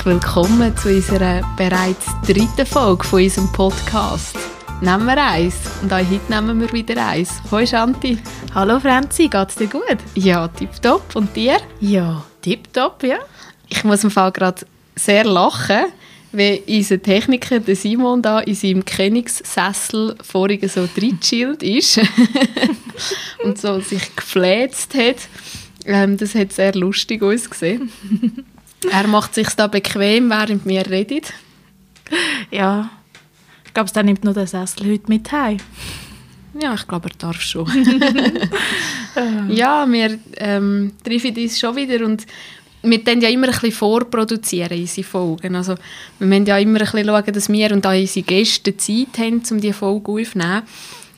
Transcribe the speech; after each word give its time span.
Herzlich 0.00 0.14
willkommen 0.14 0.74
zu 0.78 0.88
unserer 0.88 1.42
bereits 1.58 2.06
dritten 2.26 2.64
Folge 2.64 3.04
von 3.04 3.22
unserem 3.22 3.52
Podcast. 3.52 4.34
Nehmen 4.80 5.04
wir 5.04 5.22
eins 5.22 5.56
und 5.82 5.92
auch 5.92 5.98
heute 5.98 6.32
nehmen 6.32 6.58
wir 6.58 6.72
wieder 6.72 7.06
eins. 7.06 7.30
Hoi 7.50 7.66
Shanti. 7.66 8.16
Hallo 8.54 8.80
Franzi, 8.80 9.28
geht's 9.28 9.56
dir 9.56 9.66
gut? 9.66 9.98
Ja, 10.14 10.48
tipptopp. 10.48 11.14
Und 11.14 11.36
dir? 11.36 11.58
Ja, 11.80 12.24
tipptopp, 12.40 13.02
ja. 13.02 13.18
Ich 13.68 13.84
muss 13.84 14.02
im 14.02 14.10
Fall 14.10 14.32
gerade 14.32 14.64
sehr 14.96 15.24
lachen, 15.24 15.92
wie 16.32 16.62
unser 16.66 17.02
Techniker, 17.02 17.60
der 17.60 17.76
Simon, 17.76 18.22
da 18.22 18.40
in 18.40 18.54
seinem 18.54 18.86
Königssessel 18.86 20.16
vorhin 20.22 20.66
so 20.66 20.88
reingechillt 20.96 21.62
ist 21.62 22.00
und 23.44 23.58
so 23.58 23.78
sich 23.80 24.16
gefläzt 24.16 24.94
hat. 24.94 25.16
Ähm, 25.84 26.16
das 26.16 26.34
hat 26.34 26.54
sehr 26.54 26.74
lustig 26.74 27.22
ausgesehen. 27.22 27.90
Er 28.90 29.06
macht 29.06 29.34
sich 29.34 29.48
da 29.50 29.66
bequem, 29.66 30.30
während 30.30 30.64
wir 30.66 30.86
reden. 30.86 31.22
Ja, 32.50 32.90
ich 33.64 33.74
glaube, 33.74 33.90
der 33.90 34.02
nimmt 34.02 34.24
noch 34.24 34.34
den 34.34 34.46
Sessel 34.46 34.90
heute 34.90 35.04
mit 35.08 35.30
heim. 35.32 35.58
Ja, 36.60 36.74
ich 36.74 36.86
glaube, 36.86 37.08
er 37.10 37.16
darf 37.16 37.40
schon. 37.40 37.66
ja, 39.48 39.86
wir 39.90 40.18
ähm, 40.36 40.92
treffen 41.04 41.36
uns 41.36 41.58
schon 41.58 41.76
wieder 41.76 42.04
und 42.04 42.26
wir 42.82 43.04
tun 43.04 43.20
ja 43.20 43.28
immer 43.28 43.46
ein 43.46 43.52
bisschen 43.52 43.72
vorproduzieren, 43.72 44.80
unsere 44.80 45.06
Folgen. 45.06 45.54
Also, 45.54 45.74
wir 46.18 46.26
müssen 46.26 46.46
ja 46.46 46.58
immer 46.58 46.80
ein 46.80 46.84
bisschen 46.84 47.06
schauen, 47.06 47.32
dass 47.32 47.48
wir 47.48 47.72
und 47.72 47.86
auch 47.86 47.92
unsere 47.92 48.24
Gäste 48.24 48.76
Zeit 48.76 49.18
haben, 49.18 49.42
um 49.50 49.60
diese 49.60 49.74
Folge 49.74 50.12
aufzunehmen. 50.12 50.62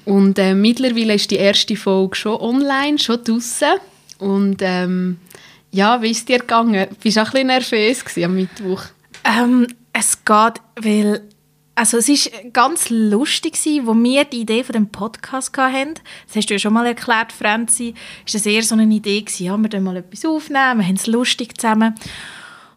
Und 0.05 0.39
äh, 0.39 0.55
mittlerweile 0.55 1.15
ist 1.15 1.31
die 1.31 1.37
erste 1.37 1.77
Folge 1.77 2.17
schon 2.17 2.41
online, 2.41 2.99
schon 2.99 3.23
draußen. 3.23 3.75
Und 4.19 4.57
ähm, 4.61 5.19
ja, 5.73 6.01
wie 6.03 6.11
ist 6.11 6.29
dir 6.29 6.39
gegangen? 6.39 6.87
Bist 7.03 7.17
du 7.17 7.23
auch 7.23 7.27
ein 7.35 7.47
bisschen 7.47 7.47
nervös 7.47 8.05
am 8.25 8.35
Mittwoch? 8.35 8.85
Ähm, 9.25 9.67
es 9.93 10.25
geht, 10.25 10.61
weil 10.77 11.23
also 11.75 11.97
es 11.97 12.09
ist 12.09 12.31
ganz 12.53 12.91
lustig 12.91 13.55
gewesen, 13.55 13.87
wo 13.87 13.95
wir 13.95 14.25
die 14.25 14.43
Idee 14.43 14.63
von 14.63 14.75
dem 14.75 14.89
Podcast 14.89 15.57
hatten. 15.57 15.95
Das 16.27 16.37
hast 16.37 16.51
du 16.51 16.55
ja 16.55 16.59
schon 16.59 16.75
mal 16.75 16.87
erklärt, 16.87 17.33
Franzi. 17.33 17.95
Ist 18.27 18.35
das 18.35 18.45
eher 18.45 18.63
so 18.63 18.75
eine 18.75 18.95
Idee 18.95 19.23
gewesen, 19.23 19.47
ja, 19.47 19.57
wir 19.57 19.81
mal 19.81 19.97
etwas 19.97 20.27
aufnehmen, 20.27 20.81
wir 20.81 20.87
haben 20.87 20.97
es 20.97 21.07
lustig 21.07 21.59
zusammen. 21.59 21.95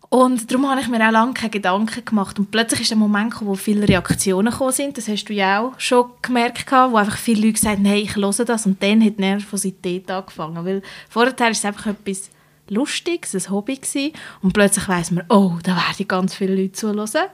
Und 0.08 0.50
darum 0.50 0.70
habe 0.70 0.80
ich 0.80 0.88
mir 0.88 1.06
auch 1.06 1.12
lange 1.12 1.34
keine 1.34 1.50
Gedanken 1.50 2.06
gemacht. 2.06 2.40
Und 2.40 2.52
plötzlich 2.52 2.82
ist 2.82 2.92
der 2.92 2.98
Moment 2.98 3.32
gekommen, 3.32 3.52
wo 3.52 3.56
viele 3.56 3.86
Reaktionen 3.86 4.52
gekommen 4.52 4.72
sind. 4.72 4.98
Das 4.98 5.10
hast 5.10 5.26
du 5.26 5.34
ja 5.34 5.60
auch 5.60 5.78
schon 5.78 6.06
gemerkt, 6.22 6.72
wo 6.72 6.96
einfach 6.96 7.18
viele 7.18 7.42
Leute 7.42 7.54
gesagt 7.54 7.78
haben, 7.78 7.86
hey, 7.86 8.02
ich 8.02 8.16
höre 8.16 8.32
das. 8.46 8.66
Und 8.66 8.82
dann 8.82 9.04
hat 9.04 9.18
die 9.18 9.22
Nervosität 9.22 10.10
angefangen. 10.10 10.64
Weil 10.64 10.82
vorher 11.10 11.38
war 11.38 11.50
es 11.50 11.66
einfach 11.66 11.88
etwas 11.88 12.30
Lustiges, 12.70 13.36
ein 13.36 13.52
Hobby 13.52 13.76
gewesen. 13.76 14.14
Und 14.42 14.54
plötzlich 14.54 14.88
weiss 14.88 15.12
man, 15.12 15.26
oh, 15.30 15.54
da 15.64 15.76
werden 15.76 16.08
ganz 16.08 16.36
viele 16.36 16.56
Leute 16.56 16.74
zuhören. 16.74 17.30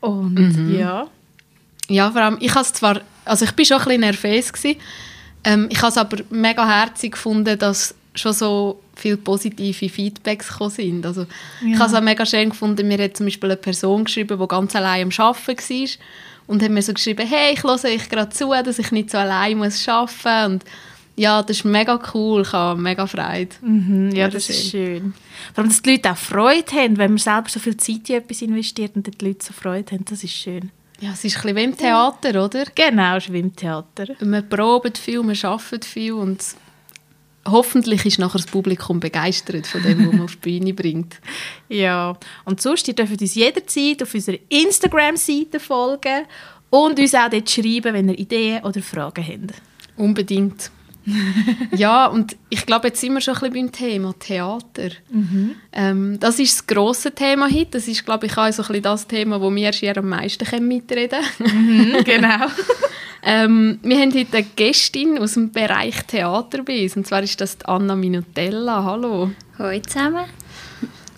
Und 0.00 0.34
mhm. 0.34 0.78
ja. 0.78 1.06
Ja, 1.88 2.10
vor 2.10 2.20
allem, 2.20 2.36
ich 2.40 2.54
habe 2.54 2.66
zwar, 2.66 3.00
also 3.24 3.44
ich 3.44 3.52
bin 3.52 3.64
schon 3.64 3.78
ein 3.78 3.84
bisschen 3.84 4.00
nervös 4.00 4.52
gewesen, 4.52 4.80
ähm, 5.44 5.68
ich 5.70 5.78
habe 5.78 5.88
es 5.88 5.96
aber 5.96 6.18
mega 6.30 6.66
herzig 6.66 7.12
gefunden, 7.12 7.58
dass 7.58 7.94
schon 8.14 8.32
so 8.32 8.80
viele 8.94 9.16
positive 9.16 9.88
Feedbacks 9.88 10.48
gekommen 10.48 10.70
sind. 10.70 11.06
Also, 11.06 11.22
ja. 11.22 11.72
Ich 11.72 11.78
habe 11.78 11.90
es 11.90 11.94
auch 11.94 12.02
mega 12.02 12.26
schön 12.26 12.50
gefunden, 12.50 12.86
mir 12.88 13.02
hat 13.02 13.16
zum 13.16 13.26
Beispiel 13.26 13.50
eine 13.50 13.56
Person 13.56 14.04
geschrieben, 14.04 14.38
die 14.38 14.48
ganz 14.48 14.74
allein 14.76 15.04
am 15.04 15.24
Arbeiten 15.24 15.58
war 15.58 15.88
und 16.48 16.62
hat 16.62 16.70
mir 16.70 16.82
so 16.82 16.92
geschrieben, 16.92 17.26
hey, 17.26 17.54
ich 17.54 17.62
höre 17.62 17.84
euch 17.84 18.08
gerade 18.08 18.30
zu, 18.30 18.50
dass 18.50 18.78
ich 18.78 18.90
nicht 18.90 19.10
so 19.10 19.18
allein 19.18 19.58
muss 19.58 19.88
arbeiten 19.88 20.54
muss. 20.54 20.62
Ja, 21.18 21.42
das 21.42 21.58
ist 21.58 21.64
mega 21.64 22.00
cool, 22.14 22.42
ich 22.42 22.52
habe 22.52 22.80
mega 22.80 23.04
Freude. 23.06 23.50
Mhm, 23.60 24.12
ja, 24.12 24.28
das, 24.28 24.46
das 24.46 24.56
ist 24.56 24.70
schön. 24.70 25.14
Vor 25.52 25.62
allem, 25.62 25.68
dass 25.68 25.82
die 25.82 25.90
Leute 25.90 26.12
auch 26.12 26.16
Freude 26.16 26.72
haben, 26.72 26.96
wenn 26.96 27.10
man 27.10 27.18
selber 27.18 27.48
so 27.48 27.58
viel 27.58 27.76
Zeit 27.76 28.08
in 28.08 28.16
etwas 28.16 28.40
investiert 28.40 28.94
und 28.94 29.04
die 29.06 29.24
Leute 29.24 29.44
so 29.44 29.52
Freude 29.52 29.96
haben, 29.96 30.04
das 30.04 30.22
ist 30.22 30.32
schön. 30.32 30.70
Ja, 31.00 31.12
es 31.12 31.24
ist 31.24 31.36
ein 31.36 31.42
bisschen 31.42 31.56
wie 31.56 31.64
im 31.64 31.76
Theater, 31.76 32.44
oder? 32.44 32.64
Genau, 32.72 33.16
es 33.16 33.24
ist 33.24 33.32
wie 33.32 33.40
im 33.40 33.54
Theater. 33.54 34.06
Man 34.20 34.48
probt 34.48 34.96
viel, 34.96 35.22
man 35.24 35.36
arbeitet 35.42 35.84
viel 35.84 36.12
und 36.12 36.44
hoffentlich 37.46 38.06
ist 38.06 38.20
nachher 38.20 38.38
das 38.38 38.46
Publikum 38.46 39.00
begeistert 39.00 39.66
von 39.66 39.82
dem, 39.82 40.06
was 40.06 40.12
man 40.12 40.22
auf 40.22 40.36
die 40.36 40.60
Bühne 40.60 40.72
bringt. 40.72 41.20
Ja, 41.68 42.16
und 42.46 42.62
sonst, 42.62 42.88
ihr 42.88 42.94
dürft 42.94 43.20
uns 43.20 43.34
jederzeit 43.34 44.02
auf 44.02 44.14
unserer 44.14 44.38
Instagram-Seite 44.48 45.60
folgen 45.60 46.24
und 46.70 46.98
uns 46.98 47.14
auch 47.14 47.28
dort 47.28 47.50
schreiben, 47.50 47.92
wenn 47.92 48.08
ihr 48.08 48.18
Ideen 48.18 48.64
oder 48.64 48.80
Fragen 48.80 49.26
habt. 49.26 49.60
Unbedingt. 49.96 50.70
ja, 51.76 52.06
und 52.06 52.36
ich 52.48 52.66
glaube, 52.66 52.88
jetzt 52.88 53.00
sind 53.00 53.14
wir 53.14 53.20
schon 53.20 53.34
ein 53.34 53.40
bisschen 53.40 53.66
beim 53.66 53.72
Thema 53.72 54.14
Theater. 54.18 54.90
Mhm. 55.10 55.54
Ähm, 55.72 56.20
das 56.20 56.38
ist 56.38 56.58
das 56.58 56.66
grosse 56.66 57.12
Thema 57.12 57.50
heute. 57.50 57.72
Das 57.72 57.88
ist, 57.88 58.04
glaube 58.04 58.26
ich, 58.26 58.36
auch 58.36 58.52
so 58.52 58.62
ein 58.62 58.68
bisschen 58.68 58.82
das 58.82 59.06
Thema, 59.06 59.40
wo 59.40 59.54
wir 59.54 59.70
hier 59.72 59.96
am 59.96 60.08
meisten 60.08 60.66
mitreden 60.66 61.20
können. 61.38 61.92
Mhm, 61.92 61.92
genau. 62.04 62.46
ähm, 63.22 63.78
wir 63.82 63.98
haben 63.98 64.14
heute 64.14 64.36
eine 64.36 64.46
Gästin 64.56 65.18
aus 65.18 65.34
dem 65.34 65.50
Bereich 65.50 66.02
Theater 66.06 66.62
bei 66.62 66.82
uns. 66.82 66.96
Und 66.96 67.06
zwar 67.06 67.22
ist 67.22 67.40
das 67.40 67.62
Anna 67.64 67.94
Minutella. 67.94 68.84
Hallo. 68.84 69.30
Hallo 69.58 69.80
zusammen. 69.80 70.24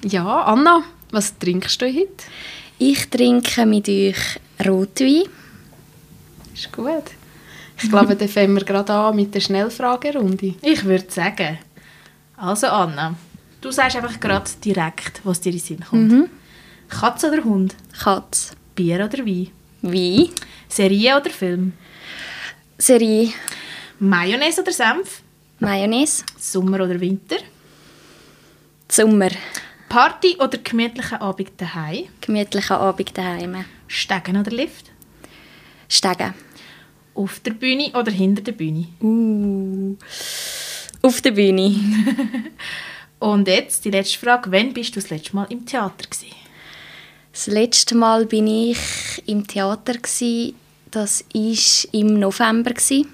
Ja, 0.05 0.43
Anna, 0.45 0.83
was 1.11 1.39
trinkst 1.39 1.81
du 1.83 1.87
heute? 1.87 2.25
Ich 2.79 3.11
trinke 3.11 3.67
mit 3.67 3.89
euch 3.89 4.41
Rotwein. 4.65 5.25
Ist 6.55 6.73
gut. 6.73 7.20
Ich 7.83 7.91
glaube, 7.91 8.15
dann 8.15 8.29
fangen 8.29 8.55
wir 8.55 8.65
gerade 8.65 8.93
an 8.93 9.17
mit 9.17 9.35
der 9.35 9.41
Schnellfragerunde. 9.41 10.55
Ich 10.63 10.85
würde 10.85 11.11
sagen. 11.11 11.59
Also 12.37 12.67
Anna, 12.69 13.15
du 13.61 13.71
sagst 13.71 13.97
einfach 13.97 14.19
gerade 14.19 14.51
direkt, 14.65 15.21
was 15.25 15.41
dir 15.41 15.53
in 15.53 15.59
den 15.59 15.65
Sinn 15.65 15.85
kommt. 15.89 16.11
Mhm. 16.13 16.29
Katz 16.89 17.25
oder 17.25 17.43
Hund? 17.45 17.75
Katz. 18.03 18.53
Bier 18.75 19.05
oder 19.05 19.19
Wein? 19.25 19.51
Wein. 19.83 20.29
Serie 20.69 21.17
oder 21.17 21.31
Film? 21.31 21.73
Serie. 22.79 23.33
Mayonnaise 23.99 24.63
oder 24.63 24.73
Senf? 24.73 25.23
Mayonnaise. 25.59 26.25
Sommer 26.39 26.81
oder 26.81 27.01
Winter? 27.01 27.37
Sommer. 28.89 29.31
Party 29.89 30.37
oder 30.39 30.59
gemütlicher 30.59 31.21
Abend 31.21 31.53
daheim? 31.59 32.05
Gemütlicher 32.21 32.81
Abend 32.81 33.17
daheim. 33.17 33.65
Stegen 33.87 34.37
oder 34.37 34.51
Lift? 34.51 34.91
Stegen. 35.89 36.35
Auf 37.15 37.41
der 37.41 37.53
Bühne 37.53 37.91
oder 37.95 38.11
hinter 38.11 38.43
der 38.43 38.53
Bühne? 38.53 38.87
Uh, 39.03 39.97
auf 41.03 41.21
der 41.21 41.33
Bühne. 41.33 41.75
Und 43.19 43.49
jetzt 43.49 43.85
die 43.85 43.91
letzte 43.91 44.19
Frage. 44.19 44.51
Wann 44.53 44.73
bist 44.73 44.97
du 44.97 45.01
das 45.01 45.11
letzte 45.11 45.37
Mal 45.37 45.47
im 45.51 45.67
Theater? 45.67 46.07
Gewesen? 46.09 46.35
Das 47.33 47.47
letzte 47.47 47.95
Mal 47.95 48.27
bin 48.27 48.47
ich 48.47 48.79
im 49.27 49.47
Theater. 49.47 49.95
Gewesen. 49.95 50.55
Das 50.91 51.25
war 51.33 51.93
im 51.93 52.19
November. 52.19 52.71
Gewesen. 52.71 53.07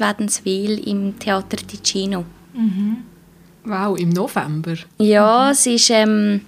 Wädenswil 0.00 0.88
im 0.88 1.18
Theater 1.18 1.56
Ticino. 1.58 2.24
Mhm. 2.54 3.04
Wow, 3.64 3.98
im 3.98 4.08
November? 4.10 4.74
Ja, 4.98 5.46
mhm. 5.46 5.52
es 5.52 5.66
ist, 5.66 5.90
ähm, 5.90 6.40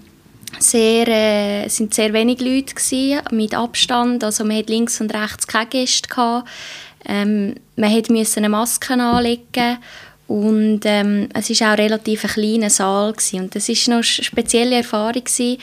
sehr, 0.59 1.09
äh, 1.09 1.69
sind 1.69 1.95
sehr 1.95 2.13
wenig 2.13 2.41
Leute 2.41 2.75
gewesen, 2.75 3.21
mit 3.31 3.55
Abstand. 3.55 4.25
Also 4.25 4.45
man 4.45 4.57
hat 4.57 4.71
links 4.71 5.01
und 5.01 5.15
rechts 5.15 5.47
keine 5.47 5.67
Gäste 5.67 6.09
gehabt. 6.09 6.49
Ähm, 7.05 7.55
man 7.77 8.03
musste 8.11 8.39
eine 8.39 8.49
Maske 8.49 8.95
anlegen 8.95 9.79
und 10.29 10.81
ähm, 10.85 11.29
es 11.35 11.51
war 11.51 11.69
auch 11.69 11.73
ein 11.73 11.81
relativ 11.81 12.23
kleiner 12.23 12.71
Saal 12.71 13.13
gewesen. 13.13 13.41
und 13.41 13.55
das 13.55 13.69
war 13.69 13.95
eine 13.95 14.03
spezielle 14.03 14.77
Erfahrung 14.77 15.25
gewesen. 15.25 15.59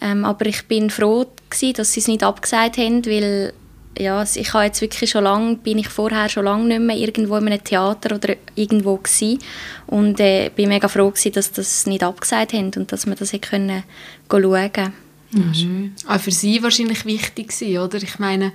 Ähm, 0.00 0.24
aber 0.24 0.46
ich 0.46 0.66
bin 0.66 0.90
froh 0.90 1.26
gewesen, 1.48 1.74
dass 1.74 1.92
sie 1.92 2.00
es 2.00 2.08
nicht 2.08 2.22
abgesagt 2.22 2.76
haben, 2.76 3.06
weil 3.06 3.52
ja, 3.98 4.22
ich 4.22 4.52
habe 4.52 4.64
jetzt 4.64 4.80
wirklich 4.80 5.10
schon 5.10 5.24
lange, 5.24 5.56
bin 5.56 5.78
ich 5.78 5.88
vorher 5.88 6.28
schon 6.28 6.44
lange 6.44 6.66
nicht 6.66 6.80
mehr 6.80 6.96
irgendwo 6.96 7.36
in 7.36 7.46
einem 7.46 7.62
Theater 7.62 8.16
oder 8.16 8.36
irgendwo 8.54 8.96
gewesen. 8.96 9.38
und 9.86 10.20
äh, 10.20 10.50
bin 10.54 10.68
mega 10.68 10.88
froh 10.88 11.10
gewesen, 11.10 11.32
dass 11.32 11.52
das 11.52 11.86
nicht 11.86 12.02
abgesagt 12.02 12.52
haben 12.52 12.72
und 12.76 12.90
dass 12.92 13.06
wir 13.06 13.14
das 13.14 13.32
können 13.40 13.84
schauen. 14.28 14.92
Mhm. 15.30 15.94
Auch 16.06 16.20
für 16.20 16.30
Sie 16.30 16.62
wahrscheinlich 16.62 17.04
wichtig 17.04 17.48
gewesen, 17.48 17.78
oder? 17.78 18.02
Ich 18.02 18.18
meine, 18.18 18.52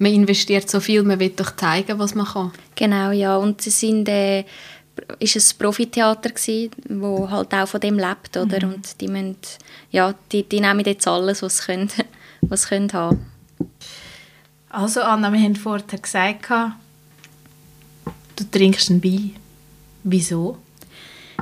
man 0.00 0.14
investiert 0.14 0.68
so 0.68 0.80
viel, 0.80 1.02
man 1.02 1.20
will 1.20 1.30
doch 1.36 1.54
zeigen, 1.54 1.98
was 1.98 2.14
man 2.14 2.26
kann. 2.26 2.52
Genau, 2.74 3.10
ja. 3.10 3.36
Und 3.36 3.60
sie 3.60 3.70
sind, 3.70 4.08
äh, 4.08 4.44
ist 5.18 5.36
ein 5.36 5.58
Profitheater 5.58 6.30
gsi, 6.30 6.70
wo 6.88 7.28
halt 7.28 7.52
auch 7.52 7.68
von 7.68 7.80
dem 7.80 7.98
lebt, 7.98 8.34
oder? 8.38 8.66
Mhm. 8.66 8.74
Und 8.74 9.00
die 9.00 9.08
müssen, 9.08 9.36
ja, 9.90 10.14
die, 10.32 10.42
die 10.42 10.60
nehmen 10.60 10.84
jetzt 10.86 11.06
alles, 11.06 11.42
was 11.42 11.58
sie 11.58 11.64
können, 11.66 11.90
was 12.40 12.62
sie 12.62 12.68
können 12.70 12.92
haben. 12.94 13.26
Also 14.70 15.02
Anna, 15.02 15.30
wir 15.30 15.40
haben 15.40 15.56
vorher 15.56 15.84
gesagt, 15.84 16.48
du 18.36 18.44
trinkst 18.50 18.88
ein 18.88 19.04
Wein. 19.04 19.36
Wieso? 20.02 20.56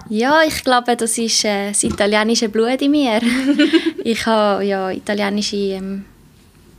Ja, 0.08 0.43
ich 0.44 0.64
glaube, 0.64 0.96
das 0.96 1.16
ist 1.16 1.44
äh, 1.44 1.69
das 1.69 1.84
italienische 1.84 2.49
Blut 2.49 2.82
in 2.82 2.90
mir. 2.90 3.20
ich 4.05 4.26
habe 4.26 4.64
ja 4.64 4.90
italienische 4.90 5.56
ähm, 5.56 6.05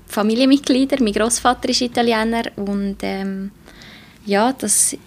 Familienmitglieder. 0.10 0.98
Mein 1.02 1.14
Großvater 1.14 1.70
ist 1.70 1.82
Italiener 1.82 2.44
und 2.56 2.98
ähm, 3.04 3.52
ja, 4.26 4.52
das 4.52 4.98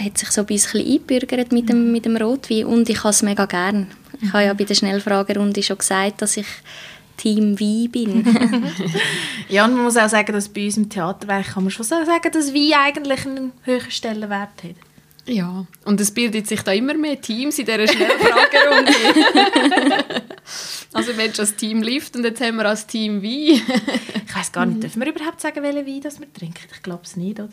hat 0.00 0.18
sich 0.18 0.30
so 0.30 0.42
ein 0.42 0.46
bisschen 0.46 0.80
eingebürgert 0.80 1.50
mit 1.50 1.68
dem, 1.68 1.90
mit 1.90 2.04
dem 2.04 2.16
Rotwein 2.16 2.66
und 2.66 2.88
ich 2.88 2.98
habe 2.98 3.10
es 3.10 3.22
mega 3.22 3.46
gern. 3.46 3.88
Ich 4.20 4.32
habe 4.32 4.44
ja 4.44 4.54
bei 4.54 4.64
der 4.64 4.74
Schnellfragerunde 4.74 5.62
schon 5.62 5.78
gesagt, 5.78 6.22
dass 6.22 6.36
ich 6.36 6.46
Team 7.16 7.58
Wein 7.58 7.90
bin. 7.90 8.24
ja, 9.48 9.64
und 9.64 9.74
man 9.74 9.84
muss 9.84 9.96
auch 9.96 10.08
sagen, 10.08 10.32
dass 10.32 10.48
bei 10.48 10.66
uns 10.66 10.76
im 10.76 10.88
Theaterwerk 10.88 11.54
kann 11.54 11.64
man 11.64 11.70
schon 11.70 11.84
sagen, 11.84 12.06
dass 12.32 12.54
Wein 12.54 12.72
eigentlich 12.78 13.26
einen 13.26 13.52
höheren 13.64 13.90
Stellenwert 13.90 14.62
hat. 14.62 14.76
Ja, 15.26 15.66
und 15.84 16.00
es 16.00 16.10
bildet 16.10 16.46
sich 16.46 16.62
da 16.62 16.72
immer 16.72 16.94
mehr 16.94 17.20
Teams 17.20 17.58
in 17.58 17.66
dieser 17.66 17.86
Schnellfragerunde. 17.86 18.92
also 20.98 21.16
wenn 21.16 21.32
das 21.32 21.56
Team 21.56 21.82
Lift 21.82 22.16
und 22.16 22.24
jetzt 22.24 22.40
haben 22.40 22.56
wir 22.56 22.66
als 22.66 22.86
Team 22.86 23.22
Wein. 23.22 23.62
ich 24.26 24.36
weiß 24.36 24.52
gar 24.52 24.66
nicht, 24.66 24.82
dürfen 24.82 25.00
wir 25.00 25.08
überhaupt 25.08 25.40
sagen, 25.40 25.62
welchen 25.62 25.86
Wein 25.86 26.00
das 26.00 26.20
wir 26.20 26.32
trinken? 26.32 26.66
Ich 26.72 26.82
glaube 26.82 27.02
es 27.04 27.16
nicht, 27.16 27.38
oder? 27.38 27.48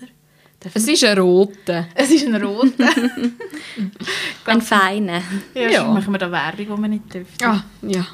Dürfen 0.63 0.77
es 0.77 0.87
ist 0.87 1.03
ein 1.03 1.17
roter. 1.17 1.87
Es 1.93 2.11
ist 2.11 2.25
ein 2.25 2.35
roter. 2.35 2.89
ein 4.45 4.61
feiner. 4.61 5.21
Ja, 5.53 5.69
ja. 5.69 5.83
machen 5.85 6.13
wir 6.13 6.17
da 6.17 6.31
Werbung, 6.31 6.75
die 6.75 6.81
man 6.81 6.89
nicht 6.91 7.13
dürfen. 7.13 7.43
Ah, 7.43 7.63
ja 7.81 8.05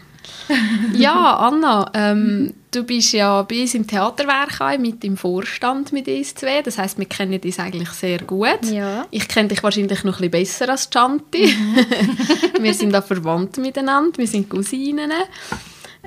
ja, 0.93 1.35
Anna, 1.37 1.91
ähm, 1.93 2.53
du 2.71 2.83
bist 2.83 3.13
ja 3.13 3.41
bei 3.43 3.61
uns 3.61 3.75
im 3.75 3.85
Theaterwerk 3.85 4.79
mit 4.79 5.03
im 5.03 5.17
Vorstand 5.17 5.91
mit 5.91 6.07
uns 6.07 6.33
zwei. 6.33 6.61
Das 6.61 6.77
heißt, 6.77 6.97
wir 6.97 7.05
kennen 7.05 7.39
dich 7.39 7.59
eigentlich 7.59 7.89
sehr 7.89 8.19
gut. 8.19 8.65
Ja. 8.71 9.05
Ich 9.11 9.27
kenne 9.27 9.49
dich 9.49 9.61
wahrscheinlich 9.61 10.03
noch 10.03 10.19
ein 10.21 10.31
bisschen 10.31 10.67
besser 10.67 10.69
als 10.69 10.89
Chanti. 10.89 11.53
Mhm. 11.53 12.63
wir 12.63 12.73
sind 12.73 12.93
da 12.93 13.01
verwandt 13.01 13.57
miteinander, 13.57 14.17
wir 14.17 14.27
sind 14.27 14.49
Cousinen. 14.49 15.11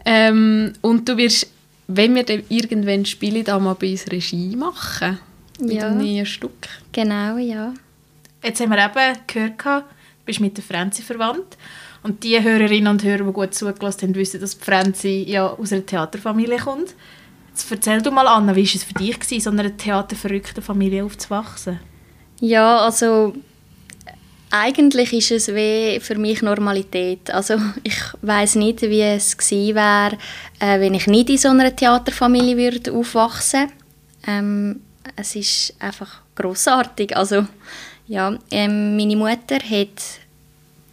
Ähm, 0.05 0.73
und 0.81 1.09
du 1.09 1.17
wirst, 1.17 1.51
wenn 1.87 2.15
wir 2.15 2.25
dann 2.25 2.43
irgendwann 2.49 3.05
spielen, 3.05 3.45
da 3.45 3.59
mal 3.59 3.75
bei 3.75 3.93
uns 3.93 4.11
Regie 4.11 4.57
machen. 4.57 5.19
Mit 5.61 5.75
ja. 5.75 5.87
einem 5.87 5.99
neuen 5.99 6.27
Stück. 6.27 6.69
Genau, 6.91 7.37
ja. 7.37 7.73
Jetzt 8.43 8.61
haben 8.61 8.71
wir 8.71 8.85
eben 8.85 9.19
gehört, 9.27 9.65
du 9.65 9.85
bist 10.25 10.41
mit 10.41 10.57
der 10.57 10.65
Franzi 10.65 11.03
verwandt. 11.03 11.57
Und 12.05 12.23
die 12.23 12.41
Hörerinnen 12.41 12.87
und 12.87 13.03
Hörer, 13.03 13.25
die 13.25 13.33
gut 13.33 13.55
zugelassen 13.55 14.09
haben, 14.09 14.15
wissen, 14.15 14.39
dass 14.39 14.53
Franzi 14.53 15.25
ja 15.27 15.49
aus 15.49 15.73
einer 15.73 15.87
Theaterfamilie 15.87 16.59
kommt. 16.59 16.95
Jetzt 17.49 17.71
erzähl 17.71 18.03
du 18.03 18.11
mal, 18.11 18.27
Anna, 18.27 18.55
wie 18.55 18.67
war 18.67 18.75
es 18.75 18.85
für 18.85 18.93
dich, 18.93 19.33
in 19.33 19.41
so 19.41 19.49
einer 19.49 19.75
theaterverrückten 19.75 20.63
Familie 20.63 21.03
aufzuwachsen? 21.03 21.81
Ja, 22.41 22.81
also 22.81 23.33
eigentlich 24.51 25.15
ist 25.15 25.31
es 25.31 25.49
wie 25.49 25.99
für 25.99 26.17
mich 26.17 26.43
Normalität. 26.43 27.31
Also 27.31 27.55
ich 27.83 27.97
weiß 28.21 28.57
nicht, 28.57 28.83
wie 28.83 29.01
es 29.01 29.39
gewesen 29.39 29.75
wäre, 29.75 30.19
äh, 30.61 30.81
wenn 30.81 30.93
ich 30.93 31.07
nicht 31.07 31.31
in 31.31 31.39
so 31.39 31.49
einer 31.49 31.75
Theaterfamilie 31.75 32.57
würde 32.59 32.93
aufwachsen. 32.93 33.73
Ähm, 34.27 34.83
es 35.17 35.35
ist 35.37 35.75
einfach 35.79 36.21
großartig. 36.35 37.17
Also 37.17 37.47
ja, 38.07 38.37
ähm, 38.51 38.97
meine 38.97 39.17
Mutter 39.17 39.57
hat 39.57 40.21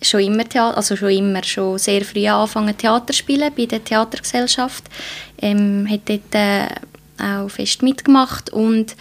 schon 0.02 0.22
immer 0.22 0.48
Theater, 0.48 0.78
also 0.78 0.96
schon 0.96 1.12
immer 1.12 1.44
schon 1.44 1.78
sehr 1.78 2.04
früh 2.04 2.28
angefangen 2.28 2.78
Theater 2.78 3.14
spielen 3.14 3.52
bei 3.56 3.66
der 3.66 3.84
Theatergesellschaft. 3.84 4.86
Ähm, 5.40 5.88
hat 5.90 6.02
dort 6.06 6.34
äh, 6.34 6.68
auch 7.24 7.50
fest 7.50 7.84
mitgemacht 7.84 8.52
und 8.52 8.96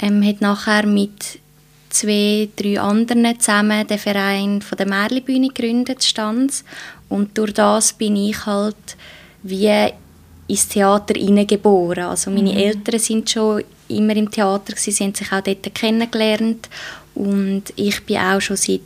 ähm, 0.00 0.24
hat 0.24 0.40
nachher 0.40 0.86
mit 0.86 1.40
zwei, 1.90 2.48
drei 2.56 2.80
anderen 2.80 3.38
zusammen 3.40 3.86
den 3.86 3.98
Verein 3.98 4.62
von 4.62 4.78
der 4.78 4.86
Märlibühne 4.86 5.48
gegründet, 5.48 6.02
Stanz. 6.04 6.64
Und 7.08 7.36
durch 7.36 7.54
das 7.54 7.92
bin 7.92 8.16
ich 8.16 8.46
halt 8.46 8.96
wie 9.42 9.92
ins 10.46 10.68
Theater 10.68 11.14
hineingeboren. 11.18 12.04
Also 12.04 12.30
meine 12.30 12.52
mhm. 12.52 12.58
Eltern 12.58 12.98
sind 12.98 13.30
schon 13.30 13.64
immer 13.88 14.16
im 14.16 14.30
Theater, 14.30 14.74
sie 14.76 14.92
haben 14.92 15.14
sich 15.14 15.32
auch 15.32 15.40
dort 15.40 15.74
kennengelernt 15.74 16.68
und 17.14 17.64
ich 17.76 18.04
bin 18.04 18.18
auch 18.18 18.40
schon 18.40 18.56
seit 18.56 18.80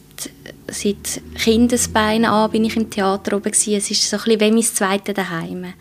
seit 0.73 1.21
Kindesbeinen 1.37 2.25
an 2.25 2.51
bin 2.51 2.65
ich 2.65 2.77
im 2.77 2.91
Theater 2.91 3.37
oben 3.37 3.53
gewesen. 3.53 3.75
Es 3.75 3.91
ist 3.91 4.09
so 4.09 4.17
ein 4.17 4.41
wie 4.41 4.51
mein 4.51 4.63
zweites 4.63 5.15
Daheim. 5.15 5.73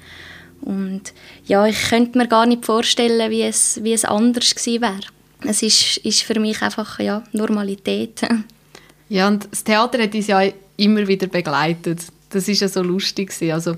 Und 0.62 1.14
ja, 1.46 1.66
ich 1.66 1.90
könnte 1.90 2.18
mir 2.18 2.28
gar 2.28 2.46
nicht 2.46 2.66
vorstellen, 2.66 3.32
wie 3.32 3.44
es, 3.44 3.80
wie 3.84 3.94
es 3.94 4.06
anders 4.06 4.54
gewesen 4.54 4.82
wäre. 4.82 5.00
Es 5.44 5.64
ist, 5.64 5.98
ist 5.98 6.22
für 6.22 6.40
mich 6.40 6.62
einfach 6.62 7.00
ja, 7.00 7.24
Normalität. 7.32 8.22
Ja, 9.10 9.28
und 9.28 9.46
das 9.52 9.66
Theater 9.66 10.02
hat 10.02 10.16
uns 10.16 10.28
ja 10.28 10.42
immer 10.78 11.06
wieder 11.06 11.28
begleitet. 11.28 12.00
Das 12.30 12.48
war 12.48 12.54
ja 12.54 12.70
so 12.70 12.82
lustig. 12.82 13.34
Also 13.52 13.76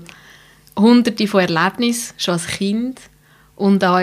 hunderte 0.78 1.26
von 1.26 1.40
Erlebnissen, 1.40 2.14
schon 2.16 2.34
als 2.34 2.46
Kind. 2.46 3.00
Und 3.56 3.82
auch 3.82 3.98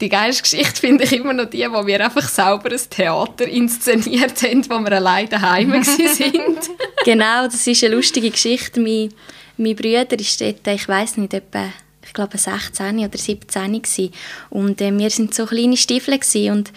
die 0.00 0.08
geilste 0.08 0.42
Geschichte 0.42 0.80
finde 0.80 1.04
ich 1.04 1.12
immer 1.12 1.32
noch 1.32 1.46
die, 1.46 1.66
wo 1.70 1.86
wir 1.86 2.04
einfach 2.04 2.28
selber 2.28 2.70
ein 2.70 2.90
Theater 2.90 3.48
inszeniert 3.48 4.42
haben, 4.42 4.68
wo 4.68 4.78
wir 4.80 4.92
alleine 4.92 5.28
daheim 5.28 5.82
sind. 5.82 6.58
genau, 7.04 7.44
das 7.44 7.66
ist 7.66 7.82
eine 7.82 7.94
lustige 7.94 8.30
Geschichte. 8.30 8.80
Mein, 8.80 9.12
mein 9.56 9.74
Bruder 9.74 10.18
ist 10.18 10.40
dort, 10.40 10.66
ich 10.66 10.88
weiß 10.88 11.16
nicht, 11.16 11.34
etwa 11.34 11.72
ich 12.04 12.12
glaube 12.12 12.38
16 12.38 12.98
oder 13.00 13.18
17 13.18 13.82
gewesen. 13.82 14.12
und 14.50 14.80
äh, 14.80 14.96
wir 14.96 15.10
sind 15.10 15.34
so 15.34 15.44
kleine 15.44 15.76
Stiefel 15.76 16.18
und 16.50 16.72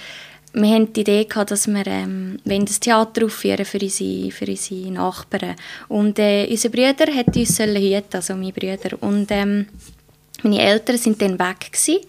wir 0.53 0.73
hatten 0.73 0.93
die 0.93 1.01
Idee 1.01 1.25
gehabt, 1.25 1.51
dass 1.51 1.67
wir 1.67 1.85
ähm, 1.85 2.39
das 2.43 2.79
Theater 2.79 3.25
aufführen 3.25 3.65
für 3.65 3.79
unsere, 3.79 4.31
für 4.31 4.47
unsere 4.47 4.91
Nachbarn 4.91 5.55
und 5.87 6.17
äh, 6.17 6.47
unser 6.49 6.69
Bruder 6.69 7.13
hat 7.13 7.35
uns 7.35 7.59
hüten, 7.59 8.03
also 8.11 8.35
mein 8.35 8.51
Bruder 8.51 8.97
und 9.01 9.27
ähm, 9.29 9.67
meine 10.41 10.61
Eltern 10.61 10.97
sind 10.97 11.21
dann 11.21 11.37
weg 11.37 11.71
gewesen. 11.71 11.99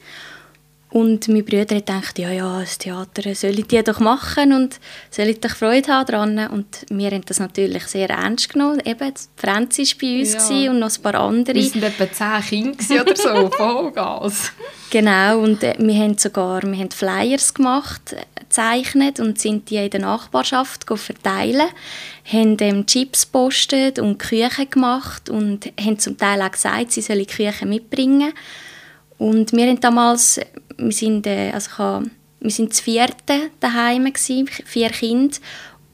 Und 0.91 1.29
mein 1.29 1.45
Bruder 1.45 1.77
hat 1.77 1.87
gedacht, 1.87 2.19
ja, 2.19 2.31
ja, 2.33 2.61
das 2.61 2.77
Theater 2.79 3.35
soll 3.35 3.59
ich 3.59 3.67
die 3.69 3.83
doch 3.83 4.01
machen 4.01 4.53
und 4.53 4.81
soll 5.11 5.27
ich 5.27 5.39
doch 5.39 5.55
Freude 5.55 5.93
haben 5.93 6.07
daran. 6.07 6.39
Und 6.49 6.85
wir 6.91 7.13
haben 7.13 7.25
das 7.25 7.39
natürlich 7.39 7.85
sehr 7.85 8.11
ernst 8.11 8.53
genommen. 8.53 8.83
Eben, 8.85 9.13
Franzi 9.37 9.83
war 9.83 9.99
bei 10.01 10.21
uns 10.21 10.51
ja. 10.51 10.71
und 10.71 10.81
noch 10.81 10.97
ein 10.97 11.03
paar 11.03 11.15
andere. 11.15 11.55
Wir 11.55 11.75
waren 11.75 11.93
etwa 11.93 12.13
zehn 12.13 12.77
Kinder 12.77 13.03
oder 13.03 13.17
so, 13.17 13.51
Vollgas. 13.57 14.53
Genau, 14.91 15.39
und 15.39 15.63
äh, 15.63 15.77
wir 15.79 15.95
haben 15.95 16.19
sogar 16.19 16.63
wir 16.65 16.77
haben 16.77 16.91
Flyers 16.91 17.55
gemacht, 17.55 18.17
gezeichnet 18.41 19.21
und 19.21 19.39
sind 19.39 19.71
die 19.71 19.77
in 19.77 19.91
der 19.91 20.01
Nachbarschaft 20.01 20.85
verteilen. 20.93 21.69
haben 22.25 22.57
ähm, 22.59 22.85
Chips 22.87 23.27
postet 23.27 24.01
und 24.01 24.19
Küchen 24.19 24.69
gemacht 24.69 25.31
und 25.31 25.73
haben 25.81 26.01
zum 26.01 26.19
Teil 26.19 26.43
auch 26.43 26.51
gesagt, 26.51 26.91
sie 26.91 27.01
sollen 27.01 27.29
Küchen 27.29 27.69
mitbringen. 27.69 28.32
Und 29.19 29.53
wir 29.53 29.67
haben 29.67 29.79
damals 29.79 30.41
wir 30.81 30.93
sind, 30.93 31.27
äh, 31.27 31.51
also 31.53 31.79
habe, 31.79 32.10
wir 32.41 32.51
sind 32.51 32.70
das 32.70 32.81
vierte 32.81 33.51
daheim 33.60 34.05
gewesen, 34.05 34.49
vier 34.65 34.91
Kinder 34.91 35.37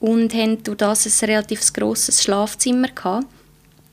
und 0.01 0.33
haben 0.35 0.63
durch 0.63 0.79
das 0.79 1.23
ein 1.23 1.29
relativ 1.29 1.73
grosses 1.73 2.23
Schlafzimmer 2.23 2.89
gehabt. 2.89 3.27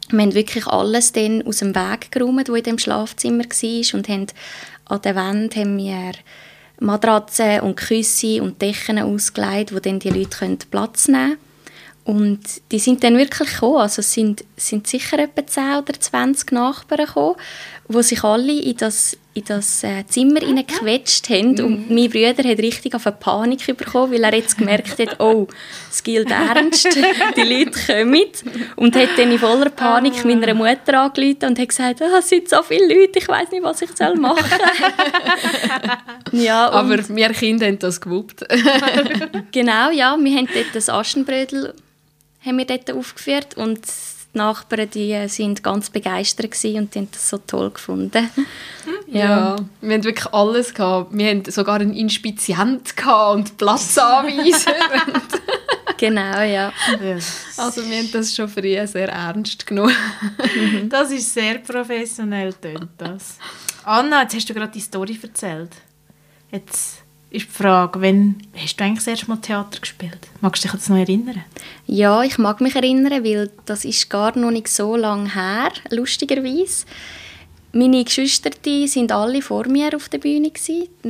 Wir 0.10 0.22
haben 0.22 0.34
wirklich 0.36 0.68
alles 0.68 1.12
dann 1.14 1.42
aus 1.44 1.58
dem 1.58 1.74
Weg 1.74 2.12
geräumt, 2.12 2.50
was 2.50 2.58
in 2.58 2.64
dem 2.64 2.78
Schlafzimmer 2.78 3.46
war 3.46 3.98
und 3.98 4.10
haben 4.10 4.28
an 4.86 5.02
der 5.02 5.16
Wand 5.16 5.56
haben 5.56 5.78
wir 5.78 6.12
Matratzen 6.80 7.62
und 7.62 7.78
Küsse 7.78 8.42
und 8.42 8.62
Decken 8.62 9.00
ausgelegt, 9.00 9.74
wo 9.74 9.80
dann 9.80 10.00
die 10.00 10.10
Leute 10.10 10.58
Platz 10.70 11.08
nehmen. 11.08 11.38
Und 12.04 12.42
die 12.72 12.80
sind 12.80 13.04
dann 13.04 13.18
wirklich 13.18 13.54
gekommen. 13.54 13.78
Also 13.78 14.02
es 14.02 14.12
sind, 14.12 14.44
sind 14.58 14.88
sicher 14.88 15.20
etwa 15.20 15.48
10 15.48 15.76
oder 15.78 15.94
20 15.98 16.52
Nachbarn 16.52 17.06
gekommen, 17.06 17.36
wo 17.88 18.02
sich 18.02 18.24
alle 18.24 18.60
in 18.60 18.76
das 18.76 19.18
in 19.36 19.44
das 19.46 19.84
äh, 19.84 20.06
Zimmer 20.08 20.42
hineingequetscht 20.42 21.30
haben 21.30 21.60
und 21.60 21.90
mhm. 21.90 21.96
mein 21.96 22.10
Bruder 22.10 22.48
hat 22.48 22.60
richtig 22.60 22.94
auf 22.94 23.08
eine 23.08 23.16
Panik 23.16 23.66
bekommen, 23.66 24.14
weil 24.14 24.24
er 24.24 24.36
jetzt 24.36 24.58
gemerkt 24.58 25.00
hat, 25.00 25.20
oh, 25.20 25.48
es 25.90 26.04
gilt 26.04 26.30
ernst, 26.30 26.88
die 27.36 27.42
Leute 27.42 27.72
kommen 27.72 28.26
und 28.76 28.96
hat 28.96 29.10
dann 29.18 29.32
in 29.32 29.40
voller 29.40 29.70
Panik 29.70 30.14
oh. 30.24 30.28
meiner 30.28 30.54
Mutter 30.54 31.02
angerufen 31.02 31.46
und 31.48 31.60
hat 31.60 31.70
gesagt, 31.70 32.02
oh, 32.02 32.18
es 32.18 32.30
sind 32.30 32.48
so 32.48 32.62
viele 32.62 32.88
Leute, 32.88 33.20
ich 33.20 33.28
weiß 33.28 33.50
nicht, 33.52 33.64
was 33.64 33.82
ich 33.82 33.90
soll 33.96 34.16
machen 34.16 34.46
soll. 36.32 36.40
ja, 36.42 36.70
Aber 36.70 36.98
wir 37.10 37.30
Kinder 37.30 37.66
haben 37.66 37.80
das 37.80 38.00
gewuppt. 38.00 38.46
genau, 39.52 39.90
ja, 39.90 40.16
wir 40.20 40.38
haben 40.38 40.48
dort 40.54 40.76
das 40.76 40.90
Aschenbrödel 40.90 41.74
haben 42.46 42.58
wir 42.58 42.66
dort 42.66 42.92
aufgeführt 42.92 43.56
und 43.56 43.80
die 44.34 44.38
Nachbarn 44.38 44.90
die 44.90 45.12
äh, 45.12 45.28
sind 45.28 45.62
ganz 45.62 45.90
begeistert 45.90 46.52
und 46.64 46.96
haben 46.96 47.08
das 47.12 47.30
so 47.30 47.38
toll 47.38 47.70
gefunden. 47.70 48.30
ja. 49.08 49.20
ja. 49.20 49.56
wir 49.82 49.94
haben 49.94 50.04
wirklich 50.04 50.34
alles 50.34 50.74
gehabt. 50.74 51.16
Wir 51.16 51.30
hatten 51.30 51.52
sogar 51.52 51.80
einen 51.80 51.94
Inspizient 51.94 52.94
und 53.06 53.58
Platzanweiser. 53.58 54.74
genau, 55.98 56.42
ja. 56.42 56.74
Also 57.58 57.88
wir 57.88 57.98
haben 57.98 58.12
das 58.12 58.36
schon 58.36 58.50
früher 58.50 58.88
sehr 58.88 59.10
ernst 59.10 59.68
genommen. 59.68 59.96
das 60.90 61.12
ist 61.12 61.34
sehr 61.34 61.60
professionell, 61.60 62.56
das. 62.98 63.38
Anna, 63.84 64.24
jetzt 64.24 64.36
hast 64.36 64.50
du 64.50 64.54
gerade 64.54 64.72
die 64.72 64.80
Story 64.80 65.20
erzählt. 65.22 65.72
Jetzt 66.52 67.03
ist 67.34 67.48
die 67.48 67.64
Frage, 67.64 68.00
wann 68.00 68.36
hast 68.56 68.80
du 68.80 68.84
eigentlich 68.84 69.00
das 69.00 69.08
erste 69.08 69.28
Mal 69.28 69.38
Theater 69.38 69.80
gespielt? 69.80 70.20
Magst 70.40 70.64
du 70.64 70.68
dich 70.68 70.76
an 70.76 70.94
noch 70.94 71.02
erinnern? 71.02 71.44
Ja, 71.88 72.22
ich 72.24 72.38
mag 72.38 72.62
mich 72.62 72.76
erinnern, 72.76 73.24
weil 73.24 73.50
das 73.66 73.86
ist 73.86 74.10
gar 74.10 74.38
noch 74.38 74.52
nicht 74.52 74.68
so 74.68 74.96
lange 74.96 75.34
her, 75.34 75.72
lustigerweise. 75.90 76.86
Meine 77.72 78.04
Geschwister 78.04 78.52
sind 78.86 79.12
alle 79.12 79.42
vor 79.42 79.68
mir 79.68 79.96
auf 79.96 80.10
der 80.10 80.20
Bühne. 80.20 80.52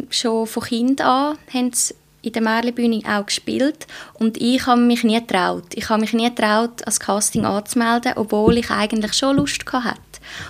Schon 0.09 0.47
von 0.47 0.63
Kind 0.63 1.01
an 1.01 1.37
haben 1.53 1.73
sie 1.73 1.93
in 2.21 2.31
der 2.31 2.41
Märlibühne 2.41 3.01
auch 3.05 3.25
gespielt 3.25 3.85
und 4.13 4.37
ich 4.37 4.65
habe 4.65 4.79
mich 4.79 5.03
nie 5.03 5.19
getraut. 5.19 5.65
Ich 5.75 5.89
habe 5.89 5.99
mich 5.99 6.13
nie 6.13 6.29
getraut, 6.29 6.85
als 6.85 7.01
Casting 7.01 7.45
anzumelden, 7.45 8.13
obwohl 8.15 8.57
ich 8.57 8.71
eigentlich 8.71 9.11
schon 9.13 9.35
Lust 9.35 9.65
hatte. 9.73 9.99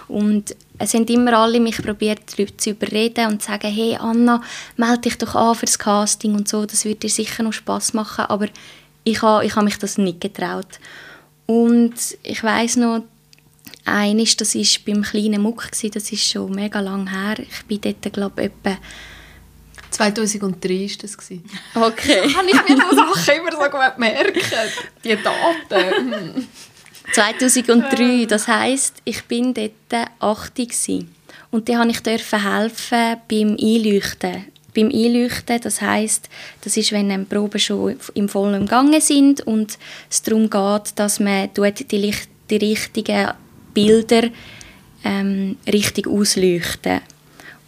Und 0.07 0.55
es 0.83 0.93
haben 0.93 1.05
immer 1.05 1.33
alle 1.33 1.59
mich 1.59 1.81
probiert, 1.81 2.37
Leute 2.37 2.57
zu 2.57 2.71
überreden 2.71 3.27
und 3.27 3.41
zu 3.41 3.47
sagen, 3.47 3.71
hey 3.71 3.95
Anna, 3.99 4.41
melde 4.77 5.01
dich 5.01 5.17
doch 5.17 5.35
an 5.35 5.55
für 5.55 5.65
das 5.65 5.79
Casting 5.79 6.35
und 6.35 6.47
so, 6.47 6.65
das 6.65 6.85
wird 6.85 7.03
dir 7.03 7.09
sicher 7.09 7.43
noch 7.43 7.53
Spaß 7.53 7.93
machen, 7.93 8.25
aber 8.25 8.47
ich 9.03 9.21
habe, 9.21 9.45
ich 9.45 9.55
habe 9.55 9.65
mich 9.65 9.77
das 9.77 9.97
nicht 9.97 10.21
getraut. 10.21 10.79
Und 11.45 11.93
ich 12.23 12.43
weiß 12.43 12.77
noch, 12.77 13.03
eines, 13.85 14.37
das 14.37 14.55
war 14.55 14.63
beim 14.85 15.03
kleinen 15.03 15.41
Muck, 15.41 15.69
das 15.71 15.83
ist 15.83 16.29
schon 16.29 16.51
mega 16.51 16.79
lang 16.79 17.09
her. 17.09 17.37
Ich 17.39 17.65
bin 17.65 17.81
dort, 17.81 18.13
glaube 18.13 18.41
ich, 18.43 18.47
etwa 18.47 18.77
2003 19.89 20.69
war 20.69 20.97
das. 21.01 21.17
Okay. 21.75 22.33
Habe 22.35 22.47
ich 22.47 22.69
mir 22.69 22.77
so 22.77 22.95
Sachen 22.95 23.35
immer 23.35 23.51
so 23.51 23.57
gut 23.59 23.97
merken. 23.97 24.41
Die 25.03 25.17
Daten. 25.21 26.47
2003, 27.13 28.25
das 28.25 28.47
heisst, 28.47 28.95
ich 29.05 29.23
bin 29.25 29.53
dort 29.53 30.09
80 30.19 31.05
und 31.51 31.69
da 31.69 31.85
durfte 31.85 32.11
ich 32.11 32.31
helfen 32.43 33.17
beim 33.29 33.55
Einleuchten. 33.61 34.45
Beim 34.73 34.89
Einleuchten, 34.91 35.61
das 35.61 35.81
heisst, 35.81 36.27
das 36.61 36.75
ist, 36.75 36.91
wenn 36.91 37.09
die 37.09 37.17
Proben 37.19 37.59
schon 37.59 37.97
im 38.15 38.27
vollen 38.27 38.65
Gange 38.65 38.99
sind 38.99 39.41
und 39.41 39.77
es 40.09 40.23
darum 40.23 40.49
geht, 40.49 40.93
dass 40.95 41.19
man 41.19 41.51
die, 41.53 41.97
Licht, 41.97 42.29
die 42.49 42.57
richtigen 42.57 43.29
Bilder 43.75 44.29
ähm, 45.03 45.57
richtig 45.71 46.07
ausleuchten. 46.07 47.01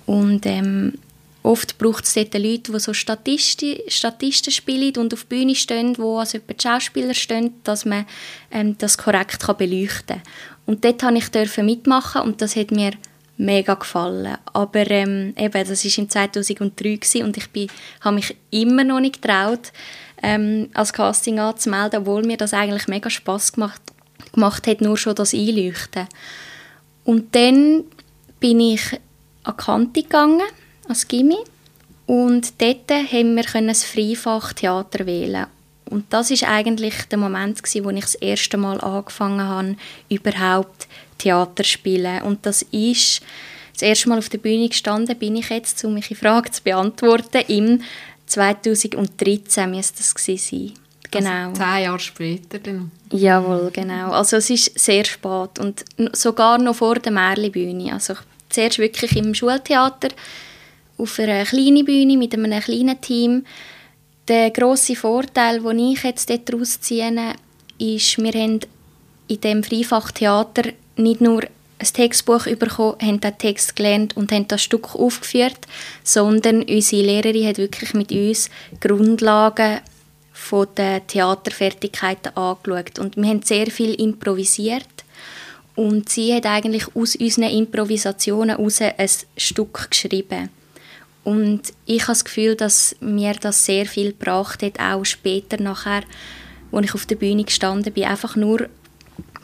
Und 0.07 0.47
ähm, 0.47 0.93
Oft 1.45 1.77
braucht 1.77 2.05
es 2.05 2.15
dort 2.15 2.33
Leute, 2.33 2.71
die 2.71 2.79
so 2.79 2.91
Statisten, 2.91 3.75
Statisten 3.87 4.51
spielen 4.51 4.97
und 4.97 5.13
auf 5.13 5.25
der 5.25 5.35
Bühne 5.35 5.53
stehen, 5.53 5.95
wo 5.99 6.17
also 6.17 6.39
die 6.39 6.55
Schauspieler 6.59 7.13
stehen, 7.13 7.53
dass 7.63 7.85
man 7.85 8.07
ähm, 8.49 8.75
das 8.79 8.97
korrekt 8.97 9.41
kann 9.41 9.55
beleuchten 9.55 10.23
kann. 10.23 10.33
Und 10.65 10.83
dort 10.83 11.03
durfte 11.03 11.43
ich 11.43 11.57
mitmachen 11.57 12.23
und 12.23 12.41
das 12.41 12.55
hat 12.55 12.71
mir 12.71 12.93
mega 13.37 13.75
gefallen. 13.75 14.39
Aber 14.53 14.89
ähm, 14.89 15.35
eben, 15.37 15.67
das 15.67 15.85
war 15.85 16.03
im 16.03 16.09
2003 16.09 17.23
und 17.23 17.37
ich 17.37 17.69
habe 18.01 18.15
mich 18.15 18.35
immer 18.49 18.83
noch 18.83 18.99
nicht 18.99 19.21
getraut, 19.21 19.71
ähm, 20.23 20.71
als 20.73 20.93
Casting 20.93 21.37
anzumelden, 21.37 21.99
obwohl 21.99 22.23
mir 22.23 22.37
das 22.37 22.55
eigentlich 22.55 22.87
mega 22.87 23.11
Spass 23.11 23.53
gemacht, 23.53 23.83
gemacht 24.33 24.65
hat, 24.65 24.81
nur 24.81 24.97
schon 24.97 25.13
das 25.13 25.35
Einleuchten. 25.35 26.07
Und 27.03 27.35
dann 27.35 27.83
bin 28.39 28.59
ich 28.59 28.99
an 29.43 29.53
die 29.55 29.63
Kante 29.63 30.01
gegangen 30.01 30.41
als 30.87 31.07
Gimmi. 31.07 31.37
Und 32.05 32.61
dort 32.61 32.91
haben 32.91 33.35
wir 33.35 33.67
das 33.67 33.83
Freifach 33.83 34.53
Theater 34.53 35.05
wählen. 35.05 35.47
Und 35.89 36.05
das 36.11 36.31
ist 36.31 36.43
eigentlich 36.43 36.95
der 37.11 37.17
Moment, 37.17 37.61
wo 37.61 37.89
ich 37.89 38.01
das 38.01 38.15
erste 38.15 38.57
Mal 38.57 38.79
angefangen 38.81 39.41
habe, 39.41 39.75
überhaupt 40.09 40.87
Theater 41.17 41.63
zu 41.63 41.69
spielen. 41.69 42.21
Und 42.23 42.45
das 42.45 42.63
ist 42.63 43.21
das 43.73 43.81
erste 43.81 44.09
Mal 44.09 44.17
auf 44.17 44.29
der 44.29 44.37
Bühne 44.37 44.69
gestanden, 44.69 45.17
bin 45.17 45.35
ich 45.35 45.49
jetzt, 45.49 45.83
um 45.83 45.93
mich 45.93 46.07
die 46.07 46.15
Frage 46.15 46.49
zu 46.51 46.63
beantworten, 46.63 47.43
im 47.47 47.81
2013 48.25 49.69
müsste 49.69 49.97
das 49.97 50.13
sein. 50.47 50.73
Genau. 51.11 51.49
Also 51.49 51.61
zehn 51.61 51.83
Jahre 51.83 51.99
später 51.99 52.59
dann. 52.59 52.91
Jawohl, 53.11 53.69
genau. 53.71 54.11
Also 54.11 54.37
es 54.37 54.49
ist 54.49 54.77
sehr 54.79 55.05
spät 55.05 55.59
und 55.59 55.85
sogar 56.13 56.57
noch 56.57 56.75
vor 56.75 56.95
der 56.95 57.11
Märlibühne. 57.11 57.93
Also 57.93 58.15
zuerst 58.49 58.79
wirklich 58.79 59.15
im 59.15 59.33
Schultheater 59.33 60.09
auf 60.97 61.19
einer 61.19 61.45
kleinen 61.45 61.85
Bühne 61.85 62.17
mit 62.17 62.33
einem 62.33 62.59
kleinen 62.61 62.99
Team. 63.01 63.45
Der 64.27 64.51
grosse 64.51 64.95
Vorteil, 64.95 65.61
den 65.61 65.79
ich 65.79 66.03
jetzt 66.03 66.29
daraus 66.29 66.79
ziehe, 66.81 67.33
ist, 67.77 68.17
wir 68.17 68.31
haben 68.33 68.59
in 69.27 69.41
dem 69.41 69.63
Freifachtheater 69.63 70.71
nicht 70.97 71.21
nur 71.21 71.43
ein 71.77 71.87
Textbuch 71.93 72.45
bekommen, 72.45 72.97
haben 73.01 73.19
den 73.19 73.37
Text 73.37 73.75
gelernt 73.75 74.15
und 74.15 74.31
haben 74.31 74.47
das 74.47 74.63
Stück 74.63 74.95
aufgeführt, 74.95 75.59
sondern 76.03 76.63
unsere 76.63 77.03
Lehrerin 77.03 77.47
hat 77.47 77.57
wirklich 77.57 77.93
mit 77.93 78.11
uns 78.11 78.49
Grundlagen 78.79 79.81
von 80.31 80.67
der 80.77 81.05
Theaterfertigkeiten 81.05 82.35
angeschaut. 82.37 82.99
Und 82.99 83.17
wir 83.17 83.27
haben 83.27 83.41
sehr 83.41 83.67
viel 83.67 83.93
improvisiert. 83.95 84.87
Und 85.75 86.07
sie 86.07 86.33
hat 86.33 86.45
eigentlich 86.45 86.95
aus 86.95 87.15
unseren 87.15 87.49
Improvisationen 87.49 88.55
heraus 88.57 88.81
ein 88.81 89.09
Stück 89.35 89.89
geschrieben. 89.89 90.49
Und 91.25 91.73
ich 91.87 92.03
habe 92.03 92.11
das 92.11 92.23
Gefühl, 92.23 92.55
dass 92.55 92.95
mir 93.01 93.33
das 93.33 93.65
sehr 93.65 93.87
viel 93.87 94.11
gebracht 94.11 94.61
hat, 94.61 94.79
auch 94.79 95.03
später 95.03 95.59
nachher, 95.61 96.03
als 96.71 96.85
ich 96.85 96.93
auf 96.93 97.07
der 97.07 97.15
Bühne 97.15 97.43
gestanden 97.43 97.91
bin, 97.91 98.05
einfach 98.05 98.35
nur 98.35 98.69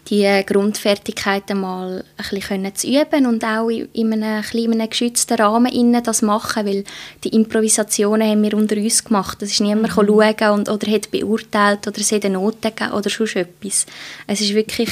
die 0.10 0.44
Grundfertigkeiten 0.46 1.60
mal 1.60 2.04
ein 2.18 2.26
bisschen 2.30 2.76
zu 2.76 2.88
üben 2.88 3.26
und 3.26 3.44
auch 3.44 3.70
in 3.70 4.14
einem 4.14 4.44
kleinen 4.44 4.90
geschützten 4.90 5.38
Rahmen 5.38 6.04
das 6.04 6.22
machen, 6.22 6.68
weil 6.68 6.84
die 7.24 7.30
Improvisationen 7.30 8.30
haben 8.30 8.44
wir 8.44 8.54
unter 8.54 8.76
uns 8.76 9.04
gemacht. 9.04 9.42
Es 9.42 9.54
ist 9.54 9.62
niemand 9.62 9.96
mhm. 9.96 10.08
schauen 10.08 10.60
und, 10.60 10.70
oder 10.70 10.92
hat 10.92 11.10
beurteilt 11.10 11.88
oder 11.88 12.00
es 12.00 12.12
hat 12.12 12.26
eine 12.26 12.36
Note 12.36 12.72
gegeben 12.72 12.92
oder 12.92 13.10
sonst 13.10 13.36
etwas. 13.36 13.88
Es 14.28 14.42
ist 14.42 14.54
wirklich 14.54 14.90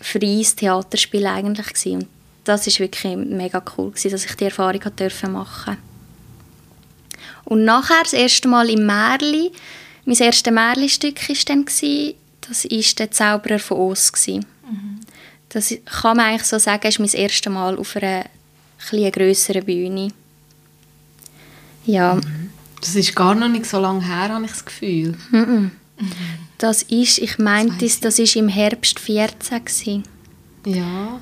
freies 0.00 0.56
Theaterspiel 0.56 1.26
eigentlich 1.26 1.68
gewesen. 1.68 1.96
und 1.98 2.15
das 2.46 2.66
ist 2.66 2.80
wirklich 2.80 3.16
mega 3.16 3.62
cool 3.76 3.90
gewesen, 3.90 4.10
dass 4.12 4.24
ich 4.24 4.34
die 4.36 4.44
Erfahrung 4.44 4.80
machen 4.80 4.92
durfte. 4.96 5.76
Und 7.44 7.64
nachher, 7.64 8.02
das 8.02 8.12
erste 8.12 8.48
Mal 8.48 8.70
im 8.70 8.86
Märli, 8.86 9.50
mein 10.04 10.16
erstes 10.16 10.52
Märli-Stück 10.52 11.28
war 11.28 11.36
dann, 11.46 11.64
das 11.64 11.82
war 11.82 12.94
der 12.98 13.10
Zauberer 13.10 13.58
von 13.58 13.78
Oz. 13.78 14.12
Mhm. 14.28 15.00
Das 15.48 15.74
kann 15.84 16.16
man 16.16 16.26
eigentlich 16.26 16.44
so 16.44 16.58
sagen, 16.58 16.86
ist 16.86 17.00
mein 17.00 17.08
erstes 17.08 17.52
Mal 17.52 17.78
auf 17.78 17.96
einer 17.96 18.26
etwas 18.78 19.12
grösseren 19.12 19.64
Bühne. 19.64 20.12
Ja. 21.84 22.20
Das 22.80 22.94
ist 22.94 23.14
gar 23.14 23.34
noch 23.34 23.48
nicht 23.48 23.66
so 23.66 23.80
lange 23.80 24.04
her, 24.04 24.28
habe 24.28 24.44
ich 24.44 24.52
das 24.52 24.64
Gefühl. 24.64 25.16
Mhm. 25.30 25.72
Das 26.58 26.82
ist, 26.84 27.18
ich 27.18 27.38
meinte, 27.38 27.84
das, 27.84 28.00
das 28.00 28.18
ist 28.18 28.36
im 28.36 28.48
Herbst 28.48 29.00
14 29.00 29.64
gewesen. 29.64 30.02
Ja. 30.64 31.20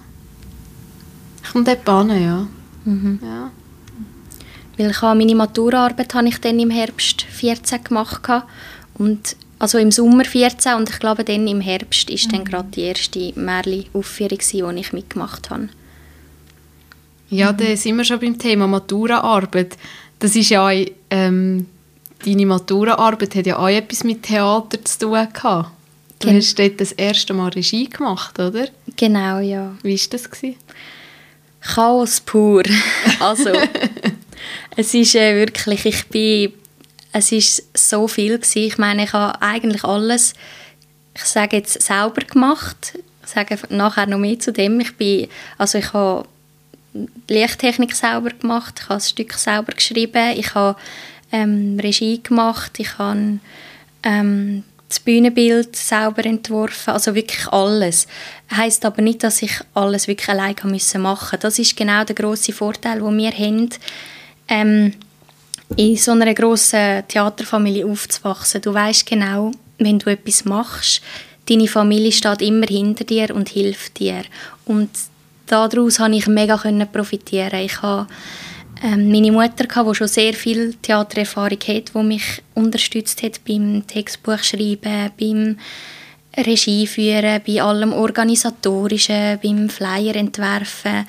Kommt 1.52 1.68
dort 1.68 1.88
an, 1.88 2.22
ja. 2.22 2.46
Mhm. 2.84 3.20
ja. 3.22 3.50
Weil 4.76 4.90
ich 4.90 5.02
habe 5.02 5.18
meine 5.18 5.34
Maturaarbeit 5.34 6.14
habe 6.14 6.28
ich 6.28 6.38
dann 6.38 6.58
im 6.58 6.70
Herbst 6.70 7.22
14 7.22 7.84
gemacht 7.84 8.28
und 8.94 9.36
also 9.58 9.78
im 9.78 9.92
Sommer 9.92 10.24
14 10.24 10.74
und 10.74 10.90
ich 10.90 10.98
glaube 10.98 11.24
dann 11.24 11.46
im 11.46 11.60
Herbst 11.60 12.10
ist 12.10 12.26
mhm. 12.26 12.32
dann 12.32 12.44
gerade 12.44 12.68
die 12.70 12.82
erste 12.82 13.32
Märli-Aufführung, 13.36 14.38
die 14.38 14.80
ich 14.80 14.92
mitgemacht 14.92 15.50
habe. 15.50 15.68
Ja, 17.30 17.52
mhm. 17.52 17.56
da 17.56 17.76
sind 17.76 17.96
wir 17.96 18.04
schon 18.04 18.20
beim 18.20 18.38
Thema 18.38 18.66
Maturaarbeit. 18.66 19.76
Das 20.18 20.34
ist 20.34 20.50
ja 20.50 20.70
ähm, 21.10 21.66
deine 22.24 22.46
Maturaarbeit 22.46 23.34
hat 23.34 23.46
ja 23.46 23.58
auch 23.58 23.68
etwas 23.68 24.04
mit 24.04 24.22
Theater 24.22 24.84
zu 24.84 24.98
tun 24.98 25.28
gehabt. 25.32 25.70
Du 26.18 26.28
Gen 26.28 26.36
hast 26.36 26.58
dort 26.58 26.80
das 26.80 26.92
erste 26.92 27.34
Mal 27.34 27.50
Regie 27.50 27.88
gemacht, 27.88 28.38
oder? 28.38 28.68
Genau, 28.96 29.40
ja. 29.40 29.76
Wie 29.82 29.98
war 29.98 30.06
das? 30.10 30.30
Gewesen? 30.30 30.56
Chaos 31.64 32.20
pur. 32.20 32.62
Also, 33.20 33.52
es 34.76 34.92
ist 34.94 35.14
äh, 35.14 35.36
wirklich, 35.36 35.86
ich 35.86 36.06
bin, 36.08 36.52
es 37.12 37.32
ist 37.32 37.64
so 37.74 38.06
viel 38.08 38.38
gewesen. 38.38 38.62
Ich 38.62 38.78
meine, 38.78 39.04
ich 39.04 39.12
habe 39.12 39.40
eigentlich 39.40 39.84
alles, 39.84 40.34
ich 41.14 41.24
sage 41.24 41.56
jetzt, 41.56 41.80
selber 41.80 42.22
gemacht. 42.22 42.98
Ich 43.24 43.30
sage 43.30 43.58
nachher 43.70 44.06
noch 44.06 44.18
mehr 44.18 44.38
zu 44.38 44.52
dem. 44.52 44.80
Ich 44.80 44.94
bin, 44.96 45.28
also 45.56 45.78
ich 45.78 45.92
habe 45.92 46.26
Lichttechnik 47.28 47.94
selber 47.94 48.30
gemacht, 48.30 48.80
ich 48.80 48.88
habe 48.88 48.94
das 48.94 49.10
Stück 49.10 49.32
selber 49.34 49.72
geschrieben, 49.72 50.36
ich 50.36 50.54
habe 50.54 50.78
ähm, 51.32 51.78
Regie 51.82 52.22
gemacht, 52.22 52.78
ich 52.78 52.98
habe 52.98 53.40
ähm, 54.02 54.62
das 54.94 55.00
Bühnenbild 55.00 55.74
selber 55.74 56.24
entworfen, 56.24 56.92
also 56.92 57.14
wirklich 57.14 57.48
alles. 57.48 58.06
Heißt 58.54 58.84
aber 58.84 59.02
nicht, 59.02 59.24
dass 59.24 59.42
ich 59.42 59.52
alles 59.74 60.06
wirklich 60.06 60.28
allein 60.28 60.54
machen 60.62 61.02
musste. 61.02 61.38
Das 61.38 61.58
ist 61.58 61.76
genau 61.76 62.04
der 62.04 62.14
große 62.14 62.52
Vorteil, 62.52 63.00
den 63.00 63.18
wir 63.18 63.32
haben, 63.32 63.70
ähm, 64.48 64.92
in 65.76 65.96
so 65.96 66.12
einer 66.12 66.32
grossen 66.32 67.02
Theaterfamilie 67.08 67.86
aufzuwachsen. 67.86 68.62
Du 68.62 68.72
weißt 68.72 69.06
genau, 69.06 69.50
wenn 69.78 69.98
du 69.98 70.10
etwas 70.10 70.44
machst, 70.44 71.02
deine 71.48 71.66
Familie 71.66 72.12
steht 72.12 72.42
immer 72.42 72.66
hinter 72.66 73.04
dir 73.04 73.34
und 73.34 73.48
hilft 73.48 73.98
dir. 73.98 74.22
Und 74.64 74.90
daraus 75.46 75.96
konnte 75.96 76.18
ich 76.18 76.26
mega 76.28 76.56
profitieren. 76.92 77.60
Ich 77.60 77.82
habe 77.82 78.06
ähm, 78.84 79.10
meine 79.10 79.32
Mutter, 79.32 79.64
die 79.64 79.94
schon 79.94 80.08
sehr 80.08 80.34
viel 80.34 80.74
Theatererfahrung 80.74 81.58
hat, 81.68 81.94
die 81.94 82.02
mich 82.02 82.42
unterstützt 82.54 83.22
hat 83.22 83.42
beim 83.48 83.86
Textbuchschreiben, 83.86 85.10
beim 85.18 85.56
Regie 86.36 86.86
führen, 86.86 87.40
bei 87.46 87.62
allem 87.62 87.94
Organisatorischen, 87.94 89.38
beim 89.42 89.70
Flyer 89.70 90.16
entwerfen. 90.16 91.06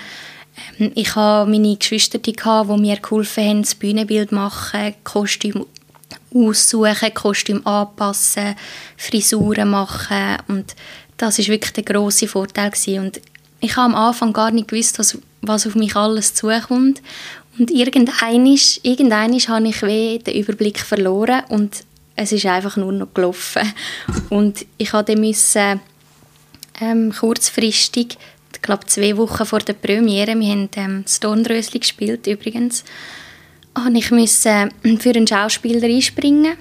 Ähm, 0.79 0.94
ich 0.96 1.13
hatte 1.15 1.50
meine 1.50 1.75
Geschwister, 1.75 2.17
die 2.20 2.36
mir 2.77 2.98
geholfen 2.98 3.44
haben, 3.44 3.62
das 3.63 3.75
Bühnenbild 3.75 4.32
machen, 4.32 4.94
Kostüm 5.03 5.65
aussuchen, 6.34 7.13
Kostüm 7.13 7.67
anpassen, 7.67 8.55
Frisuren 8.96 9.70
machen 9.70 10.38
und 10.48 10.75
das 11.17 11.39
ist 11.39 11.50
wirklich 11.50 11.74
der 11.74 11.84
große 11.84 12.27
Vorteil 12.27 12.72
gewesen. 12.72 13.00
und 13.00 13.22
ich 13.62 13.75
habe 13.77 13.94
am 13.94 13.96
Anfang 13.96 14.32
gar 14.32 14.51
nicht 14.51 14.67
gewusst, 14.67 15.00
was, 15.00 15.17
was 15.41 15.65
auf 15.65 15.75
mich 15.75 15.96
alles 15.96 16.34
zukommt 16.34 17.01
und 17.58 17.72
irgendeinisch, 17.72 18.80
irgendeinisch 18.84 19.48
habe 19.48 19.68
ich 19.68 19.82
weh 19.82 20.20
den 20.20 20.36
Überblick 20.36 20.80
verloren 20.80 21.44
und 21.50 21.84
es 22.16 22.32
ist 22.32 22.46
einfach 22.46 22.78
nur 22.78 22.92
noch 22.92 23.14
gelaufen. 23.14 23.74
Und 24.30 24.66
ich 24.78 24.94
hatte 24.94 25.18
müssen 25.18 25.80
ähm, 26.80 27.14
kurzfristig 27.14 28.18
ich 28.56 28.62
glaube 28.62 28.86
zwei 28.86 29.16
Wochen 29.18 29.46
vor 29.46 29.60
der 29.60 29.74
Premiere, 29.74 30.40
wir 30.40 30.48
haben 30.48 30.70
ähm, 30.76 31.02
das 31.04 31.20
Dornrösli 31.20 31.80
gespielt 31.80 32.26
übrigens, 32.26 32.84
habe 33.78 33.98
ich 33.98 34.10
musste 34.12 34.70
für 35.00 35.10
einen 35.10 35.28
Schauspieler 35.28 35.86
einspringen 35.86 36.58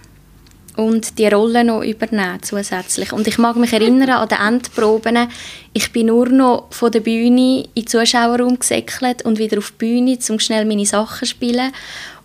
und 0.77 1.19
die 1.19 1.27
Rolle 1.27 1.65
noch 1.65 1.83
übernehmen 1.83 2.43
zusätzlich. 2.43 3.13
Und 3.13 3.27
ich 3.29 3.39
mag 3.39 3.57
mich 3.57 3.73
erinnern 3.73 4.11
an 4.11 4.29
den 4.29 4.39
Endproben, 4.39 5.29
ich 5.73 5.93
bin 5.93 6.07
nur 6.07 6.29
noch 6.29 6.67
von 6.71 6.91
der 6.91 7.01
Bühne 7.01 7.65
in 7.75 7.85
den 7.85 7.87
Zuschauerraum 7.87 8.59
gesäckelt 8.59 9.23
und 9.25 9.39
wieder 9.39 9.59
auf 9.59 9.73
die 9.73 9.87
Bühne, 9.87 10.19
um 10.29 10.39
schnell 10.39 10.65
meine 10.65 10.87
Sachen 10.87 11.27
zu 11.27 11.27
spielen 11.27 11.73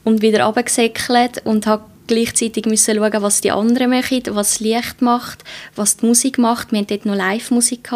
und 0.03 0.21
wieder 0.21 0.45
runtergesäckelt 0.45 1.45
und 1.45 1.67
habe 1.67 1.83
gleichzeitig 2.07 2.65
müssen 2.65 2.95
schauen, 2.95 3.21
was 3.21 3.41
die 3.41 3.51
anderen 3.51 3.91
machen, 3.91 4.23
was 4.31 4.49
das 4.49 4.59
Licht 4.59 5.01
macht, 5.01 5.43
was 5.75 5.97
die 5.97 6.07
Musik 6.07 6.37
macht. 6.37 6.71
Wir 6.71 6.79
hatten 6.79 6.87
dort 6.87 7.05
noch 7.05 7.15
Live-Musik. 7.15 7.91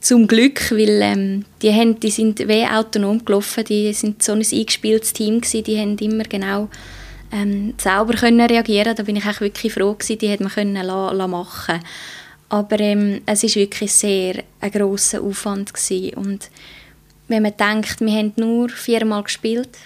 Zum 0.00 0.26
Glück, 0.26 0.70
weil 0.70 1.00
ähm, 1.02 1.44
die, 1.60 1.72
haben, 1.72 2.00
die 2.00 2.10
sind 2.10 2.40
wie 2.48 2.64
autonom 2.64 3.22
gelaufen, 3.22 3.64
die 3.64 3.92
sind 3.92 4.22
so 4.22 4.32
ein 4.32 4.38
eingespieltes 4.38 5.12
Team 5.12 5.42
gewesen, 5.42 5.62
die 5.62 5.78
haben 5.78 5.98
immer 5.98 6.24
genau 6.24 6.70
ähm, 7.32 7.74
selber 7.78 8.14
können 8.14 8.40
reagieren 8.40 8.96
Da 8.96 9.02
bin 9.02 9.16
ich 9.16 9.26
auch 9.26 9.40
wirklich 9.40 9.72
froh 9.72 9.94
gewesen, 9.94 10.18
die 10.18 10.28
hätte 10.28 10.42
man 10.42 10.52
können 10.52 10.84
la, 10.84 11.12
la 11.12 11.26
machen 11.26 11.80
Aber 12.48 12.80
ähm, 12.80 13.22
es 13.26 13.44
ist 13.44 13.56
wirklich 13.56 13.92
sehr 13.92 14.42
ein 14.60 14.70
grosser 14.70 15.22
Aufwand 15.22 15.72
gewesen. 15.72 16.14
und 16.14 16.50
wenn 17.28 17.44
man 17.44 17.56
denkt, 17.56 18.00
wir 18.00 18.12
haben 18.12 18.32
nur 18.36 18.68
viermal 18.70 19.22
gespielt, 19.22 19.78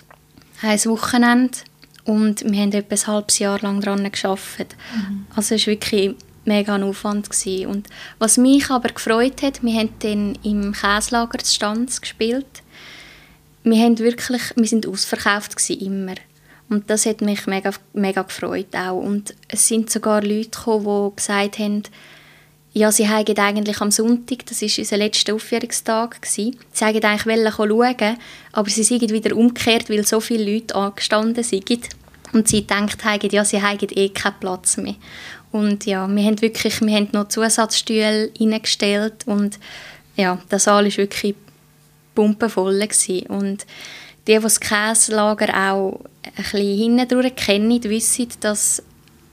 ein 0.63 0.83
Wochenende 0.87 1.59
und 2.05 2.43
wir 2.51 2.61
haben 2.61 2.73
etwa 2.73 2.95
ein 2.95 3.07
halbes 3.07 3.39
Jahr 3.39 3.61
lang 3.61 3.83
daran 3.83 4.11
gearbeitet. 4.11 4.77
Mhm. 4.95 5.27
Also 5.35 5.55
es 5.55 5.67
war 5.67 5.73
wirklich 5.73 6.15
mega 6.45 6.75
ein 6.75 6.83
Aufwand. 6.83 7.29
Gewesen. 7.29 7.67
Und 7.67 7.89
was 8.19 8.39
mich 8.39 8.71
aber 8.71 8.89
gefreut 8.89 9.43
hat, 9.43 9.63
wir 9.63 9.79
haben 9.79 9.91
dann 10.01 10.39
im 10.43 10.73
Käslager 10.73 11.39
des 11.39 11.55
Stands 11.55 12.01
gespielt. 12.01 12.63
Wir, 13.63 13.83
haben 13.83 13.99
wirklich, 13.99 14.43
wir 14.57 14.67
sind 14.67 14.87
ausverkauft 14.87 15.57
gewesen, 15.57 15.81
immer. 15.81 16.15
Und 16.69 16.89
das 16.91 17.07
hat 17.07 17.21
mich 17.21 17.47
mega, 17.47 17.71
mega 17.93 18.23
gefreut 18.23 18.75
auch. 18.75 18.99
Und 18.99 19.35
es 19.49 19.69
sind 19.69 19.91
sogar 19.91 20.23
Leute 20.23 20.51
gekommen, 20.51 21.11
die 21.11 21.17
gesagt 21.17 21.59
haben, 21.59 21.83
ja, 22.73 22.91
sie 22.91 23.09
wollten 23.09 23.39
eigentlich 23.39 23.81
am 23.81 23.93
Sonntag, 23.93 24.47
das 24.47 24.61
war 24.61 24.69
unser 24.79 24.97
letzter 24.97 25.35
Aufführungstag, 25.35 26.19
sie 26.23 26.59
wollten 26.81 27.05
eigentlich 27.05 27.55
schauen, 27.55 28.17
aber 28.53 28.69
sie 28.69 28.83
sind 28.83 29.13
wieder 29.13 29.37
umgekehrt, 29.37 29.89
weil 29.89 30.05
so 30.05 30.19
viele 30.19 30.53
Leute 30.53 30.75
angestanden 30.75 31.45
sind. 31.45 31.89
Und 32.33 32.49
sie 32.49 32.63
gedacht 32.63 33.05
haben, 33.05 33.31
ja, 33.31 33.45
sie 33.45 33.63
haben 33.63 33.79
eh 33.91 34.09
keinen 34.09 34.41
Platz 34.41 34.77
mehr. 34.77 34.97
Und 35.53 35.87
ja, 35.87 36.09
wir 36.09 36.25
haben 36.25 36.43
wirklich, 36.43 36.81
wir 36.81 36.97
haben 36.97 37.09
noch 37.13 37.29
Zusatzstühle 37.29 38.33
reingestellt 38.41 39.23
und 39.27 39.61
ja, 40.17 40.39
der 40.51 40.59
Saal 40.59 40.85
war 40.85 40.97
wirklich 40.97 41.37
pumpenvoll. 42.17 42.81
Gewesen. 42.81 43.27
Und 43.27 43.67
die, 44.27 44.35
die 44.35 44.41
das 44.41 44.61
Käselager 44.61 45.73
auch 45.73 46.01
ein 46.23 46.45
bisschen 46.45 46.99
hindurch 46.99 47.37
kennen, 47.37 47.83
wissen, 47.85 48.29
dass, 48.41 48.83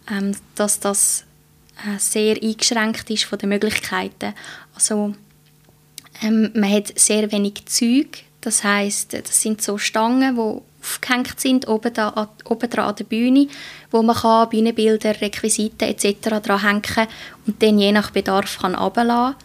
ähm, 0.09 0.35
dass 0.55 0.79
das 0.79 1.23
äh, 1.85 1.97
sehr 1.97 2.41
eingeschränkt 2.41 3.09
ist 3.09 3.25
von 3.25 3.39
den 3.39 3.49
Möglichkeiten. 3.49 4.33
Also 4.75 5.15
ähm, 6.21 6.51
man 6.53 6.71
hat 6.71 6.97
sehr 6.99 7.31
wenig 7.31 7.65
Zeug, 7.65 8.23
das 8.41 8.63
heißt, 8.63 9.13
das 9.13 9.41
sind 9.41 9.61
so 9.61 9.77
Stangen, 9.77 10.35
die 10.35 10.61
aufgehängt 10.81 11.39
sind, 11.39 11.67
oben, 11.67 11.93
da, 11.93 12.29
oben 12.45 12.69
dran 12.69 12.89
an 12.89 12.95
der 12.95 13.03
Bühne, 13.03 13.47
wo 13.91 14.01
man 14.01 14.15
kann 14.15 14.49
Bühnenbilder, 14.49 15.21
Requisiten 15.21 15.87
etc. 15.87 16.41
dran 16.41 16.61
hängen 16.61 17.07
und 17.45 17.61
dann 17.61 17.79
je 17.79 17.91
nach 17.91 18.11
Bedarf 18.11 18.57
kann. 18.59 19.35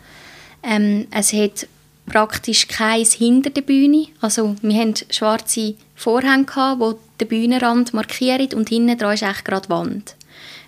Ähm, 0.63 1.07
es 1.11 1.33
hat 1.33 1.69
praktisch 2.07 2.69
keins 2.69 3.15
hinter 3.15 3.51
der 3.51 3.63
Bühne. 3.63 4.09
Also 4.21 4.57
wir 4.63 4.81
hatten 4.81 4.95
schwarze 5.11 5.75
Vorhänge, 5.95 6.47
die 6.81 6.95
den 7.21 7.29
Bühnenrand 7.29 7.95
markieren 7.95 8.53
und 8.55 8.69
hinten 8.69 8.97
dran 8.97 9.15
ist 9.15 9.23
echt 9.23 9.45
gerade 9.45 9.69
Wand. 9.69 10.15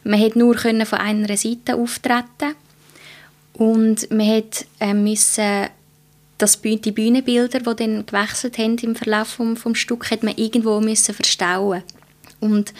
Man 0.04 0.20
konnte 0.20 0.38
nur 0.38 0.56
von 0.56 0.98
einer 0.98 1.36
Seite 1.36 1.76
auftreten 1.76 2.54
und 3.54 4.10
man 4.10 4.26
musste 4.26 4.66
äh, 4.80 4.94
müssen 4.94 5.66
das, 6.38 6.60
die 6.62 6.92
Bühnenbilder, 6.92 7.58
die 7.58 7.76
dann 7.76 8.06
gewechselt 8.06 8.58
haben 8.58 8.78
im 8.78 8.94
Verlauf 8.94 9.28
vom, 9.28 9.56
vom 9.56 9.74
Stück, 9.74 10.10
hat 10.10 10.22
irgendwo 10.22 10.80
müssen 10.80 11.14
verstauen. 11.14 11.82
Und 12.40 12.72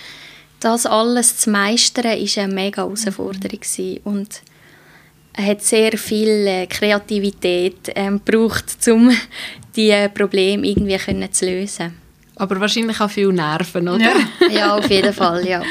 das 0.60 0.86
alles 0.86 1.38
zu 1.38 1.50
meistern, 1.50 2.04
war 2.04 2.42
eine 2.44 2.54
mega 2.54 2.82
Herausforderung. 2.82 3.60
Mhm. 3.76 3.98
Und 4.04 4.42
hat 5.38 5.62
sehr 5.62 5.96
viel 5.96 6.46
äh, 6.46 6.66
Kreativität 6.66 7.92
ähm, 7.94 8.20
gebraucht, 8.24 8.76
um 8.88 9.10
diese 9.76 10.08
Probleme 10.08 10.66
irgendwie 10.66 10.96
können 10.98 11.32
zu 11.32 11.46
lösen. 11.46 11.96
Aber 12.36 12.60
wahrscheinlich 12.60 13.00
auch 13.00 13.10
viel 13.10 13.32
Nerven, 13.32 13.88
oder? 13.88 14.00
Ja, 14.04 14.48
ja 14.50 14.76
auf 14.76 14.88
jeden 14.88 15.12
Fall, 15.12 15.46
ja. 15.46 15.62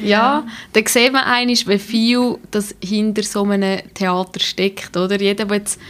Ja, 0.00 0.44
dann 0.72 0.86
sieht 0.86 1.12
man 1.12 1.24
eigentlich, 1.24 1.66
wie 1.66 1.78
viel 1.78 2.36
das 2.50 2.74
hinter 2.82 3.22
so 3.22 3.44
einem 3.44 3.80
Theater 3.94 4.40
steckt, 4.40 4.96
oder? 4.96 5.18
Jeder, 5.18 5.46
der 5.46 5.56
jetzt 5.56 5.80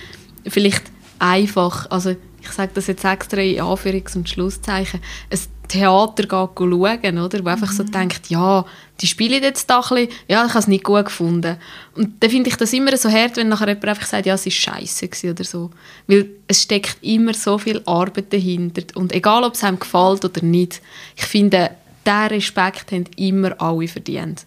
vielleicht 0.47 0.85
einfach, 1.19 1.91
also 1.91 2.11
ich 2.11 2.51
sage 2.51 2.73
das 2.75 2.87
jetzt 2.87 3.05
extra 3.05 3.39
in 3.39 3.61
Anführungs- 3.61 4.17
und 4.17 4.29
Schlusszeichen, 4.29 5.01
ein 5.31 5.39
Theater 5.69 6.25
schauen, 6.29 6.73
oder? 6.73 7.45
Wo 7.45 7.49
einfach 7.49 7.71
mhm. 7.73 7.77
so 7.77 7.83
denkt, 7.85 8.29
ja, 8.29 8.65
die 9.01 9.07
spielen 9.07 9.43
jetzt 9.43 9.69
da 9.69 9.81
ein 9.81 9.89
bisschen, 9.89 10.09
ja, 10.29 10.45
ich 10.45 10.51
habe 10.51 10.59
es 10.59 10.69
nicht 10.69 10.85
gut 10.85 11.07
gefunden. 11.07 11.57
Und 11.95 12.23
dann 12.23 12.31
finde 12.31 12.51
ich 12.51 12.57
das 12.57 12.73
immer 12.73 12.97
so 12.97 13.11
hart, 13.11 13.37
wenn 13.37 13.49
nachher 13.49 13.69
jemand 13.69 13.87
einfach 13.87 14.07
sagt, 14.07 14.27
ja, 14.27 14.35
es 14.35 14.47
war 14.47 14.53
scheiße 14.53 15.31
oder 15.31 15.45
so. 15.45 15.71
Weil 16.07 16.29
es 16.47 16.63
steckt 16.63 16.99
immer 17.03 17.35
so 17.35 17.59
viel 17.59 17.83
Arbeit 17.87 18.33
dahinter. 18.33 18.83
Und 18.95 19.13
egal, 19.13 19.45
ob 19.45 19.55
es 19.55 19.65
einem 19.65 19.79
gefällt 19.79 20.25
oder 20.25 20.43
nicht, 20.45 20.81
ich 21.17 21.25
finde, 21.25 21.71
diesen 22.07 22.27
Respekt 22.29 22.93
haben 22.93 23.07
immer 23.17 23.61
alle 23.61 23.89
verdient. 23.89 24.45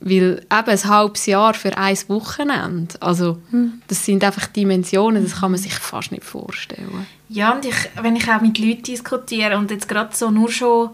Weil 0.00 0.40
eben 0.40 0.46
ein 0.50 0.84
halbes 0.84 1.26
Jahr 1.26 1.54
für 1.54 1.76
ein 1.76 1.98
Wochenende, 2.06 3.00
also 3.00 3.38
hm. 3.50 3.82
das 3.88 4.04
sind 4.04 4.22
einfach 4.22 4.46
Dimensionen, 4.46 5.24
das 5.24 5.40
kann 5.40 5.50
man 5.50 5.60
sich 5.60 5.74
fast 5.74 6.12
nicht 6.12 6.24
vorstellen. 6.24 7.06
Ja, 7.28 7.52
und 7.52 7.64
ich, 7.64 7.74
wenn 8.00 8.16
ich 8.16 8.30
auch 8.30 8.40
mit 8.40 8.58
Leuten 8.58 8.84
diskutiere 8.84 9.58
und 9.58 9.70
jetzt 9.70 9.88
gerade 9.88 10.14
so 10.14 10.30
nur 10.30 10.50
schon 10.50 10.90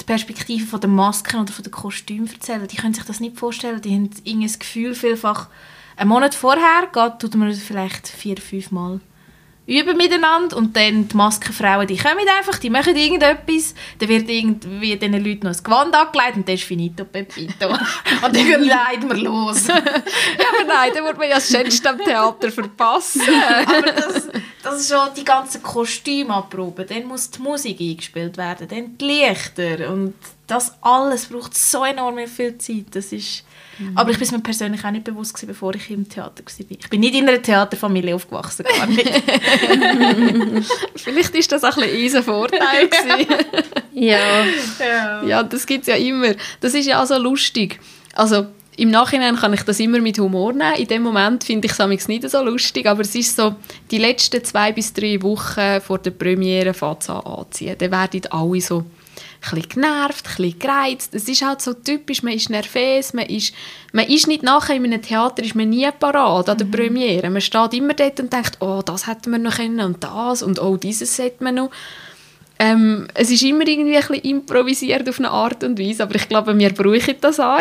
die 0.00 0.04
Perspektive 0.04 0.66
von 0.66 0.80
den 0.80 0.94
Masken 0.94 1.40
oder 1.40 1.52
von 1.52 1.62
den 1.62 1.72
Kostümen 1.72 2.28
erzählen, 2.30 2.68
die 2.68 2.76
können 2.76 2.94
sich 2.94 3.04
das 3.04 3.20
nicht 3.20 3.38
vorstellen. 3.38 3.80
Die 3.80 3.94
haben 3.94 4.10
irgendwie 4.24 4.46
das 4.46 4.58
Gefühl, 4.58 4.94
vielfach 4.94 5.48
einen 5.96 6.10
Monat 6.10 6.34
vorher 6.34 6.88
geht, 6.92 7.18
tut 7.20 7.34
man 7.36 7.52
vielleicht 7.54 8.08
vier, 8.08 8.36
fünf 8.36 8.70
Mal 8.70 9.00
üben 9.66 9.96
miteinander 9.96 10.56
und 10.56 10.76
dann 10.76 11.08
die 11.08 11.16
Maskenfrauen, 11.16 11.86
die 11.86 11.96
kommen 11.96 12.26
einfach, 12.38 12.58
die 12.58 12.68
machen 12.68 12.96
irgendetwas, 12.96 13.74
dann 13.98 14.08
wird 14.08 14.28
irgendwie 14.28 14.96
diesen 14.96 15.24
Leuten 15.24 15.46
noch 15.46 15.56
ein 15.56 15.62
Gewand 15.62 15.94
angelegt 15.94 16.36
und 16.36 16.48
dann 16.48 16.54
ist 16.54 16.64
finito 16.64 17.04
pepito. 17.04 17.68
und 17.68 18.36
dann 18.36 18.62
leiden 18.62 19.08
wir 19.08 19.16
los. 19.16 19.66
ja, 19.68 19.74
aber 19.76 20.64
nein, 20.66 20.90
dann 20.94 21.04
wird 21.04 21.16
man 21.16 21.28
ja 21.28 21.36
das 21.36 21.48
Schönste 21.48 21.88
am 21.88 21.98
Theater 21.98 22.50
verpassen. 22.50 23.22
aber 23.66 23.92
das, 23.92 24.28
das 24.62 24.80
ist 24.80 24.90
schon 24.90 25.08
die 25.16 25.24
ganzen 25.24 25.62
Kostüme 25.62 26.34
abproben, 26.34 26.86
dann 26.86 27.06
muss 27.06 27.30
die 27.30 27.40
Musik 27.40 27.80
eingespielt 27.80 28.36
werden, 28.36 28.68
dann 28.68 28.98
die 28.98 29.04
Lichter 29.04 29.90
und 29.90 30.14
das 30.46 30.74
alles 30.82 31.26
braucht 31.26 31.56
so 31.56 31.84
enorm 31.84 32.18
viel 32.26 32.58
Zeit, 32.58 32.86
das 32.92 33.12
ist 33.12 33.44
Mhm. 33.78 33.96
Aber 33.96 34.10
ich 34.10 34.18
bin 34.18 34.28
mir 34.30 34.40
persönlich 34.40 34.84
auch 34.84 34.90
nicht 34.90 35.04
bewusst 35.04 35.34
gewesen, 35.34 35.48
bevor 35.48 35.74
ich 35.74 35.90
im 35.90 36.08
Theater 36.08 36.42
war. 36.44 36.66
Ich 36.68 36.88
bin 36.88 37.00
nicht 37.00 37.14
in 37.14 37.28
einer 37.28 37.42
Theaterfamilie 37.42 38.14
aufgewachsen, 38.14 38.64
gar 38.64 38.86
nicht. 38.86 39.08
Vielleicht 40.96 41.34
ist 41.34 41.52
das 41.52 41.64
auch 41.64 41.76
ein 41.76 41.84
bisschen 41.84 42.04
unser 42.04 42.22
Vorteil 42.22 42.60
ja. 43.92 44.18
ja. 44.78 45.24
Ja, 45.24 45.42
das 45.42 45.66
gibt 45.66 45.82
es 45.82 45.88
ja 45.88 45.96
immer. 45.96 46.34
Das 46.60 46.74
ist 46.74 46.86
ja 46.86 47.02
auch 47.02 47.06
so 47.06 47.18
lustig. 47.18 47.80
Also 48.14 48.46
im 48.76 48.90
Nachhinein 48.90 49.36
kann 49.36 49.52
ich 49.52 49.62
das 49.62 49.78
immer 49.78 50.00
mit 50.00 50.18
Humor 50.18 50.52
nehmen. 50.52 50.74
In 50.76 50.88
dem 50.88 51.02
Moment 51.02 51.44
finde 51.44 51.66
ich 51.66 51.78
es 51.78 52.08
nicht 52.08 52.28
so 52.28 52.42
lustig, 52.42 52.86
aber 52.86 53.02
es 53.02 53.14
ist 53.14 53.36
so, 53.36 53.54
die 53.90 53.98
letzten 53.98 54.44
zwei 54.44 54.72
bis 54.72 54.92
drei 54.92 55.22
Wochen 55.22 55.80
vor 55.80 55.98
der 55.98 56.10
Premiere 56.10 56.74
fängt 56.74 57.02
es 57.02 57.10
an 57.10 57.20
anziehen. 57.20 57.76
Dann 57.78 57.90
werden 57.92 58.26
alle 58.30 58.60
so 58.60 58.84
bisschen 59.50 59.68
genervt, 59.68 60.26
ein 60.26 60.36
bisschen 60.36 60.58
gereizt. 60.58 61.14
Es 61.14 61.28
ist 61.28 61.42
halt 61.42 61.60
so 61.60 61.74
typisch, 61.74 62.22
man 62.22 62.32
ist 62.32 62.50
nervös, 62.50 63.12
man 63.12 63.26
ist, 63.26 63.54
man 63.92 64.06
ist 64.06 64.26
nicht 64.26 64.42
nachher 64.42 64.76
in 64.76 64.84
einem 64.84 65.02
Theater, 65.02 65.42
ist 65.42 65.54
man 65.54 65.68
nie 65.68 65.88
parat 65.98 66.48
an 66.48 66.58
der 66.58 66.66
mhm. 66.66 66.70
Premiere. 66.70 67.30
Man 67.30 67.40
steht 67.40 67.74
immer 67.74 67.94
dort 67.94 68.20
und 68.20 68.32
denkt, 68.32 68.58
oh, 68.60 68.82
das 68.84 69.06
hätten 69.06 69.30
wir 69.30 69.38
noch 69.38 69.56
können 69.56 69.80
und 69.80 70.02
das 70.02 70.42
und 70.42 70.60
oh, 70.60 70.76
dieses 70.76 71.18
hätte 71.18 71.44
man 71.44 71.56
noch. 71.56 71.70
ähm, 72.58 73.08
es 73.14 73.30
ist 73.30 73.42
immer 73.42 73.66
irgendwie 73.66 73.96
ein 73.96 74.06
bisschen 74.06 74.22
improvisiert 74.22 75.08
auf 75.08 75.18
eine 75.18 75.30
Art 75.30 75.64
und 75.64 75.78
Weise, 75.78 76.02
aber 76.02 76.14
ich 76.14 76.28
glaube, 76.28 76.58
wir 76.58 76.72
brauchen 76.72 77.16
das 77.20 77.40
auch. 77.40 77.60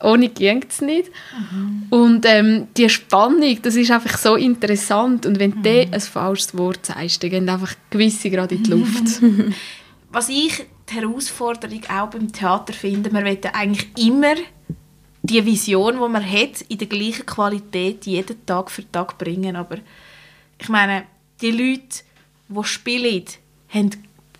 Ohne 0.00 0.28
ging 0.28 0.64
es 0.68 0.80
nicht. 0.80 1.10
Mhm. 1.50 1.86
Und 1.90 2.26
ähm, 2.26 2.68
die 2.76 2.88
Spannung, 2.88 3.58
das 3.62 3.74
ist 3.74 3.90
einfach 3.90 4.16
so 4.16 4.36
interessant. 4.36 5.26
Und 5.26 5.38
wenn 5.40 5.50
mhm. 5.50 5.62
du 5.62 5.80
ein 5.90 6.00
falsches 6.00 6.56
Wort 6.56 6.86
sagst, 6.86 7.22
dann 7.22 7.30
gehen 7.30 7.48
einfach 7.48 7.74
gewisse 7.90 8.30
gerade 8.30 8.54
in 8.54 8.62
die 8.62 8.70
Luft. 8.70 9.20
Was 10.12 10.28
ich 10.28 10.66
die 10.88 10.94
Herausforderung 10.94 11.82
auch 11.88 12.10
beim 12.10 12.32
Theater 12.32 12.72
finde, 12.72 13.10
man 13.10 13.24
will 13.24 13.38
eigentlich 13.52 13.86
immer 13.98 14.34
die 15.22 15.44
Vision, 15.44 15.94
die 15.94 16.08
man 16.08 16.30
hat, 16.30 16.62
in 16.68 16.78
der 16.78 16.86
gleichen 16.86 17.26
Qualität 17.26 18.06
jeden 18.06 18.46
Tag 18.46 18.70
für 18.70 18.90
Tag 18.90 19.18
bringen. 19.18 19.56
Aber 19.56 19.76
ich 20.58 20.68
meine, 20.68 21.04
die 21.40 21.50
Leute, 21.50 22.02
die 22.48 22.64
spielen, 22.64 23.24
haben 23.68 23.90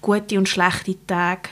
gute 0.01 0.39
und 0.39 0.49
schlechte 0.49 0.97
Tage. 1.07 1.51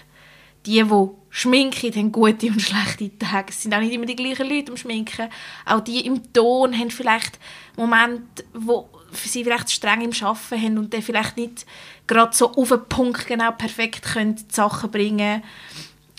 Die, 0.65 0.83
die 0.83 1.09
schminken, 1.31 1.95
haben 1.95 2.13
gute 2.13 2.47
und 2.49 2.63
schlechte 2.63 3.17
Tage. 3.19 3.51
Es 3.51 3.63
sind 3.63 3.75
auch 3.75 3.81
nicht 3.81 3.93
immer 3.93 4.07
die 4.07 4.17
gleichen 4.17 4.49
Leute 4.49 4.73
am 4.73 4.77
Schminken. 4.77 5.29
Auch 5.67 5.81
die 5.81 6.07
im 6.07 6.33
Ton 6.33 6.77
haben 6.77 6.91
vielleicht 6.91 7.39
Momente, 7.77 8.45
wo 8.55 8.89
sie 9.17 9.45
vielleicht 9.45 9.71
streng 9.71 10.01
im 10.03 10.13
Arbeiten 10.13 10.63
haben 10.63 10.79
und 10.79 10.95
dann 10.95 11.03
vielleicht 11.03 11.37
nicht 11.37 11.67
gerade 12.07 12.35
so 12.37 12.53
auf 12.53 12.69
den 12.69 12.85
Punkt 12.89 13.27
genau 13.27 13.53
perfekt 13.53 14.03
können 14.03 14.37
die 14.37 14.55
Sachen 14.55 14.91
bringen 14.91 15.43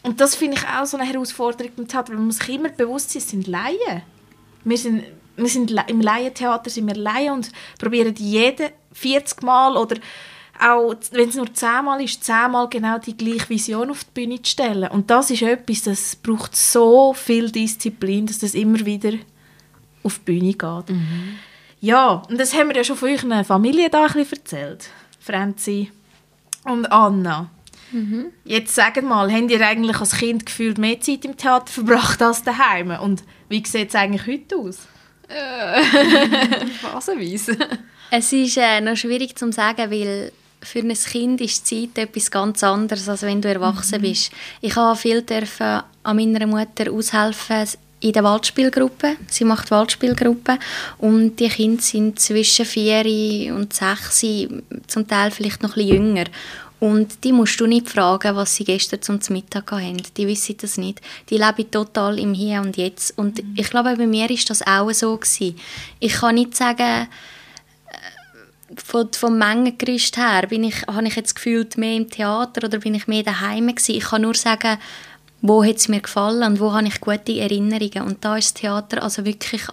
Und 0.04 0.20
das 0.22 0.36
finde 0.36 0.58
ich 0.58 0.64
auch 0.68 0.86
so 0.86 0.98
eine 0.98 1.08
Herausforderung 1.08 1.72
beim 1.76 1.88
Theater, 1.88 2.14
weil 2.14 2.20
man 2.20 2.32
sich 2.32 2.50
immer 2.50 2.70
bewusst 2.70 3.12
sein, 3.12 3.22
es 3.22 3.30
sind 3.30 3.48
Laien. 3.48 4.04
Wir 4.64 4.78
sind, 4.78 5.04
wir 5.36 5.48
sind 5.50 5.72
im 5.88 6.02
Laientheater 6.02 6.70
sind 6.70 6.88
wir 6.88 6.96
Laien 6.96 7.34
und 7.34 7.52
probieren 7.80 8.16
jeden 8.16 8.70
40 8.94 9.44
Mal 9.44 9.78
oder 9.78 9.98
auch 10.60 10.96
wenn 11.12 11.30
es 11.30 11.36
nur 11.36 11.54
zehnmal 11.54 12.02
ist, 12.02 12.24
zehnmal 12.24 12.68
genau 12.68 12.98
die 12.98 13.16
gleiche 13.16 13.50
Vision 13.50 13.92
auf 13.92 14.04
die 14.04 14.12
Bühne 14.14 14.42
zu 14.42 14.52
stellen. 14.52 14.90
Und 14.90 15.10
das 15.10 15.30
ist 15.30 15.44
etwas, 15.44 15.84
das 15.84 16.16
braucht 16.16 16.56
so 16.56 17.14
viel 17.14 17.52
Disziplin, 17.52 18.26
dass 18.26 18.40
das 18.40 18.56
immer 18.56 18.84
wieder 18.86 19.14
auf 20.04 20.20
die 20.20 20.24
Bühne 20.32 20.54
geht. 20.54 20.90
Mhm. 20.90 21.40
Ja, 21.80 22.24
und 22.30 22.40
das 22.40 22.54
haben 22.54 22.70
wir 22.70 22.76
ja 22.76 22.84
schon 22.84 22.98
von 22.98 23.10
eurer 23.10 23.44
Familie 23.44 23.90
da 23.90 24.06
ein 24.06 24.14
bisschen 24.14 24.40
erzählt. 24.40 24.90
Franzi 25.20 25.92
und 26.64 26.92
Anna. 26.92 27.50
Mhm. 27.92 28.28
Jetzt 28.44 28.76
sagt 28.76 29.02
mal, 29.04 29.32
habt 29.32 29.52
ihr 29.52 29.66
eigentlich 29.66 30.00
als 30.00 30.18
Kind 30.18 30.46
gefühlt 30.46 30.78
mehr 30.78 31.00
Zeit 31.00 31.24
im 31.26 31.38
Theater 31.38 31.72
verbracht 31.72 32.22
als 32.22 32.44
daheim? 32.44 32.92
Und 33.02 33.24
wie 33.50 33.66
sieht 33.66 33.90
es 33.90 33.96
eigentlich 33.96 34.28
heute 34.28 34.58
aus? 34.58 34.80
Äh, 35.28 35.84
phasenweise. 36.82 37.58
Es 38.12 38.32
ist 38.34 38.58
äh, 38.58 38.82
noch 38.82 38.96
schwierig 38.96 39.38
zu 39.38 39.52
sagen, 39.52 39.92
weil 39.92 40.32
für 40.62 40.80
ein 40.80 40.94
Kind 40.94 41.42
ist 41.42 41.68
Zeit 41.68 41.98
etwas 41.98 42.32
ganz 42.32 42.64
anderes, 42.64 43.08
als 43.08 43.22
wenn 43.22 43.42
du 43.42 43.50
erwachsen 43.50 44.00
mhm. 44.00 44.06
bist. 44.06 44.32
Ich 44.62 44.76
habe 44.76 44.98
viel 44.98 45.22
dürfen 45.22 45.82
an 46.04 46.16
meiner 46.16 46.48
Mutter 46.48 46.92
aushelfen 46.92 47.68
in 48.00 48.14
der 48.14 48.24
Waldspielgruppe. 48.24 49.18
Sie 49.28 49.44
macht 49.44 49.72
Waldspielgruppe 49.72 50.60
und 51.00 51.38
die 51.40 51.50
Kinder 51.50 51.82
sind 51.82 52.20
zwischen 52.20 52.66
vier 52.66 53.54
und 53.56 53.74
sechs, 53.74 54.26
zum 54.88 55.08
Teil 55.08 55.32
vielleicht 55.32 55.64
noch 55.64 55.76
ein 55.76 55.86
bisschen 55.86 55.96
jünger. 55.96 56.26
Und 56.80 57.24
die 57.24 57.34
musst 57.34 57.60
du 57.60 57.66
nicht 57.66 57.90
fragen, 57.90 58.36
was 58.36 58.56
sie 58.56 58.64
gestern 58.64 59.02
zum 59.02 59.20
Mittag 59.30 59.72
haben. 59.72 59.98
Die 60.16 60.28
wissen 60.28 60.58
das 60.62 60.78
nicht. 60.78 61.02
Die 61.30 61.38
leben 61.38 61.72
total 61.72 62.20
im 62.20 62.36
Hier 62.36 62.62
und 62.62 62.78
Jetzt. 62.78 63.18
Und 63.18 63.44
mhm. 63.44 63.56
ich 63.58 63.70
glaube, 63.72 63.96
bei 63.96 64.06
mir 64.06 64.30
ist 64.30 64.50
das 64.52 64.62
auch 64.62 64.92
so 64.92 65.18
gewesen. 65.18 65.58
Ich 66.00 66.14
kann 66.14 66.36
nicht 66.36 66.56
sagen, 66.56 67.08
von, 68.76 69.12
vom 69.14 69.38
Mengengerüst 69.38 70.18
her, 70.18 70.46
bin 70.48 70.66
ich, 70.66 70.86
habe 70.88 71.08
ich 71.08 71.16
jetzt 71.16 71.36
gefühlt 71.36 71.78
mehr 71.78 71.96
im 71.96 72.10
Theater 72.10 72.68
oder 72.68 72.78
bin 72.80 72.94
ich 72.94 73.08
mehr 73.08 73.24
daheim 73.24 73.68
gewesen? 73.68 73.96
Ich 73.96 74.06
kann 74.06 74.22
nur 74.22 74.36
sagen, 74.36 74.78
wo 75.42 75.64
hat 75.64 75.78
es 75.78 75.88
mir 75.88 76.02
gefallen 76.02 76.44
und 76.44 76.60
wo 76.60 76.74
habe 76.74 76.88
ich 76.88 77.00
gute 77.00 77.40
Erinnerungen. 77.40 78.04
Und 78.04 78.24
da 78.26 78.38
ist 78.38 78.56
das 78.56 78.62
Theater 78.62 79.04
also 79.04 79.26
wirklich 79.26 79.64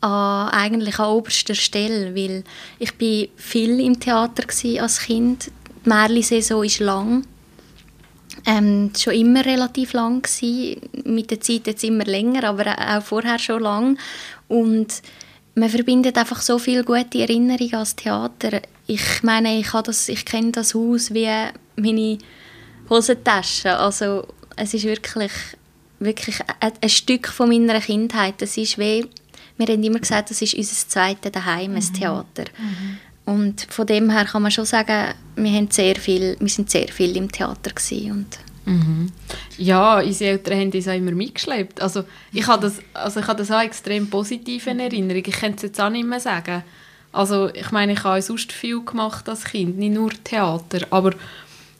an, 0.00 0.48
eigentlich 0.50 0.98
an 0.98 1.10
oberster 1.10 1.54
Stelle, 1.54 2.14
weil 2.14 2.44
ich 2.78 2.94
bin 2.94 3.28
viel 3.36 3.80
im 3.80 3.98
Theater 3.98 4.44
als 4.80 5.00
Kind. 5.00 5.50
Die 5.84 5.88
Märli-Saison 5.88 6.64
ist 6.64 6.80
lang. 6.80 7.26
Ähm, 8.46 8.92
schon 8.96 9.14
immer 9.14 9.44
relativ 9.44 9.94
lang 9.94 10.22
gewesen. 10.22 10.80
mit 11.04 11.30
der 11.30 11.40
Zeit 11.40 11.66
jetzt 11.66 11.82
immer 11.82 12.04
länger, 12.04 12.44
aber 12.44 12.76
auch 12.78 13.02
vorher 13.02 13.38
schon 13.38 13.62
lang. 13.62 13.98
Und 14.46 15.02
man 15.54 15.68
verbindet 15.68 16.16
einfach 16.16 16.40
so 16.40 16.58
viele 16.58 16.84
gute 16.84 17.20
Erinnerungen 17.20 17.74
als 17.74 17.96
Theater. 17.96 18.62
Ich 18.86 19.22
meine, 19.22 19.58
ich, 19.58 19.70
das, 19.70 20.08
ich 20.08 20.24
kenne 20.24 20.52
das 20.52 20.74
Haus 20.74 21.12
wie 21.12 21.28
meine 21.76 22.18
Hosentasche. 22.88 23.76
Also 23.76 24.24
es 24.58 24.74
ist 24.74 24.84
wirklich, 24.84 25.32
wirklich 25.98 26.40
ein, 26.60 26.72
ein 26.80 26.88
Stück 26.88 27.28
von 27.28 27.48
meiner 27.48 27.80
Kindheit. 27.80 28.34
Das 28.38 28.56
ist 28.56 28.78
wie, 28.78 29.06
wir 29.56 29.66
haben 29.66 29.82
immer 29.82 29.98
gesagt, 29.98 30.30
das 30.30 30.42
ist 30.42 30.54
unser 30.54 30.88
zweites 30.88 31.32
Daheim, 31.32 31.74
mhm. 31.74 31.94
Theater. 31.94 32.44
Mhm. 32.58 32.98
Und 33.24 33.66
von 33.70 33.86
dem 33.86 34.10
her 34.10 34.24
kann 34.24 34.42
man 34.42 34.50
schon 34.50 34.64
sagen, 34.64 35.14
wir, 35.36 35.52
haben 35.52 35.70
sehr 35.70 35.96
viel, 35.96 36.36
wir 36.40 36.48
sind 36.48 36.70
sehr 36.70 36.88
viel 36.88 37.16
im 37.16 37.30
Theater 37.30 37.72
und 38.10 38.38
Mhm. 38.68 39.10
Ja, 39.56 40.00
unsere 40.00 40.32
Eltern 40.32 40.60
haben 40.60 40.72
uns 40.72 40.88
auch 40.88 40.92
immer 40.92 41.12
mitgeschleppt. 41.12 41.80
Also 41.80 42.04
ich 42.32 42.46
habe 42.46 42.62
das, 42.62 42.74
also 42.92 43.20
ich 43.20 43.26
habe 43.26 43.38
das 43.38 43.50
auch 43.50 43.62
extrem 43.62 44.10
positiv 44.10 44.66
in 44.66 44.80
Erinnerung. 44.80 45.22
Ich 45.24 45.40
kann 45.40 45.54
es 45.54 45.62
jetzt 45.62 45.80
auch 45.80 45.88
nicht 45.88 46.06
mehr 46.06 46.20
sagen. 46.20 46.62
Also 47.10 47.48
ich 47.54 47.70
meine, 47.70 47.94
ich 47.94 48.04
habe 48.04 48.20
sonst 48.20 48.52
viel 48.52 48.84
gemacht 48.84 49.28
als 49.28 49.44
Kind, 49.44 49.78
nicht 49.78 49.94
nur 49.94 50.10
Theater, 50.22 50.86
aber 50.90 51.14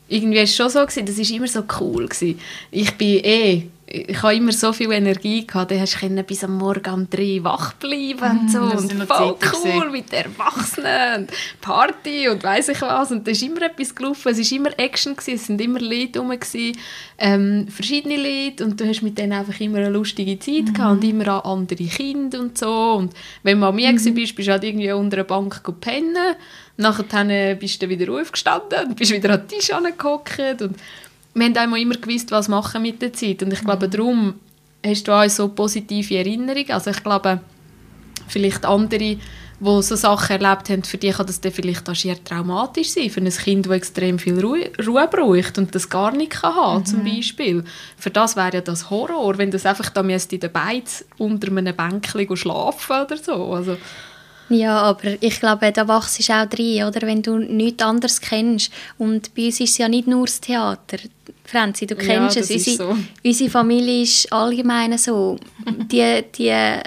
irgendwie 0.09 0.39
war 0.39 0.45
es 0.45 0.57
schon 0.57 0.71
so, 0.71 0.81
gewesen, 0.81 1.07
das 1.07 1.19
war 1.19 1.37
immer 1.37 1.47
so 1.47 1.63
cool. 1.81 2.07
Gewesen. 2.09 2.41
Ich 2.71 2.95
bin 2.97 3.25
eh 3.25 3.69
ich 3.91 4.23
habe 4.23 4.35
immer 4.35 4.53
so 4.53 4.73
viel 4.73 4.93
Energie 4.93 5.47
gehabt, 5.47 5.71
dann 5.71 5.81
hast 5.81 6.01
du 6.03 6.23
bis 6.23 6.45
am 6.45 6.59
Morgen 6.59 6.93
um 6.93 7.09
drei 7.09 7.41
wach 7.43 7.73
bleiben 7.75 8.21
und 8.21 8.45
mm, 8.45 8.49
so 8.49 8.61
und 8.61 8.93
voll 9.05 9.37
cool 9.65 9.91
mit 9.91 10.13
den 10.13 10.25
Erwachsenen 10.25 11.23
und 11.23 11.31
Party 11.61 12.29
und 12.29 12.43
weiss 12.43 12.69
ich 12.69 12.81
was 12.83 13.13
und 13.13 13.27
da 13.27 13.31
ist 13.31 13.43
immer 13.43 13.63
etwas 13.63 13.95
gelaufen, 13.95 14.29
es 14.29 14.51
war 14.51 14.59
immer 14.59 14.79
Action, 14.79 15.17
gewesen, 15.17 15.35
es 15.35 15.47
sind 15.47 15.61
immer 15.61 15.81
Leute 15.81 16.19
rum, 16.19 16.33
ähm, 17.19 17.67
verschiedene 17.69 18.17
Leute 18.17 18.65
und 18.65 18.79
du 18.79 18.87
hast 18.87 19.03
mit 19.03 19.17
denen 19.17 19.33
einfach 19.33 19.59
immer 19.59 19.79
eine 19.79 19.91
lustige 19.91 20.39
Zeit 20.39 20.67
mhm. 20.67 20.75
gehabt 20.75 20.93
und 20.93 21.05
immer 21.05 21.29
an 21.29 21.41
andere 21.41 21.85
Kinder 21.85 22.41
und 22.41 22.59
so 22.59 22.93
und 22.95 23.15
wenn 23.43 23.55
du 23.55 23.61
mal 23.61 23.73
mir 23.73 23.91
mhm. 23.91 24.15
bist, 24.15 24.37
bist 24.37 24.49
du 24.49 24.53
halt 24.53 24.65
irgendwie 24.65 24.93
unter 24.93 25.19
einer 25.19 25.25
Bank 25.25 25.63
pennen, 25.81 26.37
nachher 26.79 27.55
bist 27.57 27.83
du 27.83 27.89
wieder 27.89 28.13
aufgestanden 28.13 28.89
und 28.89 28.97
bist 28.97 29.13
wieder 29.13 29.35
an 29.35 29.41
den 29.41 29.49
Tisch 29.49 29.73
angehockt 29.73 30.63
und 30.63 30.77
wir 31.35 31.45
haben 31.45 31.57
einmal 31.57 31.81
immer 31.81 31.97
gewusst, 31.97 32.31
was 32.31 32.49
machen 32.49 32.83
mit 32.83 33.03
der 33.03 33.13
Zeit 33.13 33.43
und 33.43 33.53
ich 33.53 33.61
glaube, 33.61 33.87
mhm. 33.87 33.91
darum 33.91 34.35
hast 34.85 35.07
du 35.07 35.13
auch 35.13 35.29
so 35.29 35.49
positive 35.49 36.17
Erinnerungen. 36.17 36.71
Also 36.71 36.91
ich 36.91 37.03
glaube, 37.03 37.41
vielleicht 38.29 38.65
andere, 38.65 38.99
die 38.99 39.19
so 39.61 39.97
Sachen 39.97 40.41
erlebt 40.41 40.71
haben, 40.71 40.85
für 40.85 40.99
die 40.99 41.11
kann 41.11 41.27
das 41.27 41.41
dann 41.41 41.53
vielleicht 41.53 41.89
auch 41.89 41.95
schier 41.95 42.23
traumatisch 42.23 42.91
sein. 42.91 43.11
Für 43.11 43.21
ein 43.21 43.29
Kind, 43.29 43.67
das 43.67 43.73
extrem 43.73 44.19
viel 44.19 44.39
Ruhe, 44.39 44.71
Ruhe 44.87 45.09
braucht 45.09 45.59
und 45.59 45.75
das 45.75 45.89
gar 45.89 46.13
nicht 46.13 46.31
kann 46.31 46.55
haben, 46.55 46.81
mhm. 46.81 46.87
zum 46.87 47.05
Beispiel. 47.05 47.65
Für 47.97 48.11
das 48.11 48.37
wäre 48.37 48.55
ja 48.55 48.61
das 48.61 48.89
Horror, 48.89 49.37
wenn 49.39 49.51
das 49.51 49.67
einfach 49.67 49.91
da 49.91 50.03
müsste 50.03 50.37
in 50.37 50.41
den 50.43 50.53
Beiz 50.53 51.05
unter 51.19 51.49
einem 51.49 51.75
Bänkchen 51.75 52.37
schlafen 52.37 53.03
oder 53.05 53.17
so. 53.17 53.53
Also, 53.53 53.77
ja, 54.49 54.81
aber 54.81 55.23
ich 55.23 55.41
glaube, 55.41 55.73
da 55.73 55.87
wachst 55.89 56.27
du 56.27 56.33
auch 56.33 56.47
drin, 56.47 56.85
oder? 56.85 57.07
Wenn 57.07 57.23
du 57.23 57.39
nichts 57.39 57.83
anderes 57.83 58.21
kennst. 58.21 58.73
Und 58.97 59.35
bei 59.35 59.47
uns 59.47 59.61
ist 59.61 59.71
es 59.71 59.79
ja 59.79 59.89
nicht 59.89 60.09
nur 60.09 60.27
das 60.27 60.41
Theater. 60.41 60.99
Franzi, 61.45 61.87
du 61.87 61.97
kennst 61.97 62.37
ja, 62.37 62.43
es. 62.43 62.51
Unsere, 62.51 62.77
so. 62.77 62.97
unsere 63.25 63.51
Familie 63.51 64.03
ist 64.03 64.33
allgemein 64.33 64.97
so. 64.99 65.39
Die, 65.91 66.25
die 66.37 66.81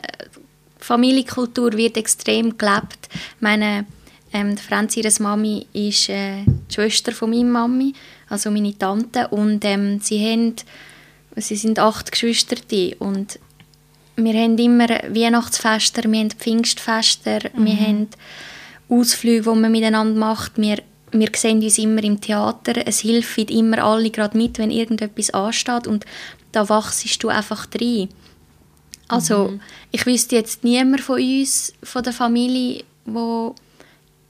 Familienkultur 0.79 1.73
wird 1.73 1.97
extrem 1.97 2.57
gelebt. 2.57 3.09
Meine, 3.39 3.85
ähm, 4.33 4.57
Franzi, 4.57 5.01
ihre 5.01 5.11
Mami, 5.21 5.67
ist 5.73 6.09
äh, 6.09 6.43
die 6.45 6.73
Schwester 6.73 7.11
von 7.11 7.29
meiner 7.29 7.49
Mami, 7.49 7.93
also 8.29 8.49
meine 8.49 8.77
Tante. 8.77 9.27
Und 9.27 9.63
ähm, 9.65 9.99
sie, 10.01 10.19
haben, 10.19 10.55
sie 11.35 11.55
sind 11.55 11.79
acht 11.79 12.11
Geschwister. 12.11 12.55
Und 12.99 13.39
wir 14.23 14.33
haben 14.33 14.57
immer 14.57 14.87
Weihnachtsfeste, 14.87 16.03
wir 16.03 16.19
haben 16.19 16.31
Pfingstfeste, 16.31 17.39
mhm. 17.53 17.65
wir 17.65 17.75
haben 17.75 18.07
Ausflüge, 18.89 19.51
die 19.51 19.59
man 19.59 19.71
miteinander 19.71 20.19
macht. 20.19 20.53
Wir, 20.57 20.79
wir 21.11 21.29
sehen 21.35 21.63
uns 21.63 21.77
immer 21.77 22.03
im 22.03 22.19
Theater. 22.19 22.85
Es 22.85 22.99
hilft 22.99 23.49
immer 23.49 23.83
alle 23.83 24.09
gerade 24.09 24.37
mit, 24.37 24.57
wenn 24.59 24.71
irgendetwas 24.71 25.29
ansteht. 25.31 25.87
Und 25.87 26.05
da 26.51 26.67
wachst 26.69 27.23
du 27.23 27.29
einfach 27.29 27.67
rein. 27.79 28.09
Also, 29.07 29.49
mhm. 29.49 29.61
ich 29.91 30.05
wüsste 30.05 30.35
jetzt 30.35 30.63
niemand 30.63 31.01
von 31.01 31.21
uns, 31.21 31.73
von 31.83 32.03
der 32.03 32.13
Familie, 32.13 32.83
wo 33.05 33.55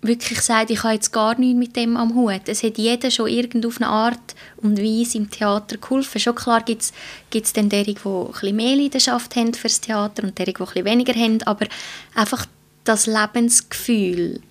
wirklich 0.01 0.41
sagt, 0.41 0.71
ich 0.71 0.83
habe 0.83 0.95
jetzt 0.95 1.11
gar 1.11 1.37
nichts 1.37 1.59
mit 1.59 1.75
dem 1.75 1.95
am 1.95 2.15
Hut. 2.15 2.41
Es 2.47 2.63
hat 2.63 2.77
jeder 2.77 3.11
schon 3.11 3.27
irgend 3.27 3.65
auf 3.65 3.77
eine 3.77 3.89
Art 3.89 4.35
und 4.57 4.79
Weise 4.79 5.17
im 5.17 5.29
Theater 5.29 5.77
geholfen. 5.77 6.19
Schon 6.19 6.35
klar 6.35 6.61
gibt 6.63 6.81
es 6.81 7.53
dann 7.53 7.69
derige, 7.69 8.01
die 8.01 8.09
ein 8.09 8.31
bisschen 8.31 8.55
mehr 8.55 8.75
Leidenschaft 8.75 9.35
haben 9.35 9.53
für 9.53 9.67
das 9.67 9.81
Theater 9.81 10.23
und 10.23 10.37
derige, 10.37 10.57
die 10.57 10.63
ein 10.63 10.73
bisschen 10.73 10.85
weniger 10.85 11.13
haben, 11.13 11.43
aber 11.43 11.67
einfach 12.15 12.45
das 12.83 13.05
Lebensgefühl, 13.05 14.41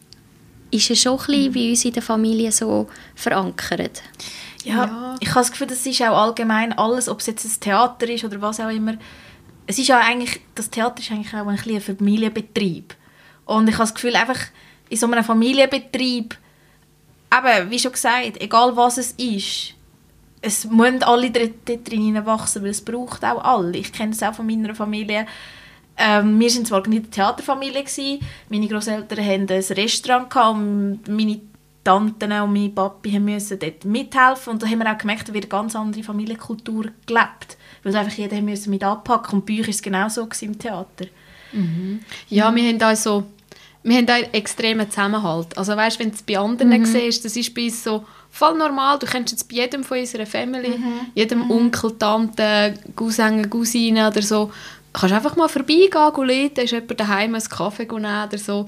ist 0.71 0.91
es 0.91 1.03
schon 1.03 1.19
ein 1.19 1.27
bisschen 1.27 1.53
bei 1.53 1.71
uns 1.71 1.85
in 1.85 1.93
der 1.93 2.03
Familie 2.03 2.53
so 2.53 2.89
verankert. 3.17 4.03
Ja, 4.63 4.85
ja, 4.85 5.17
ich 5.19 5.31
habe 5.31 5.41
das 5.41 5.51
Gefühl, 5.51 5.67
das 5.67 5.85
ist 5.85 6.01
auch 6.03 6.17
allgemein 6.17 6.73
alles, 6.75 7.09
ob 7.09 7.21
es 7.21 7.27
jetzt 7.27 7.45
ein 7.45 7.61
Theater 7.61 8.09
ist 8.09 8.25
oder 8.25 8.41
was 8.41 8.61
auch 8.61 8.69
immer. 8.69 8.95
Es 9.67 9.79
ist 9.79 9.89
ja 9.89 9.99
eigentlich, 9.99 10.41
das 10.55 10.71
Theater 10.71 11.01
ist 11.01 11.11
eigentlich 11.11 11.35
auch 11.35 11.47
ein, 11.47 11.59
ein 11.59 11.81
Familienbetrieb. 11.81 12.95
Und 13.47 13.69
ich 13.69 13.75
habe 13.75 13.85
das 13.85 13.95
Gefühl, 13.95 14.15
einfach 14.15 14.39
in 14.91 14.97
so 14.97 15.07
einem 15.07 15.25
Familienbetrieb, 15.25 16.37
eben, 17.33 17.71
wie 17.71 17.79
schon 17.79 17.93
gesagt, 17.93 18.41
egal 18.41 18.77
was 18.77 18.99
es 18.99 19.13
ist, 19.13 19.75
es 20.43 20.65
müssen 20.65 21.03
alle 21.03 21.31
dort 21.31 21.89
drin 21.89 22.27
wachsen, 22.27 22.63
weil 22.63 22.71
es 22.71 22.85
braucht 22.85 23.25
auch 23.25 23.43
alle. 23.45 23.79
Ich 23.79 23.93
kenne 23.93 24.13
es 24.13 24.23
auch 24.23 24.35
von 24.35 24.47
meiner 24.47 24.75
Familie. 24.75 25.27
Ähm, 25.97 26.41
wir 26.41 26.51
sind 26.51 26.67
zwar 26.67 26.87
nicht 26.89 27.03
eine 27.03 27.11
Theaterfamilie 27.11 27.85
gewesen, 27.85 28.21
meine 28.49 28.69
Großeltern 28.69 29.25
hatten 29.25 29.51
ein 29.51 29.77
Restaurant 29.77 30.35
und 30.35 31.09
meine 31.09 31.41
Tanten 31.85 32.33
und 32.33 32.53
mein 32.53 32.75
Papi 32.75 33.19
mussten 33.19 33.59
dort 33.59 33.85
mithelfen 33.85 34.53
und 34.53 34.63
da 34.63 34.67
haben 34.67 34.79
wir 34.79 34.91
auch 34.91 34.99
gemerkt, 34.99 35.29
da 35.29 35.35
wird 35.35 35.45
eine 35.45 35.51
ganz 35.51 35.77
andere 35.77 36.03
Familienkultur 36.03 36.87
gelebt, 37.05 37.59
weil 37.83 37.97
einfach 37.97 38.17
jeder 38.17 38.41
musste 38.41 38.71
mit 38.71 38.83
anpacken 38.83 39.41
und 39.41 39.47
bei 39.47 39.55
euch 39.55 39.61
war 39.61 39.69
es 39.69 39.83
genau 39.83 40.09
so 40.09 40.27
im 40.41 40.59
Theater. 40.59 41.07
Mhm. 41.53 42.01
Ja, 42.29 42.55
wir 42.55 42.63
haben 42.63 42.83
also 42.83 43.25
wir 43.83 43.97
haben 43.97 44.09
einen 44.09 44.35
extremen 44.35 44.91
Zusammenhalt. 44.91 45.57
Also 45.57 45.77
weißt, 45.77 45.99
wenn 45.99 46.11
du 46.11 46.15
es 46.15 46.23
bei 46.23 46.39
anderen 46.39 46.81
mhm. 46.81 46.85
siehst, 46.85 47.25
das 47.25 47.37
ist 47.37 47.55
bei 47.55 47.65
uns 47.65 47.83
so 47.83 48.05
voll 48.31 48.57
normal. 48.57 48.99
Du 48.99 49.07
kennst 49.07 49.33
jetzt 49.33 49.49
bei 49.49 49.57
jedem 49.57 49.85
von 49.85 49.99
unserer 49.99 50.27
Family, 50.27 50.79
mhm. 50.79 51.01
jedem 51.15 51.45
mhm. 51.45 51.51
Onkel, 51.51 51.97
Tante, 51.99 52.75
Cousin, 52.95 53.49
Cousine 53.49 54.09
oder 54.09 54.23
so, 54.23 54.51
kannst 54.93 55.15
einfach 55.15 55.37
mal 55.37 55.49
vorbeigehen, 55.49 55.91
gehen, 56.15 56.65
ist 56.65 56.73
jemand 56.73 57.01
daheim 57.01 57.35
einen 57.35 57.45
Kaffee 57.45 57.85
nehmen 57.85 58.29
oder 58.29 58.39
so. 58.39 58.67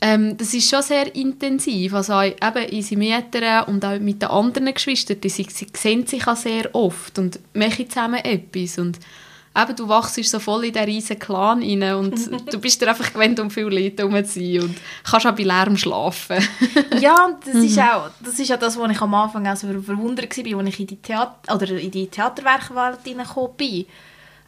Ähm, 0.00 0.36
das 0.36 0.52
ist 0.52 0.68
schon 0.68 0.82
sehr 0.82 1.14
intensiv. 1.14 1.94
Also 1.94 2.20
eben 2.20 2.70
unsere 2.70 3.00
Mütter 3.00 3.68
und 3.68 3.84
auch 3.84 3.98
mit 3.98 4.22
den 4.22 4.28
anderen 4.28 4.74
Geschwistern, 4.74 5.20
die, 5.20 5.28
sie, 5.28 5.46
sie 5.48 5.66
sehen 5.74 6.06
sich 6.06 6.26
auch 6.26 6.36
sehr 6.36 6.74
oft 6.74 7.18
und 7.18 7.40
machen 7.54 7.88
zusammen 7.88 8.22
etwas. 8.22 8.78
Und 8.78 8.98
eben, 9.56 9.76
du 9.76 9.88
wachst 9.88 10.22
so 10.24 10.38
voll 10.38 10.66
in 10.66 10.72
diesen 10.72 10.86
riesen 10.86 11.18
Clan 11.18 11.62
rein 11.62 11.94
und 11.94 12.30
du 12.52 12.58
bist 12.58 12.80
dir 12.80 12.88
einfach 12.88 13.12
gewöhnt, 13.12 13.40
um 13.40 13.50
viele 13.50 13.70
Leute 13.70 14.02
herum 14.02 14.24
zu 14.24 14.40
sein 14.40 14.62
und 14.62 14.76
kannst 15.04 15.26
auch 15.26 15.34
bei 15.34 15.44
Lärm 15.44 15.76
schlafen. 15.76 16.36
ja, 17.00 17.24
und 17.24 17.46
das 17.46 17.56
ist 17.56 17.78
auch 17.78 18.10
das, 18.20 18.38
ist 18.38 18.52
auch 18.52 18.58
das, 18.58 18.78
was 18.78 18.90
ich 18.90 19.00
am 19.00 19.14
Anfang 19.14 19.46
auch 19.46 19.56
so 19.56 19.68
verwundert 19.68 20.36
war, 20.36 20.58
als 20.58 20.68
ich 20.68 20.80
in 20.80 20.86
die, 20.86 20.96
Theater 20.96 21.54
oder 21.54 21.70
in 21.70 21.90
die 21.90 22.08
Theaterwerkwelt 22.08 22.98
reingekommen 23.06 23.56
bin. 23.56 23.86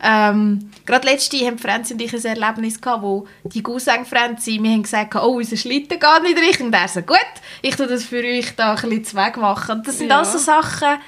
Ähm, 0.00 0.70
gerade 0.86 1.08
letzte 1.08 1.44
haben 1.44 1.58
Franzi 1.58 1.94
und 1.94 2.00
ich 2.00 2.14
ein 2.14 2.24
Erlebnis 2.24 2.80
gehabt, 2.80 3.02
wo 3.02 3.26
die 3.42 3.62
Cousin 3.62 4.04
Franzi, 4.04 4.58
wir 4.62 4.70
haben 4.70 4.84
gesagt, 4.84 5.16
oh, 5.16 5.36
unser 5.36 5.56
Schlitten 5.56 5.98
geht 5.98 6.22
nicht 6.22 6.38
richtig. 6.38 6.66
Und 6.66 6.72
er 6.72 6.86
so, 6.86 7.02
gut, 7.02 7.18
ich 7.62 7.74
tue 7.74 7.88
das 7.88 8.04
für 8.04 8.22
euch 8.22 8.54
da 8.54 8.74
ein 8.74 8.76
bisschen 8.76 9.04
zu 9.04 9.16
Weg 9.16 9.36
machen. 9.38 9.82
Das 9.84 9.98
sind 9.98 10.10
ja. 10.10 10.18
alles 10.18 10.32
so 10.32 10.38
Sachen, 10.38 10.98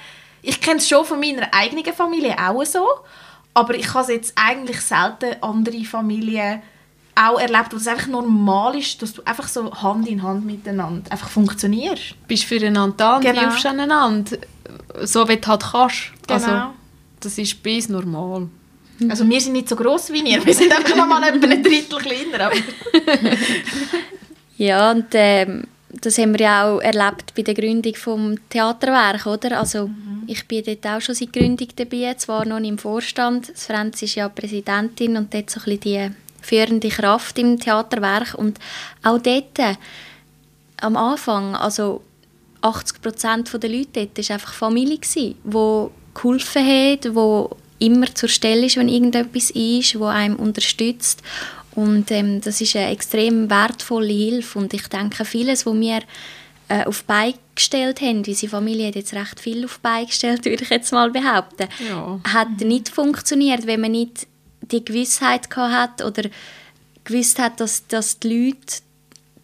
ich 0.41 0.59
kenne 0.59 0.77
es 0.77 0.89
schon 0.89 1.05
von 1.05 1.19
meiner 1.19 1.53
eigenen 1.53 1.93
Familie 1.93 2.35
auch 2.37 2.65
so, 2.65 2.85
aber 3.53 3.75
ich 3.75 3.93
habe 3.93 4.13
jetzt 4.13 4.33
eigentlich 4.35 4.81
selten 4.81 5.41
andere 5.41 5.83
Familien 5.83 6.61
auch 7.15 7.39
erlebt, 7.39 7.73
wo 7.73 7.75
es 7.75 7.87
einfach 7.87 8.07
normal 8.07 8.77
ist, 8.77 9.01
dass 9.01 9.13
du 9.13 9.21
einfach 9.23 9.47
so 9.47 9.71
Hand 9.71 10.07
in 10.07 10.23
Hand 10.23 10.45
miteinander 10.45 11.11
einfach 11.11 11.29
funktionierst. 11.29 12.15
Bist 12.27 12.45
füreinander 12.45 12.95
da 12.97 13.15
und 13.17 13.21
genau. 13.21 13.41
hilfst 13.41 13.65
aneinander, 13.65 14.37
so 15.01 15.27
wie 15.27 15.37
du 15.37 15.47
halt 15.47 15.61
kannst. 15.61 16.11
Also, 16.27 16.47
genau. 16.47 16.57
Also, 16.57 16.73
das 17.19 17.37
ist 17.37 17.61
bei 17.61 17.75
uns 17.75 17.89
normal. 17.89 18.47
Also 19.09 19.27
wir 19.27 19.41
sind 19.41 19.53
nicht 19.53 19.67
so 19.67 19.75
gross 19.75 20.11
wie 20.11 20.21
ihr, 20.21 20.45
wir 20.45 20.53
sind 20.53 20.71
einfach 20.71 20.95
noch 20.95 21.07
mal 21.07 21.23
etwa 21.23 21.47
ein 21.47 21.63
Drittel 21.63 21.97
kleiner. 21.97 22.51
ja, 24.57 24.91
und 24.91 25.07
ähm, 25.13 25.63
das 25.99 26.17
haben 26.17 26.33
wir 26.33 26.41
ja 26.41 26.69
auch 26.69 26.79
erlebt 26.79 27.33
bei 27.35 27.41
der 27.41 27.53
Gründung 27.53 27.93
des 27.93 28.39
Theaterwerk, 28.49 29.25
oder? 29.25 29.59
Also 29.59 29.87
mhm. 29.87 30.23
ich 30.27 30.47
bin 30.47 30.63
dort 30.63 30.85
auch 30.87 31.01
schon 31.01 31.15
seit 31.15 31.33
Gründung 31.33 31.67
dabei, 31.75 32.13
zwar 32.15 32.45
noch 32.45 32.59
nicht 32.59 32.69
im 32.69 32.77
Vorstand. 32.77 33.51
Franz 33.55 34.01
ist 34.01 34.15
ja 34.15 34.29
Präsidentin 34.29 35.17
und 35.17 35.33
dort 35.33 35.49
so 35.49 35.59
ein 35.59 35.77
bisschen 35.77 35.81
die 35.81 36.11
führende 36.41 36.89
Kraft 36.89 37.37
im 37.39 37.59
Theaterwerk. 37.59 38.35
Und 38.35 38.59
auch 39.03 39.19
dort, 39.19 39.59
äh, 39.59 39.75
am 40.81 40.97
Anfang, 40.97 41.55
also 41.55 42.01
80 42.61 43.01
Prozent 43.01 43.51
der 43.61 43.69
Leute 43.69 44.07
dort, 44.07 44.17
war 44.17 44.33
einfach 44.35 44.53
Familie, 44.53 44.99
die 44.99 45.35
geholfen 46.13 46.65
hat, 46.65 47.05
die 47.05 47.85
immer 47.85 48.13
zur 48.13 48.29
Stelle 48.29 48.67
ist, 48.67 48.77
wenn 48.77 48.89
irgendetwas 48.89 49.49
ist, 49.51 49.99
wo 49.99 50.05
einem 50.05 50.35
unterstützt. 50.35 51.21
Und 51.75 52.11
ähm, 52.11 52.41
das 52.41 52.59
ist 52.61 52.75
eine 52.75 52.91
extrem 52.91 53.49
wertvolle 53.49 54.13
Hilfe. 54.13 54.59
Und 54.59 54.73
ich 54.73 54.87
denke, 54.87 55.23
vieles, 55.25 55.65
was 55.65 55.73
wir 55.73 55.99
äh, 56.67 56.85
auf 56.85 57.03
die 57.03 57.35
gestellt 57.55 58.01
haben, 58.01 58.23
unsere 58.25 58.49
Familie 58.49 58.87
hat 58.87 58.95
jetzt 58.95 59.13
recht 59.13 59.39
viel 59.39 59.65
auf 59.65 59.79
die 59.85 60.05
gestellt, 60.05 60.45
würde 60.45 60.63
ich 60.63 60.69
jetzt 60.69 60.91
mal 60.91 61.11
behaupten, 61.11 61.67
ja. 61.89 62.19
hat 62.33 62.61
nicht 62.61 62.89
funktioniert, 62.89 63.67
wenn 63.67 63.81
man 63.81 63.91
nicht 63.91 64.27
die 64.61 64.83
Gewissheit 64.83 65.49
hat 65.55 66.03
oder 66.03 66.29
gewusst 67.03 67.39
hat, 67.39 67.59
dass, 67.59 67.87
dass 67.87 68.19
die 68.19 68.45
Leute, 68.45 68.81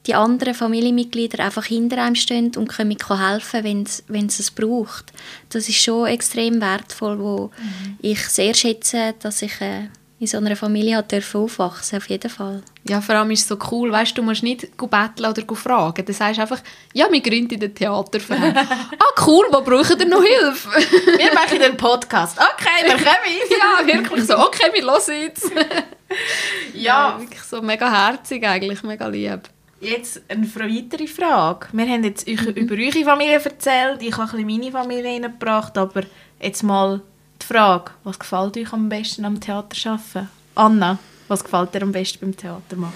die 0.05 0.15
anderen 0.15 0.53
Familienmitglieder 0.53 1.43
einfach 1.43 1.65
hinter 1.65 2.01
einem 2.01 2.15
stehen 2.15 2.55
und 2.55 2.69
können 2.69 2.95
helfen, 2.97 3.63
wenn 4.07 4.25
es 4.27 4.39
es 4.39 4.51
braucht. 4.51 5.11
Das 5.49 5.67
ist 5.67 5.83
schon 5.83 6.07
extrem 6.07 6.61
wertvoll, 6.61 7.19
wo 7.19 7.51
mhm. 7.57 7.97
ich 8.01 8.19
sehr 8.29 8.53
schätze, 8.53 9.15
dass 9.19 9.41
ich 9.41 9.59
äh, 9.59 9.89
in 10.19 10.25
so 10.25 10.37
einer 10.37 10.55
Familie 10.55 10.97
hat 10.97 11.11
dürfen 11.11 11.41
aufwachsen, 11.41 11.97
auf 11.97 12.09
jeden 12.09 12.29
Fall. 12.29 12.63
Ja, 12.89 13.01
vor 13.01 13.15
allem 13.15 13.29
ist 13.29 13.41
es 13.41 13.47
so 13.47 13.57
cool, 13.71 13.91
weißt 13.91 14.17
du, 14.17 14.23
musst 14.23 14.41
nicht 14.41 14.75
betteln 14.75 15.29
oder 15.29 15.55
fragen. 15.55 16.03
Du 16.03 16.11
sagst 16.11 16.39
einfach, 16.39 16.59
ja, 16.93 17.07
wir 17.11 17.21
gründen 17.21 17.59
den 17.59 17.75
Theaterverein. 17.75 18.57
ah, 18.57 19.23
cool, 19.25 19.45
wo 19.51 19.61
brauchen 19.61 19.99
ihr 19.99 20.07
noch 20.07 20.23
Hilfe? 20.23 20.69
wir 21.19 21.33
machen 21.35 21.59
den 21.59 21.77
Podcast. 21.77 22.39
Okay, 22.39 22.85
wir 22.85 22.95
kommen. 22.95 23.85
ja, 23.87 23.93
wirklich 23.93 24.25
so, 24.25 24.39
okay, 24.39 24.71
wir 24.73 24.83
hören 24.83 25.21
jetzt. 25.21 25.51
ja. 26.73 27.11
ja. 27.11 27.19
Wirklich 27.19 27.43
so 27.43 27.61
mega 27.61 27.91
herzig 27.91 28.43
eigentlich, 28.43 28.81
mega 28.81 29.07
lieb. 29.07 29.41
Jetzt 29.79 30.23
eine 30.27 30.47
weitere 30.47 31.05
Frage. 31.05 31.67
Wir 31.73 31.85
haben 31.85 32.03
jetzt 32.03 32.27
mhm. 32.27 32.47
über 32.55 32.73
eure 32.73 33.05
Familie 33.05 33.39
erzählt, 33.39 34.01
ich 34.01 34.17
habe 34.17 34.35
ein 34.35 34.45
bisschen 34.45 34.47
meine 34.47 34.71
Familie 34.71 35.11
reingebracht, 35.11 35.77
aber 35.77 36.01
jetzt 36.41 36.63
mal 36.63 37.01
die 37.41 37.45
Frage, 37.45 37.91
was 38.03 38.19
gefällt 38.19 38.57
euch 38.57 38.73
am 38.73 38.89
besten 38.89 39.25
am 39.25 39.39
Theater 39.39 39.91
arbeiten? 39.91 40.29
Anna, 40.55 40.99
was 41.27 41.43
gefällt 41.43 41.73
dir 41.73 41.81
am 41.81 41.91
besten 41.91 42.19
beim 42.19 42.37
Theater 42.37 42.75
machen? 42.75 42.93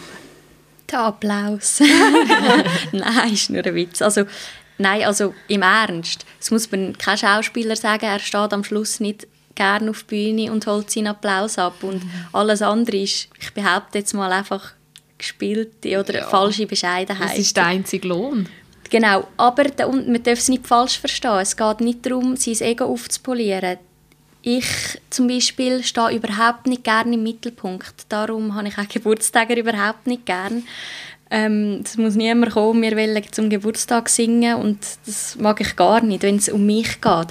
Der 0.92 1.00
Applaus. 1.00 1.80
nein, 2.92 3.34
ist 3.34 3.50
nur 3.50 3.66
ein 3.66 3.76
Witz. 3.76 4.02
Also, 4.02 4.26
nein, 4.78 5.04
also 5.04 5.34
im 5.48 5.62
Ernst. 5.62 6.26
Es 6.40 6.52
muss 6.52 6.70
man 6.72 6.98
kein 6.98 7.18
Schauspieler 7.18 7.76
sagen, 7.76 8.06
er 8.06 8.20
steht 8.20 8.54
am 8.54 8.64
Schluss 8.64 9.00
nicht 9.00 9.28
gerne 9.56 9.92
auf 9.92 10.04
die 10.04 10.34
Bühne 10.34 10.52
und 10.52 10.68
holt 10.68 10.92
seinen 10.92 11.08
Applaus 11.08 11.58
ab. 11.58 11.84
Und 11.84 12.04
mhm. 12.04 12.12
alles 12.34 12.62
andere 12.62 12.98
ist, 12.98 13.30
ich 13.40 13.54
behaupte 13.54 14.00
jetzt 14.00 14.14
mal 14.14 14.32
einfach, 14.32 14.74
gespielte 15.18 16.00
oder 16.00 16.16
ja. 16.16 16.28
falsche 16.28 16.66
Bescheidenheit. 16.66 17.30
Das 17.30 17.38
ist 17.38 17.56
der 17.56 17.68
einzige 17.68 18.08
Lohn. 18.08 18.50
Genau, 18.90 19.28
aber 19.38 19.66
man 19.88 20.24
darf 20.24 20.40
es 20.40 20.50
nicht 20.50 20.68
falsch 20.68 21.00
verstehen. 21.00 21.40
Es 21.40 21.56
geht 21.56 21.80
nicht 21.80 22.06
darum, 22.06 22.36
sein 22.36 22.60
Ego 22.60 22.86
aufzupolieren. 22.86 23.78
Ich 24.44 24.66
zum 25.10 25.28
Beispiel 25.28 25.84
stehe 25.84 26.16
überhaupt 26.16 26.66
nicht 26.66 26.84
gerne 26.84 27.14
im 27.14 27.24
Mittelpunkt. 27.24 28.06
Darum 28.10 28.56
habe 28.56 28.68
ich 28.68 28.78
auch 28.78 28.88
Geburtstage 28.88 29.54
überhaupt 29.54 30.08
nicht 30.08 30.26
gern. 30.26 30.64
Ähm, 31.30 31.82
es 31.86 31.96
muss 31.98 32.16
niemand 32.16 32.54
kommen, 32.54 32.82
wir 32.82 32.98
wollen 32.98 33.24
zum 33.32 33.50
Geburtstag 33.50 34.10
singen 34.10 34.56
und 34.56 34.80
das 35.06 35.38
mag 35.38 35.62
ich 35.62 35.76
gar 35.76 36.04
nicht, 36.04 36.24
wenn 36.24 36.36
es 36.36 36.50
um 36.50 36.66
mich 36.66 37.00
geht. 37.00 37.28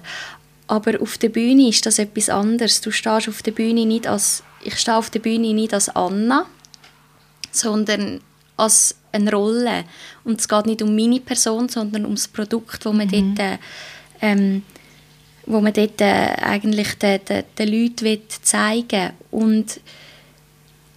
Aber 0.69 1.03
auf 1.03 1.19
der 1.19 1.29
Bühne 1.29 1.69
ist 1.69 1.85
das 1.85 1.99
etwas 1.99 2.31
anderes. 2.31 2.81
Du 2.81 2.93
stehst 2.93 3.29
auf 3.29 3.43
der 3.43 3.51
Bühne 3.51 3.85
nicht 3.85 4.07
als, 4.07 4.43
ich 4.63 4.79
stehe 4.79 4.97
auf 4.97 5.11
der 5.11 5.19
Bühne 5.19 5.53
nicht 5.53 5.75
als 5.75 5.89
Anna, 5.89 6.47
sondern 7.51 8.21
als 8.57 8.95
eine 9.13 9.33
Rolle. 9.33 9.85
Und 10.25 10.41
es 10.41 10.49
geht 10.49 10.67
nicht 10.67 10.81
um 10.81 10.95
meine 10.95 11.21
Person, 11.21 11.69
sondern 11.69 12.07
um 12.07 12.15
das 12.15 12.29
Produkt, 12.29 12.87
das 12.87 12.93
man 12.93 13.09
mhm. 13.09 13.35
dort 13.35 13.59
ähm, 14.23 14.63
wo 15.51 15.61
man 15.61 15.73
dort 15.73 16.01
äh, 16.01 16.35
eigentlich 16.41 16.95
den, 16.95 17.21
den, 17.29 17.45
den 17.59 17.69
Leuten 17.69 18.01
will 18.03 18.21
zeigen 18.43 19.11
Und 19.31 19.81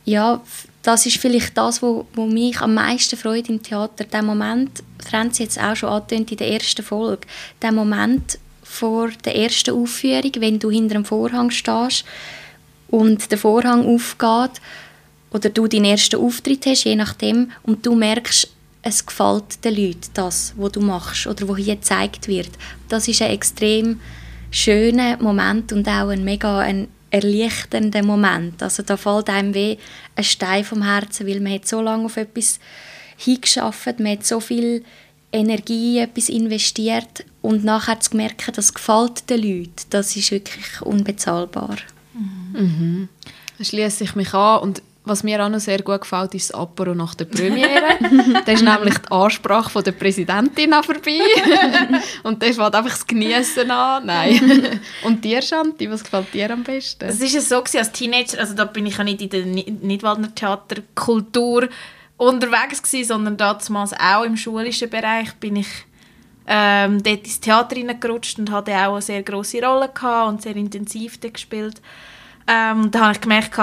ja, 0.05 0.41
das 0.83 1.05
ist 1.05 1.17
vielleicht 1.17 1.57
das, 1.57 1.81
wo, 1.81 2.05
wo 2.13 2.25
mich 2.25 2.59
am 2.59 2.73
meisten 2.73 3.17
freut 3.17 3.49
im 3.49 3.63
Theater. 3.63 4.03
Der 4.03 4.21
Moment, 4.21 4.83
Franz 5.03 5.39
jetzt 5.39 5.59
auch 5.59 5.75
schon 5.75 5.89
angetönt 5.89 6.31
in 6.31 6.37
der 6.37 6.51
ersten 6.51 6.83
Folge, 6.83 7.27
der 7.61 7.71
Moment 7.71 8.37
vor 8.61 9.09
der 9.23 9.35
ersten 9.35 9.71
Aufführung, 9.71 10.31
wenn 10.37 10.59
du 10.59 10.69
hinter 10.69 10.95
dem 10.95 11.05
Vorhang 11.05 11.51
stehst 11.51 12.05
und 12.89 13.31
der 13.31 13.37
Vorhang 13.37 13.85
aufgeht 13.85 14.61
oder 15.31 15.49
du 15.49 15.67
deinen 15.67 15.85
ersten 15.85 16.19
Auftritt 16.19 16.65
hast, 16.65 16.83
je 16.83 16.95
nachdem, 16.95 17.51
und 17.63 17.85
du 17.85 17.95
merkst, 17.95 18.49
es 18.81 19.05
gefällt 19.05 19.63
den 19.63 19.75
Leuten, 19.75 20.09
das, 20.13 20.53
was 20.57 20.73
du 20.73 20.81
machst 20.81 21.25
oder 21.27 21.47
was 21.47 21.57
hier 21.57 21.75
gezeigt 21.75 22.27
wird. 22.27 22.49
Das 22.89 23.07
ist 23.07 23.21
ein 23.21 23.31
extrem 23.31 23.99
schöner 24.53 25.17
Moment 25.17 25.73
und 25.73 25.87
auch 25.87 26.09
ein 26.09 26.23
mega 26.23 26.59
ein 26.59 26.87
erleichternder 27.09 28.03
Moment. 28.03 28.61
Also 28.61 28.83
da 28.83 28.97
fällt 28.97 29.29
einem 29.29 29.53
weh 29.53 29.77
ein 30.15 30.23
Stein 30.23 30.63
vom 30.63 30.83
Herzen, 30.83 31.27
weil 31.27 31.39
man 31.39 31.53
hat 31.53 31.67
so 31.67 31.81
lange 31.81 32.05
auf 32.05 32.17
etwas 32.17 32.59
hingeschafft, 33.17 33.99
man 33.99 34.13
hat 34.13 34.25
so 34.25 34.39
viel 34.39 34.83
Energie 35.31 35.97
in 35.97 36.03
etwas 36.03 36.29
investiert 36.29 37.25
und 37.41 37.63
nachher 37.63 37.99
zu 37.99 38.15
merken, 38.15 38.53
das 38.55 38.73
gefällt 38.73 39.29
den 39.29 39.41
Leuten, 39.41 39.73
das 39.89 40.15
ist 40.15 40.31
wirklich 40.31 40.81
unbezahlbar. 40.81 41.77
Mhm. 42.53 43.09
Da 43.57 43.63
schließe 43.63 44.03
ich 44.03 44.15
mich 44.15 44.33
an 44.33 44.61
und 44.61 44.81
was 45.05 45.23
mir 45.23 45.43
auch 45.43 45.49
noch 45.49 45.59
sehr 45.59 45.81
gut 45.81 46.01
gefällt, 46.01 46.33
ist 46.33 46.51
das 46.51 46.59
Apero 46.59 46.95
nach 46.95 47.13
der 47.15 47.25
Premiere. 47.25 47.97
da 48.45 48.51
ist 48.51 48.63
nämlich 48.63 48.97
die 48.97 49.11
Ansprache 49.11 49.69
von 49.69 49.83
der 49.83 49.91
Präsidentin 49.91 50.73
vorbei. 50.81 51.19
und 52.23 52.41
das 52.41 52.55
fängt 52.55 52.75
einfach 52.75 52.91
das 52.91 53.05
Genießen 53.05 53.69
an. 53.69 54.05
Nein. 54.05 54.79
und 55.03 55.23
dir, 55.23 55.41
Shanti, 55.41 55.89
was 55.91 56.03
gefällt 56.03 56.33
dir 56.33 56.51
am 56.51 56.63
besten? 56.63 57.05
Es 57.05 57.19
war 57.19 57.41
so, 57.41 57.59
gewesen, 57.61 57.77
als 57.79 57.91
Teenager, 57.91 58.39
also 58.39 58.53
da 58.53 58.63
bin 58.65 58.85
ich 58.85 58.97
ja 58.97 59.03
nicht 59.03 59.21
in 59.21 59.29
der 59.29 59.45
Nidwaldner 59.45 60.33
Theaterkultur 60.33 61.67
unterwegs 62.15 62.81
gewesen, 62.81 63.07
sondern 63.07 63.37
damals 63.37 63.93
auch 63.93 64.23
im 64.23 64.37
schulischen 64.37 64.89
Bereich 64.89 65.33
bin 65.35 65.57
ich 65.57 65.67
ähm, 66.47 67.03
dort 67.03 67.25
ins 67.25 67.39
Theater 67.39 67.75
reingerutscht 67.75 68.39
und 68.39 68.51
hatte 68.51 68.71
auch 68.73 68.93
eine 68.93 69.01
sehr 69.01 69.23
grosse 69.23 69.61
Rolle 69.61 69.89
gehabt 69.93 70.29
und 70.29 70.41
sehr 70.41 70.55
intensiv 70.55 71.19
gespielt. 71.19 71.81
Ähm, 72.47 72.91
da 72.91 73.01
habe 73.01 73.13
ich 73.13 73.21
gemerkt, 73.21 73.57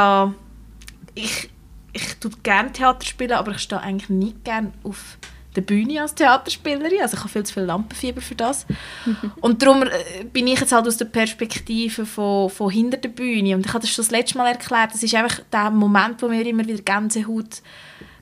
ich, 1.14 1.51
ich 1.92 2.14
tue 2.16 2.31
gerne 2.42 2.73
Theater 2.73 3.07
spielen, 3.07 3.33
aber 3.33 3.53
ich 3.53 3.59
stehe 3.59 3.81
eigentlich 3.81 4.11
nicht 4.11 4.44
gerne 4.44 4.73
auf 4.83 5.18
der 5.57 5.62
Bühne 5.62 6.01
als 6.01 6.14
Theaterspielerin. 6.14 7.01
Also 7.03 7.16
ich 7.16 7.20
habe 7.20 7.29
viel 7.29 7.42
zu 7.42 7.55
viel 7.55 7.64
Lampenfieber 7.64 8.20
für 8.20 8.37
das. 8.37 8.66
und 9.40 9.62
darum 9.62 9.83
äh, 9.83 10.25
bin 10.33 10.46
ich 10.46 10.61
jetzt 10.61 10.73
halt 10.73 10.87
aus 10.87 10.96
der 10.96 11.07
Perspektive 11.07 12.07
von, 12.07 12.51
von 12.51 12.70
hinter 12.70 12.99
der 12.99 13.09
Bühne. 13.09 13.57
Und 13.57 13.66
ich 13.66 13.73
habe 13.73 13.81
das 13.81 13.90
schon 13.90 14.05
das 14.05 14.12
letzte 14.12 14.38
Mal 14.38 14.49
erklärt. 14.49 14.94
Das 14.94 15.03
ist 15.03 15.14
einfach 15.14 15.40
der 15.53 15.70
Moment, 15.70 16.23
wo 16.23 16.29
mir 16.29 16.46
immer 16.46 16.66
wieder 16.66 16.83
Gänsehaut 16.83 17.62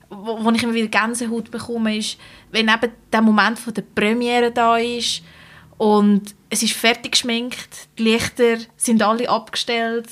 wo, 0.09 0.43
wo 0.43 0.51
ich 0.51 0.63
immer 0.63 0.73
wieder 0.73 0.87
Gänsehaut 0.87 1.51
bekomme, 1.51 1.97
ist, 1.97 2.17
wenn 2.51 2.67
eben 2.67 2.91
der 3.11 3.21
Moment 3.21 3.59
von 3.59 3.73
der 3.73 3.83
Premiere 3.83 4.51
da 4.51 4.77
ist 4.77 5.21
und 5.77 6.35
es 6.49 6.63
ist 6.63 6.73
fertig 6.73 7.13
geschminkt, 7.13 7.87
die 7.97 8.03
Lichter 8.03 8.57
sind 8.75 9.01
alle 9.03 9.29
abgestellt, 9.29 10.09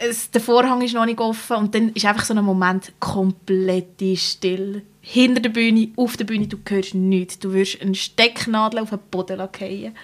es, 0.00 0.30
der 0.30 0.40
Vorhang 0.40 0.80
ist 0.80 0.94
noch 0.94 1.04
nicht 1.04 1.20
offen 1.20 1.56
und 1.56 1.74
dann 1.74 1.90
ist 1.90 2.06
einfach 2.06 2.24
so 2.24 2.34
ein 2.34 2.44
Moment 2.44 2.92
komplett 2.98 4.00
still. 4.16 4.82
Hinter 5.02 5.40
der 5.40 5.50
Bühne, 5.50 5.92
auf 5.96 6.16
der 6.16 6.24
Bühne, 6.24 6.46
du 6.46 6.58
hörst 6.66 6.94
nichts. 6.94 7.38
Du 7.38 7.52
wirst 7.52 7.80
eine 7.80 7.94
Stecknadel 7.94 8.80
auf 8.80 8.90
den 8.90 8.98
Boden 9.10 9.38
fallen 9.52 9.94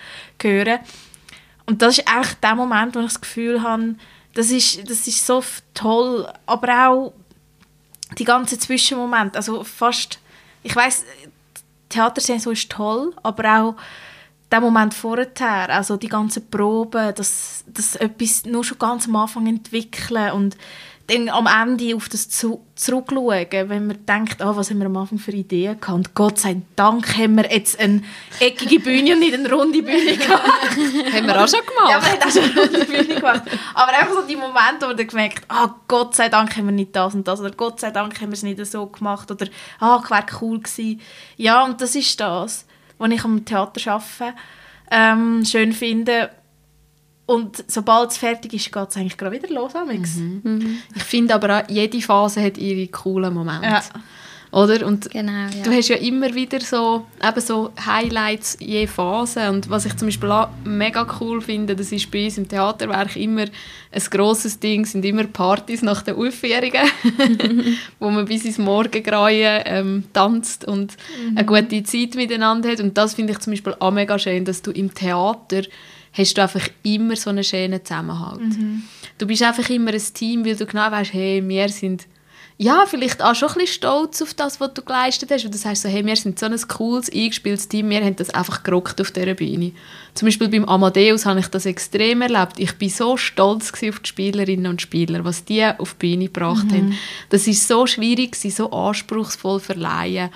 hören. 0.40 0.78
Und 1.66 1.82
das 1.82 1.98
ist 1.98 2.06
echt 2.08 2.42
der 2.42 2.54
Moment, 2.54 2.94
wo 2.94 3.00
ich 3.00 3.06
das 3.06 3.20
Gefühl 3.20 3.62
habe, 3.62 3.96
das 4.34 4.50
ist, 4.50 4.88
das 4.88 5.06
ist 5.06 5.26
so 5.26 5.42
toll, 5.74 6.30
aber 6.44 6.88
auch 6.88 7.12
die 8.18 8.24
ganzen 8.24 8.60
Zwischenmomente, 8.60 9.36
also 9.36 9.64
fast, 9.64 10.20
ich 10.62 10.76
weiß, 10.76 11.04
Theatersensor 11.88 12.52
ist 12.52 12.70
toll, 12.70 13.14
aber 13.22 13.60
auch 13.60 13.76
der 14.50 14.60
Moment 14.60 14.94
vorher, 14.94 15.28
also 15.70 15.96
die 15.96 16.08
ganzen 16.08 16.48
Proben, 16.48 17.12
das, 17.14 17.64
das 17.66 17.96
etwas 17.96 18.44
nur 18.44 18.64
schon 18.64 18.78
ganz 18.78 19.08
am 19.08 19.16
Anfang 19.16 19.46
entwickeln 19.46 20.32
und 20.32 20.56
dann 21.08 21.28
am 21.28 21.46
Ende 21.46 21.94
auf 21.94 22.08
das 22.08 22.28
zu, 22.28 22.64
zurückschauen, 22.74 23.46
wenn 23.50 23.86
man 23.86 24.04
denkt, 24.06 24.40
oh, 24.40 24.56
was 24.56 24.70
haben 24.70 24.78
wir 24.78 24.86
am 24.86 24.96
Anfang 24.96 25.18
für 25.18 25.30
Ideen 25.30 25.80
gehabt 25.80 25.96
und 25.96 26.14
Gott 26.14 26.38
sei 26.38 26.62
Dank 26.74 27.16
haben 27.16 27.36
wir 27.36 27.50
jetzt 27.50 27.78
eine 27.78 28.02
eckige 28.40 28.80
Bühne 28.80 29.12
und 29.12 29.20
nicht 29.20 29.34
eine 29.34 29.50
runde 29.50 29.82
Bühne 29.82 30.16
gehabt. 30.16 30.42
haben 30.44 31.26
wir 31.26 31.42
auch 31.42 31.48
schon 31.48 31.60
gemacht. 31.60 31.90
Ja, 31.90 32.02
wir 32.02 32.10
haben 32.10 32.22
auch 32.22 32.30
schon 32.30 32.42
eine 32.42 32.60
runde 32.60 32.84
Bühne 32.84 33.14
gemacht. 33.20 33.42
Aber 33.74 33.92
einfach 33.92 34.14
so 34.14 34.22
die 34.22 34.36
Momente, 34.36 34.82
wo 34.82 34.86
man 34.86 34.96
dann 34.96 35.06
gemerkt 35.06 35.46
oh, 35.48 35.68
Gott 35.86 36.16
sei 36.16 36.28
Dank 36.28 36.56
haben 36.56 36.66
wir 36.66 36.72
nicht 36.72 36.96
das 36.96 37.14
und 37.14 37.28
das 37.28 37.40
oder 37.40 37.52
Gott 37.52 37.78
sei 37.78 37.92
Dank 37.92 38.20
haben 38.20 38.30
wir 38.30 38.34
es 38.34 38.42
nicht 38.42 38.64
so 38.66 38.86
gemacht 38.86 39.30
oder 39.30 39.46
ah, 39.78 39.96
oh, 39.96 40.10
wäre 40.10 40.26
cool 40.40 40.58
gewesen. 40.58 41.00
Ja, 41.36 41.64
und 41.64 41.80
das 41.80 41.94
ist 41.94 42.18
das 42.18 42.66
die 42.98 43.14
ich 43.14 43.24
am 43.24 43.44
Theater 43.44 43.92
arbeite, 43.92 44.36
ähm, 44.90 45.44
schön 45.44 45.72
finde. 45.72 46.30
Und 47.26 47.64
sobald 47.66 48.12
es 48.12 48.18
fertig 48.18 48.54
ist, 48.54 48.72
geht 48.72 48.88
es 48.88 48.96
eigentlich 48.96 49.16
gerade 49.16 49.42
wieder 49.42 49.52
los. 49.52 49.72
Mhm. 49.74 50.40
Mhm. 50.44 50.78
Ich 50.94 51.02
finde 51.02 51.34
aber 51.34 51.58
auch, 51.58 51.68
jede 51.68 52.00
Phase 52.00 52.42
hat 52.42 52.56
ihre 52.56 52.86
coolen 52.88 53.34
Momente. 53.34 53.66
Ja. 53.66 53.82
Oder? 54.52 54.86
Und 54.86 55.10
genau, 55.10 55.32
ja. 55.32 55.62
du 55.64 55.70
hast 55.70 55.88
ja 55.88 55.96
immer 55.96 56.34
wieder 56.34 56.60
so, 56.60 57.06
eben 57.22 57.40
so 57.40 57.72
Highlights 57.84 58.56
je 58.60 58.86
Phase. 58.86 59.50
Und 59.50 59.68
was 59.68 59.86
ich 59.86 59.96
zum 59.96 60.08
Beispiel 60.08 60.30
auch 60.30 60.48
mega 60.64 61.06
cool 61.20 61.40
finde, 61.40 61.74
das 61.74 61.92
ist 61.92 62.10
bei 62.10 62.24
uns 62.24 62.38
im 62.38 62.48
Theaterwerk 62.48 63.16
immer 63.16 63.44
ein 63.92 64.02
grosses 64.10 64.58
Ding, 64.60 64.84
sind 64.84 65.04
immer 65.04 65.24
Partys 65.24 65.82
nach 65.82 66.02
den 66.02 66.16
Aufführungen, 66.16 67.76
wo 67.98 68.10
man 68.10 68.24
bis 68.26 68.44
ins 68.44 68.58
Morgengrauen 68.58 69.62
ähm, 69.64 70.04
tanzt 70.12 70.64
und 70.66 70.96
mhm. 71.30 71.38
eine 71.38 71.46
gute 71.46 71.82
Zeit 71.82 72.14
miteinander 72.14 72.70
hat. 72.70 72.80
Und 72.80 72.96
das 72.96 73.14
finde 73.14 73.32
ich 73.32 73.40
zum 73.40 73.52
Beispiel 73.52 73.74
auch 73.78 73.90
mega 73.90 74.18
schön, 74.18 74.44
dass 74.44 74.62
du 74.62 74.70
im 74.70 74.94
Theater 74.94 75.62
hast 76.12 76.38
du 76.38 76.42
einfach 76.42 76.66
immer 76.82 77.16
so 77.16 77.30
einen 77.30 77.44
schönen 77.44 77.84
Zusammenhalt. 77.84 78.40
Mhm. 78.40 78.84
Du 79.18 79.26
bist 79.26 79.42
einfach 79.42 79.68
immer 79.70 79.92
ein 79.92 80.02
Team, 80.14 80.44
weil 80.44 80.56
du 80.56 80.66
genau 80.66 80.90
weißt, 80.90 81.12
hey, 81.12 81.46
wir 81.46 81.68
sind 81.68 82.06
ja, 82.58 82.86
vielleicht 82.86 83.22
auch 83.22 83.34
schon 83.34 83.50
ein 83.50 83.54
bisschen 83.54 83.74
stolz 83.74 84.22
auf 84.22 84.32
das, 84.32 84.60
was 84.60 84.72
du 84.72 84.82
geleistet 84.82 85.30
hast. 85.30 85.44
Und 85.44 85.54
das 85.54 85.66
heißt 85.66 85.82
so, 85.82 85.88
hey, 85.90 86.04
wir 86.06 86.16
sind 86.16 86.38
so 86.38 86.46
ein 86.46 86.56
cooles, 86.68 87.12
eingespieltes 87.12 87.68
Team, 87.68 87.90
wir 87.90 88.02
haben 88.02 88.16
das 88.16 88.30
einfach 88.30 88.62
gerockt 88.62 88.98
auf 89.00 89.10
dieser 89.10 89.34
Bühne. 89.34 89.72
Zum 90.14 90.26
Beispiel 90.26 90.48
beim 90.48 90.64
Amadeus 90.64 91.26
habe 91.26 91.40
ich 91.40 91.48
das 91.48 91.66
extrem 91.66 92.22
erlebt. 92.22 92.58
Ich 92.58 92.72
bin 92.78 92.88
so 92.88 93.18
stolz 93.18 93.72
auf 93.72 94.00
die 94.00 94.08
Spielerinnen 94.08 94.68
und 94.68 94.80
Spieler, 94.80 95.22
was 95.24 95.44
die 95.44 95.64
auf 95.64 95.94
die 95.94 96.06
Bühne 96.06 96.26
gebracht 96.26 96.64
mhm. 96.70 96.76
haben. 96.76 96.98
Das 97.28 97.46
ist 97.46 97.68
so 97.68 97.86
schwierig, 97.86 98.36
so 98.36 98.70
anspruchsvoll 98.70 99.60
verleihen. 99.60 100.30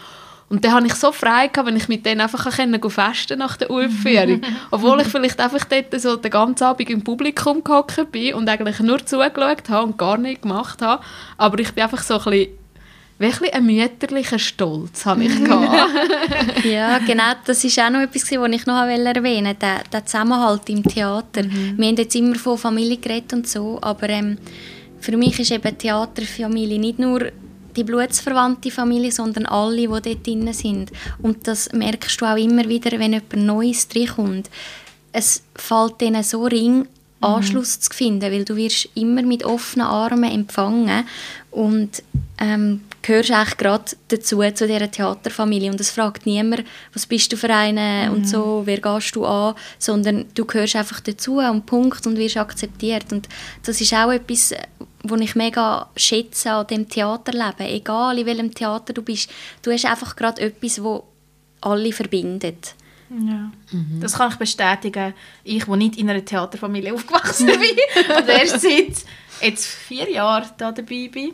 Und 0.51 0.65
dann 0.65 0.73
hatte 0.73 0.89
ich 0.89 0.95
so 0.95 1.13
frei, 1.13 1.47
gehabt, 1.47 1.69
wenn 1.69 1.77
ich 1.77 1.89
mit 1.89 2.05
denen 2.05 2.21
einfach 2.21 2.53
festen 2.53 3.39
nach 3.39 3.57
der 3.57 3.71
Aufführung. 3.71 4.43
Obwohl 4.73 5.01
ich 5.01 5.07
vielleicht 5.07 5.39
einfach 5.39 5.65
dort 5.65 5.99
so 6.01 6.17
den 6.17 6.31
ganzen 6.31 6.65
Abend 6.65 6.91
im 6.91 7.05
Publikum 7.05 7.63
gehockt 7.63 8.11
bin 8.11 8.35
und 8.35 8.49
eigentlich 8.49 8.81
nur 8.81 9.07
zugeschaut 9.07 9.69
habe 9.69 9.87
und 9.87 9.97
gar 9.97 10.19
nichts 10.19 10.43
gemacht 10.43 10.83
habe. 10.83 11.05
Aber 11.39 11.59
ich 11.61 11.73
bin 11.73 11.85
einfach 11.85 12.03
so 12.03 12.15
ein 12.15 12.25
bisschen 12.25 12.49
wirklich 13.21 13.55
ein 13.55 13.67
mütterlicher 13.67 14.39
Stolz 14.39 15.05
habe 15.05 15.25
ich 15.25 15.39
ja, 16.65 16.99
genau, 16.99 17.33
das 17.45 17.63
ist 17.63 17.79
auch 17.79 17.91
noch 17.91 18.01
etwas, 18.01 18.23
was 18.33 18.51
ich 18.51 18.67
noch 18.67 18.83
erwähnen 18.83 19.23
wollte, 19.23 19.55
der, 19.61 19.83
der 19.93 20.07
Zusammenhalt 20.07 20.69
im 20.71 20.83
Theater. 20.83 21.45
Mhm. 21.45 21.75
Wir 21.77 21.89
haben 21.89 21.97
jetzt 21.97 22.17
immer 22.17 22.35
von 22.35 22.57
Familie 22.57 22.97
geredet 22.97 23.35
und 23.35 23.47
so, 23.47 23.79
aber 23.83 24.09
ähm, 24.09 24.39
für 25.01 25.17
mich 25.17 25.39
ist 25.39 25.51
eben 25.51 25.77
Theaterfamilie 25.77 26.79
nicht 26.79 26.99
nur 26.99 27.31
die 27.77 27.85
blutsverwandte 27.85 28.71
Familie, 28.71 29.13
sondern 29.13 29.47
alle, 29.47 29.77
die 29.77 29.87
dort 29.87 30.27
drin 30.27 30.53
sind. 30.53 30.91
Und 31.23 31.47
das 31.47 31.73
merkst 31.73 32.21
du 32.21 32.27
auch 32.27 32.37
immer 32.37 32.69
wieder, 32.69 32.99
wenn 32.99 33.13
jemand 33.13 33.37
Neues 33.37 33.89
reinkommt. 33.95 34.51
Es 35.13 35.43
fällt 35.57 36.01
denen 36.01 36.23
so 36.23 36.45
ring, 36.45 36.87
Anschluss 37.21 37.77
mhm. 37.77 37.83
zu 37.83 37.91
finden, 37.93 38.33
weil 38.33 38.45
du 38.45 38.57
wirst 38.57 38.89
immer 38.95 39.23
mit 39.23 39.45
offenen 39.45 39.87
Armen 39.87 40.31
empfangen 40.31 41.05
und 41.51 42.03
ähm, 42.39 42.81
gehörst 43.03 43.31
eigentlich 43.31 43.57
gerade 43.59 43.85
dazu, 44.09 44.41
zu 44.55 44.67
dieser 44.67 44.91
Theaterfamilie. 44.91 45.71
Und 45.71 45.81
es 45.81 45.91
fragt 45.91 46.27
niemand, 46.27 46.65
was 46.93 47.07
bist 47.07 47.33
du 47.33 47.37
für 47.37 47.51
eine 47.51 48.09
mhm. 48.09 48.17
und 48.17 48.29
so, 48.29 48.63
wer 48.65 48.81
gehst 48.81 49.15
du 49.17 49.27
an, 49.27 49.55
sondern 49.79 50.27
du 50.35 50.45
gehörst 50.45 50.77
einfach 50.77 51.01
dazu 51.01 51.39
und 51.39 51.67
Punkt 51.67 52.07
und 52.07 52.17
wirst 52.17 52.39
akzeptiert. 52.39 53.13
Und 53.13 53.29
das 53.65 53.81
ist 53.81 53.93
auch 53.93 54.11
etwas, 54.11 54.55
was 55.03 55.21
ich 55.21 55.35
mega 55.35 55.89
schätze 55.97 56.51
an 56.51 56.67
dem 56.67 56.89
Theaterleben. 56.89 57.67
Egal 57.67 58.19
in 58.19 58.27
welchem 58.27 58.55
Theater 58.55 58.93
du 58.93 59.03
bist, 59.03 59.31
du 59.63 59.73
hast 59.73 59.87
einfach 59.87 60.17
gerade 60.17 60.43
etwas, 60.43 60.77
das 60.77 61.03
alle 61.61 61.93
verbindet. 61.93 62.75
Ja. 63.11 63.51
Mhm. 63.73 64.01
Das 64.01 64.15
kann 64.15 64.31
ich 64.31 64.37
bestätigen. 64.37 65.15
Ich, 65.43 65.65
die 65.65 65.77
nicht 65.77 65.99
in 65.99 66.09
einer 66.09 66.25
Theaterfamilie 66.25 66.95
aufgewachsen 66.95 67.47
bin 67.47 68.17
und 68.17 68.29
erst 68.29 68.61
seit 68.61 69.05
jetzt 69.41 69.67
vier 69.67 70.11
Jahren 70.11 70.49
da 70.59 70.71
dabei 70.71 71.09
bin. 71.13 71.33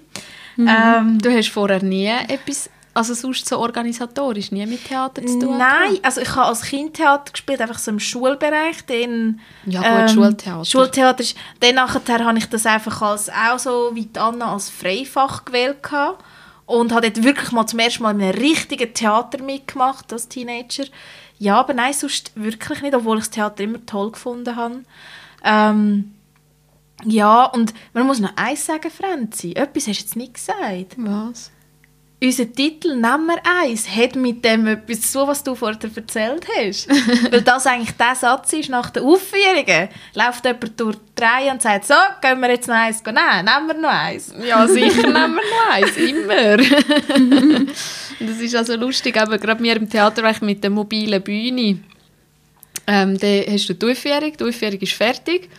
Mhm. 0.56 0.68
Ähm, 0.68 1.18
du 1.18 1.30
hast 1.30 1.50
vorher 1.50 1.82
nie 1.82 2.06
etwas 2.06 2.70
also 2.96 3.14
sonst 3.14 3.48
so 3.48 3.58
organisatorisch 3.58 4.50
nie 4.52 4.64
mit 4.66 4.86
Theater 4.86 5.24
zu 5.24 5.38
tun? 5.38 5.58
Nein, 5.58 5.98
also 6.02 6.20
ich 6.20 6.34
habe 6.34 6.46
als 6.46 6.62
Kind 6.62 6.94
Theater 6.94 7.32
gespielt, 7.32 7.60
einfach 7.60 7.78
so 7.78 7.90
im 7.90 8.00
Schulbereich. 8.00 8.84
Dann, 8.86 9.40
ja 9.66 9.80
gut, 9.80 9.90
ähm, 9.90 10.08
Schultheater. 10.08 10.64
Schultheater 10.64 11.20
ist, 11.20 11.36
dann 11.60 11.74
nachher 11.74 12.24
habe 12.24 12.38
ich 12.38 12.46
das 12.46 12.64
einfach 12.66 13.02
als, 13.02 13.28
auch 13.28 13.58
so 13.58 13.90
wie 13.94 14.08
Anna 14.18 14.52
als 14.52 14.70
Freifach 14.70 15.44
gewählt 15.44 15.82
gehabt 15.82 16.24
und 16.64 16.92
habe 16.92 17.10
dort 17.10 17.24
wirklich 17.24 17.52
mal 17.52 17.66
zum 17.66 17.78
ersten 17.78 18.02
Mal 18.02 18.14
in 18.14 18.22
einem 18.22 18.38
richtigen 18.38 18.92
Theater 18.92 19.42
mitgemacht 19.42 20.12
als 20.12 20.28
Teenager. 20.28 20.84
Ja, 21.38 21.60
aber 21.60 21.74
nein, 21.74 21.92
sonst 21.92 22.32
wirklich 22.34 22.82
nicht, 22.82 22.94
obwohl 22.94 23.18
ich 23.18 23.24
das 23.24 23.30
Theater 23.30 23.62
immer 23.62 23.84
toll 23.84 24.12
gefunden 24.12 24.56
habe. 24.56 24.82
Ähm, 25.44 26.14
ja, 27.04 27.44
und 27.44 27.74
man 27.92 28.06
muss 28.06 28.20
noch 28.20 28.32
eins 28.36 28.64
sagen, 28.64 28.90
Franzi. 28.90 29.52
Etwas 29.52 29.86
hast 29.86 29.98
du 29.98 30.04
jetzt 30.04 30.16
nicht 30.16 30.34
gesagt. 30.34 30.96
Was? 30.96 31.50
Unser 32.22 32.50
Titel 32.50 32.94
«Nehmen 32.94 33.26
wir 33.26 33.40
eins» 33.44 33.86
hat 33.94 34.16
mit 34.16 34.44
dem 34.44 34.66
etwas 34.66 35.12
zu 35.12 35.26
was 35.26 35.44
du 35.44 35.54
vorher 35.54 35.78
erzählt 35.94 36.46
hast. 36.56 36.88
Weil 37.30 37.42
das 37.42 37.66
eigentlich 37.66 37.96
der 37.96 38.14
Satz 38.14 38.52
ist 38.54 38.70
nach 38.70 38.90
den 38.90 39.02
Aufführungen. 39.02 39.88
Läuft 40.14 40.44
jemand 40.44 40.80
durch 40.80 40.96
die 41.18 41.22
Reihe 41.22 41.50
und 41.50 41.60
sagt 41.60 41.86
«So, 41.86 41.94
gehen 42.22 42.40
wir 42.40 42.50
jetzt 42.50 42.68
noch 42.68 42.74
eins?» 42.74 43.02
Nein, 43.04 43.44
nehmen 43.44 43.66
wir 43.66 43.74
noch 43.74 43.90
eins. 43.90 44.32
Ja, 44.42 44.66
sicher 44.66 45.02
nehmen 45.02 45.36
wir 45.36 45.42
noch 45.42 45.70
eins, 45.72 45.96
immer. 45.96 47.66
Das 48.18 48.38
ist 48.38 48.56
also 48.56 48.76
lustig, 48.76 49.14
aber 49.20 49.36
gerade 49.36 49.62
wir 49.62 49.76
im 49.76 49.90
Theater 49.90 50.22
mit 50.40 50.64
der 50.64 50.70
mobilen 50.70 51.22
Bühne, 51.22 51.80
ähm, 52.86 53.18
dann 53.18 53.44
hast 53.46 53.68
du 53.68 53.74
die 53.74 53.90
Aufführung, 53.90 54.32
die 54.34 54.44
Aufführung 54.44 54.80
ist 54.80 54.94
fertig 54.94 55.50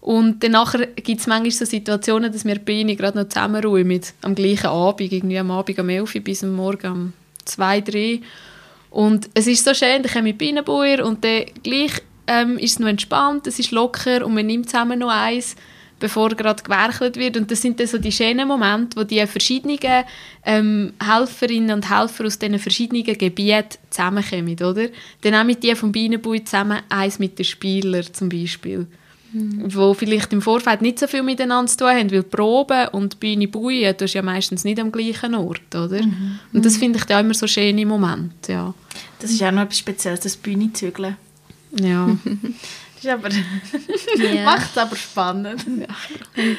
und 0.00 0.42
dann 0.42 0.66
gibt 0.96 1.20
es 1.20 1.26
manchmal 1.26 1.50
so 1.50 1.64
Situationen, 1.64 2.32
dass 2.32 2.44
wir 2.44 2.54
die 2.54 2.60
Bühne 2.60 2.96
gerade 2.96 3.18
noch 3.18 3.28
zusammenräumen, 3.28 4.00
am 4.22 4.34
gleichen 4.34 4.66
Abend, 4.66 5.12
irgendwie 5.12 5.38
am 5.38 5.50
Abend 5.50 5.78
um 5.78 5.88
11 5.88 6.14
Uhr 6.14 6.20
bis 6.22 6.42
am 6.42 6.54
Morgen 6.54 6.90
um 6.90 7.12
2, 7.44 7.80
3 7.80 8.20
und 8.90 9.30
es 9.34 9.46
ist 9.46 9.64
so 9.64 9.74
schön, 9.74 10.02
dann 10.02 10.12
komme 10.12 10.30
ich 10.30 10.38
Bienenbauer 10.38 11.04
und 11.04 11.24
dann 11.24 11.44
gleich 11.62 11.92
ähm, 12.26 12.58
ist 12.58 12.72
es 12.72 12.78
noch 12.78 12.88
entspannt, 12.88 13.46
es 13.46 13.58
ist 13.58 13.72
locker 13.72 14.24
und 14.24 14.34
man 14.34 14.46
nimmt 14.46 14.70
zusammen 14.70 15.00
noch 15.00 15.10
eins 15.10 15.56
bevor 16.00 16.30
gerade 16.30 16.62
gewerkelt 16.62 17.16
wird. 17.16 17.36
Und 17.36 17.50
das 17.50 17.62
sind 17.62 17.78
dann 17.78 17.86
so 17.86 17.98
die 17.98 18.10
schönen 18.10 18.48
Momente, 18.48 18.98
wo 18.98 19.04
die 19.04 19.24
verschiedenen 19.26 19.78
ähm, 20.44 20.94
Helferinnen 21.00 21.76
und 21.76 21.88
Helfer 21.88 22.24
aus 22.24 22.38
diesen 22.38 22.58
verschiedenen 22.58 23.04
Gebieten 23.04 23.78
zusammenkommen, 23.90 24.56
oder? 24.60 24.88
Dann 25.20 25.34
auch 25.34 25.44
mit 25.44 25.62
die 25.62 25.76
vom 25.76 25.92
Bienenbui 25.92 26.42
zusammen, 26.42 26.80
eins 26.88 27.18
mit 27.18 27.38
den 27.38 27.44
Spielern 27.44 28.06
zum 28.12 28.28
Beispiel. 28.28 28.86
Mhm. 29.32 29.74
Wo 29.74 29.94
vielleicht 29.94 30.32
im 30.32 30.42
Vorfeld 30.42 30.82
nicht 30.82 30.98
so 30.98 31.06
viel 31.06 31.22
miteinander 31.22 31.70
zu 31.70 31.78
tun 31.78 31.88
haben, 31.88 32.10
weil 32.10 32.22
Proben 32.22 32.88
und 32.88 33.20
Bühne 33.20 33.46
buien, 33.48 33.94
das 33.96 34.10
ist 34.10 34.14
ja 34.14 34.22
meistens 34.22 34.64
nicht 34.64 34.80
am 34.80 34.90
gleichen 34.90 35.34
Ort, 35.34 35.74
oder? 35.74 36.02
Mhm. 36.02 36.38
Und 36.52 36.64
das 36.66 36.76
finde 36.76 36.98
ich 36.98 37.04
da 37.04 37.20
immer 37.20 37.34
so 37.34 37.46
schöne 37.46 37.86
Momente, 37.86 38.52
ja. 38.52 38.74
Das 39.20 39.30
ist 39.30 39.42
auch 39.42 39.52
noch 39.52 39.62
etwas 39.62 39.78
Spezielles, 39.78 40.20
das 40.20 40.36
Bühne 40.36 40.72
zügeln. 40.72 41.16
Ja. 41.72 42.16
ist 43.02 43.08
aber 43.08 43.28
yeah. 44.18 44.44
macht 44.44 44.70
es 44.70 44.78
aber 44.78 44.96
spannend. 44.96 45.66
Und 45.66 45.86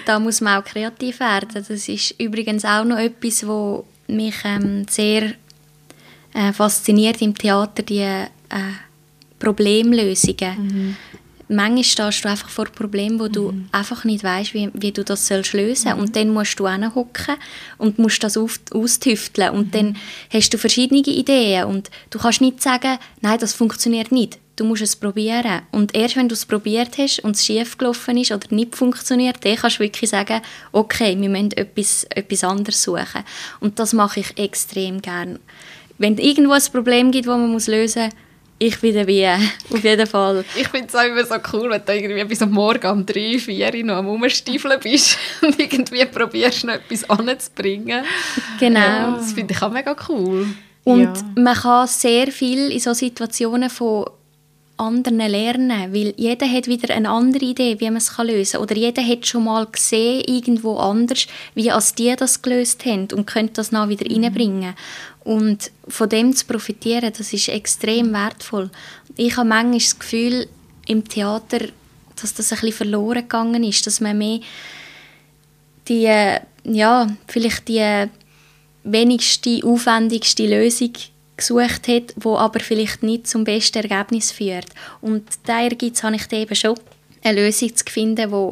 da 0.06 0.20
muss 0.20 0.42
man 0.42 0.62
auch 0.62 0.66
kreativ 0.66 1.20
werden. 1.20 1.50
Das 1.54 1.70
ist 1.70 2.16
übrigens 2.20 2.66
auch 2.66 2.84
noch 2.84 2.98
etwas, 2.98 3.46
was 3.48 3.84
mich 4.08 4.36
ähm, 4.44 4.86
sehr 4.90 5.34
äh, 6.34 6.54
fasziniert 6.54 7.22
im 7.22 7.36
Theater, 7.36 7.84
die 7.84 8.00
äh, 8.00 8.28
Problemlösungen. 9.40 10.64
Mhm. 10.64 10.98
Manchmal 11.52 11.84
stehst 11.84 12.24
du 12.24 12.30
einfach 12.30 12.50
vor 12.50 12.66
Problemen, 12.66 13.20
wo 13.20 13.28
du 13.28 13.52
mhm. 13.52 13.68
einfach 13.74 14.06
nicht 14.06 14.24
weißt, 14.24 14.54
wie, 14.54 14.70
wie 14.74 14.92
du 14.92 15.04
das 15.04 15.28
sollst 15.28 15.54
lösen. 15.54 15.94
Mhm. 15.94 16.00
Und 16.00 16.16
dann 16.16 16.30
musst 16.30 16.60
du 16.60 16.68
hinhocken 16.68 17.36
und 17.78 18.00
musst 18.00 18.24
das 18.24 18.38
auf, 18.38 18.60
austüfteln. 18.72 19.50
Und 19.50 19.68
mhm. 19.68 19.72
dann 19.72 19.98
hast 20.32 20.54
du 20.54 20.58
verschiedene 20.58 21.02
Ideen 21.02 21.66
und 21.66 21.92
du 22.10 22.20
kannst 22.20 22.40
nicht 22.40 22.62
sagen, 22.62 22.98
nein, 23.20 23.38
das 23.40 23.54
funktioniert 23.54 24.12
nicht 24.12 24.40
du 24.62 24.68
musst 24.68 24.84
es 24.84 24.96
probieren. 24.96 25.62
Und 25.72 25.96
erst 25.96 26.16
wenn 26.16 26.30
du 26.30 26.34
es 26.34 26.46
probiert 26.46 26.98
hast 27.00 27.20
und 27.20 27.36
es 27.36 27.46
schief 27.46 27.78
gelaufen 27.80 28.18
ist 28.18 28.32
oder 28.32 28.48
nicht 28.52 28.76
funktioniert, 28.76 29.38
dann 29.44 29.56
kannst 29.56 29.78
du 29.78 29.84
wirklich 29.84 30.10
sagen, 30.10 30.42
okay, 30.72 31.20
wir 31.20 31.30
müssen 31.30 31.52
etwas, 31.54 32.06
etwas 32.10 32.44
anderes 32.44 32.84
suchen. 32.84 33.24
Und 33.60 33.80
das 33.80 33.94
mache 33.94 34.20
ich 34.20 34.38
extrem 34.38 35.02
gern. 35.02 35.40
Wenn 35.98 36.14
es 36.14 36.24
irgendwo 36.24 36.54
ein 36.54 36.62
Problem 36.72 37.12
gibt, 37.12 37.28
das 37.28 37.38
man 37.38 37.52
muss 37.52 37.68
lösen 37.68 38.06
muss, 38.06 38.14
ich 38.62 38.80
bin 38.80 38.94
dabei, 38.94 39.40
auf 39.74 39.84
jeden 39.84 40.06
Fall. 40.06 40.46
Ich 40.56 40.68
finde 40.68 40.88
es 40.88 40.96
auch 40.96 41.04
immer 41.04 41.26
so 41.26 41.36
cool, 41.52 41.72
wenn 41.72 41.84
du 41.84 41.96
irgendwie 41.96 42.24
bis 42.26 42.44
am 42.44 42.52
Morgen 42.52 42.88
um 42.92 43.06
3, 43.06 43.40
4 43.40 43.84
noch 43.84 43.96
am 43.96 44.08
Rumstiefeln 44.08 44.80
bist 44.80 45.18
und 45.42 45.60
irgendwie 45.60 46.06
probierst, 46.06 46.66
noch 46.66 46.76
etwas 46.76 47.10
anzubringen. 47.10 48.06
Genau. 48.60 49.16
das 49.18 49.34
finde 49.34 49.56
ich 49.56 49.62
auch 49.64 49.72
mega 49.72 49.96
cool. 50.08 50.46
Und 50.84 51.04
ja. 51.04 51.14
man 51.36 51.56
kann 51.56 51.88
sehr 51.88 52.28
viel 52.28 52.72
in 52.72 52.80
solchen 52.80 53.08
Situationen 53.08 53.70
von 53.70 54.06
anderen 54.78 55.20
lernen, 55.20 55.94
weil 55.94 56.14
jeder 56.18 56.52
hat 56.52 56.68
wieder 56.68 56.94
eine 56.94 57.10
andere 57.10 57.46
Idee, 57.46 57.80
wie 57.80 57.86
man 57.86 57.98
es 57.98 58.16
lösen 58.18 58.54
kann. 58.54 58.62
Oder 58.62 58.76
jeder 58.76 59.06
hat 59.06 59.28
schon 59.28 59.44
mal 59.44 59.66
gesehen, 59.66 60.24
irgendwo 60.28 60.78
anders, 60.78 61.28
wie 61.54 61.72
als 61.72 61.94
die 61.94 62.14
das 62.16 62.42
gelöst 62.42 62.86
haben 62.86 63.08
und 63.14 63.28
könnte 63.28 63.54
das 63.54 63.70
dann 63.70 63.90
wieder 63.90 64.06
mhm. 64.10 64.24
reinbringen. 64.24 64.74
Und 65.24 65.72
von 65.88 66.10
dem 66.10 66.36
zu 66.36 66.46
profitieren, 66.46 67.14
das 67.16 67.32
ist 67.34 67.50
extrem 67.50 68.12
wertvoll. 68.12 68.70
Ich 69.16 69.38
habe 69.38 69.48
manchmal 69.48 69.78
das 69.78 70.00
Gefühl, 70.00 70.48
im 70.88 71.08
Theater, 71.08 71.60
dass 72.20 72.34
das 72.34 72.52
ein 72.52 72.60
bisschen 72.60 72.74
verloren 72.74 73.22
gegangen 73.22 73.64
ist, 73.64 73.86
dass 73.86 74.02
man 74.02 74.18
mehr 74.18 74.40
die, 75.88 76.38
ja, 76.64 77.08
vielleicht 77.28 77.68
die 77.68 78.08
wenigste, 78.84 79.62
aufwendigste 79.64 80.48
Lösung 80.48 80.94
gesucht 81.38 81.88
hat, 81.88 82.14
wo 82.18 82.38
aber 82.38 82.60
vielleicht 82.60 83.04
nicht 83.04 83.28
zum 83.28 83.44
besten 83.44 83.84
Ergebnis 83.84 84.32
führt. 84.32 84.68
Und 85.02 85.24
da 85.46 85.68
gibt 85.70 85.96
es, 85.96 86.04
habe 86.04 86.16
ich 86.16 86.32
eben 86.32 86.56
schon 86.56 86.80
eine 87.24 87.42
Lösung 87.42 87.76
zu 87.76 87.86
finden, 87.90 88.32
die 88.32 88.52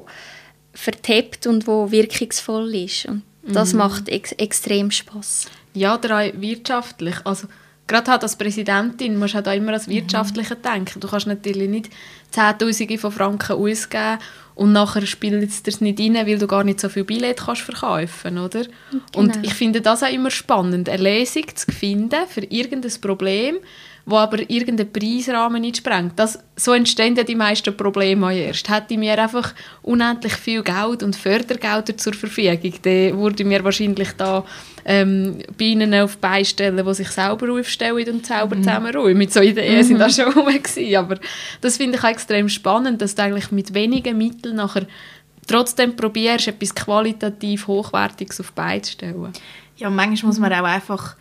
vertippt 0.78 1.48
und 1.48 1.68
wo 1.68 1.92
wirkungsvoll 1.92 2.74
ist. 2.76 3.06
Und 3.06 3.24
das 3.44 3.74
mhm. 3.74 3.80
macht 3.80 4.10
ex 4.10 4.32
extrem 4.34 4.92
Spaß. 4.92 5.48
Ja, 5.74 5.98
drei 5.98 6.34
wirtschaftlich. 6.36 7.16
Also 7.26 7.48
gerade 7.88 8.12
halt 8.12 8.24
als 8.24 8.36
Präsidentin 8.38 9.18
musst 9.18 9.34
du 9.34 9.38
halt 9.38 9.48
auch 9.48 9.54
immer 9.54 9.74
als 9.74 9.88
Wirtschaftliche 9.88 10.56
mhm. 10.56 10.62
denken. 10.62 11.00
Du 11.00 11.08
kannst 11.08 11.28
natürlich 11.28 11.70
nicht 11.70 11.90
Zehntausende 12.32 12.98
von 12.98 13.12
Franken 13.12 13.54
ausgeben 13.54 14.20
und 14.56 14.74
nachher 14.74 15.06
spielt 15.06 15.42
es 15.42 15.64
dir 15.64 15.74
nicht 15.80 16.00
rein, 16.00 16.28
weil 16.28 16.38
du 16.38 16.48
gar 16.48 16.64
nicht 16.64 16.80
so 16.80 16.90
viel 16.90 17.04
Billett 17.04 17.38
kannst 17.38 17.62
verkaufen 17.62 18.38
oder? 18.38 18.64
Genau. 18.64 19.04
Und 19.16 19.40
ich 19.42 19.54
finde 19.54 19.82
das 19.82 20.04
auch 20.04 20.12
immer 20.12 20.32
spannend, 20.32 20.90
eine 20.90 21.20
Lösung 21.20 21.46
zu 21.56 21.72
finden 21.72 22.28
für 22.28 22.44
irgendein 22.44 23.02
Problem, 23.02 23.58
wo 24.10 24.18
aber 24.18 24.50
irgendeinen 24.50 24.92
Preisrahmen 24.92 25.62
nicht 25.62 25.78
sprengt. 25.78 26.14
Das, 26.18 26.40
so 26.56 26.74
entstehen 26.74 27.16
ja 27.16 27.24
die 27.24 27.36
meisten 27.36 27.76
Probleme 27.76 28.36
erst. 28.36 28.70
Hätte 28.70 28.94
ich 28.94 29.00
mir 29.00 29.22
einfach 29.22 29.54
unendlich 29.82 30.34
viel 30.34 30.64
Geld 30.64 31.04
und 31.04 31.16
Fördergelder 31.16 31.96
zur 31.98 32.14
Verfügung, 32.14 32.74
dann 32.84 33.20
würde 33.20 33.46
mir 33.46 33.64
wahrscheinlich 33.64 34.12
da 34.14 34.44
ähm, 34.86 35.38
Bienen 35.58 35.94
auf 35.94 36.18
beistellen, 36.18 36.84
die 36.84 36.94
sich 36.94 37.10
selber 37.10 37.54
aufstellen 37.54 38.10
und 38.10 38.26
selber 38.26 38.56
mhm. 38.56 38.64
zusammenräumen. 38.64 39.18
Mit 39.18 39.32
so 39.32 39.42
Ideen 39.42 39.78
mhm. 39.78 39.84
sind 39.84 40.00
da 40.00 40.10
schon 40.10 40.34
rum 40.34 40.48
Aber 40.98 41.20
das 41.62 41.78
finde 41.78 41.98
ich 41.98 42.04
auch 42.04 42.10
extrem 42.10 42.50
spannend, 42.50 43.02
dass 43.02 43.16
du 43.16 43.22
eigentlich 43.22 43.52
mit 43.52 43.74
wenigen 43.74 44.18
Mitteln 44.18 44.56
nachher 44.56 44.88
trotzdem 45.46 45.96
probierst, 45.96 46.48
etwas 46.48 46.74
qualitativ 46.74 47.68
Hochwertiges 47.68 48.40
auf 48.40 48.54
die 48.58 48.82
zu 48.82 48.92
stellen. 48.94 49.34
Ja, 49.78 49.90
manchmal 49.90 50.30
muss 50.30 50.40
man 50.40 50.54
auch 50.54 50.64
einfach, 50.64 51.16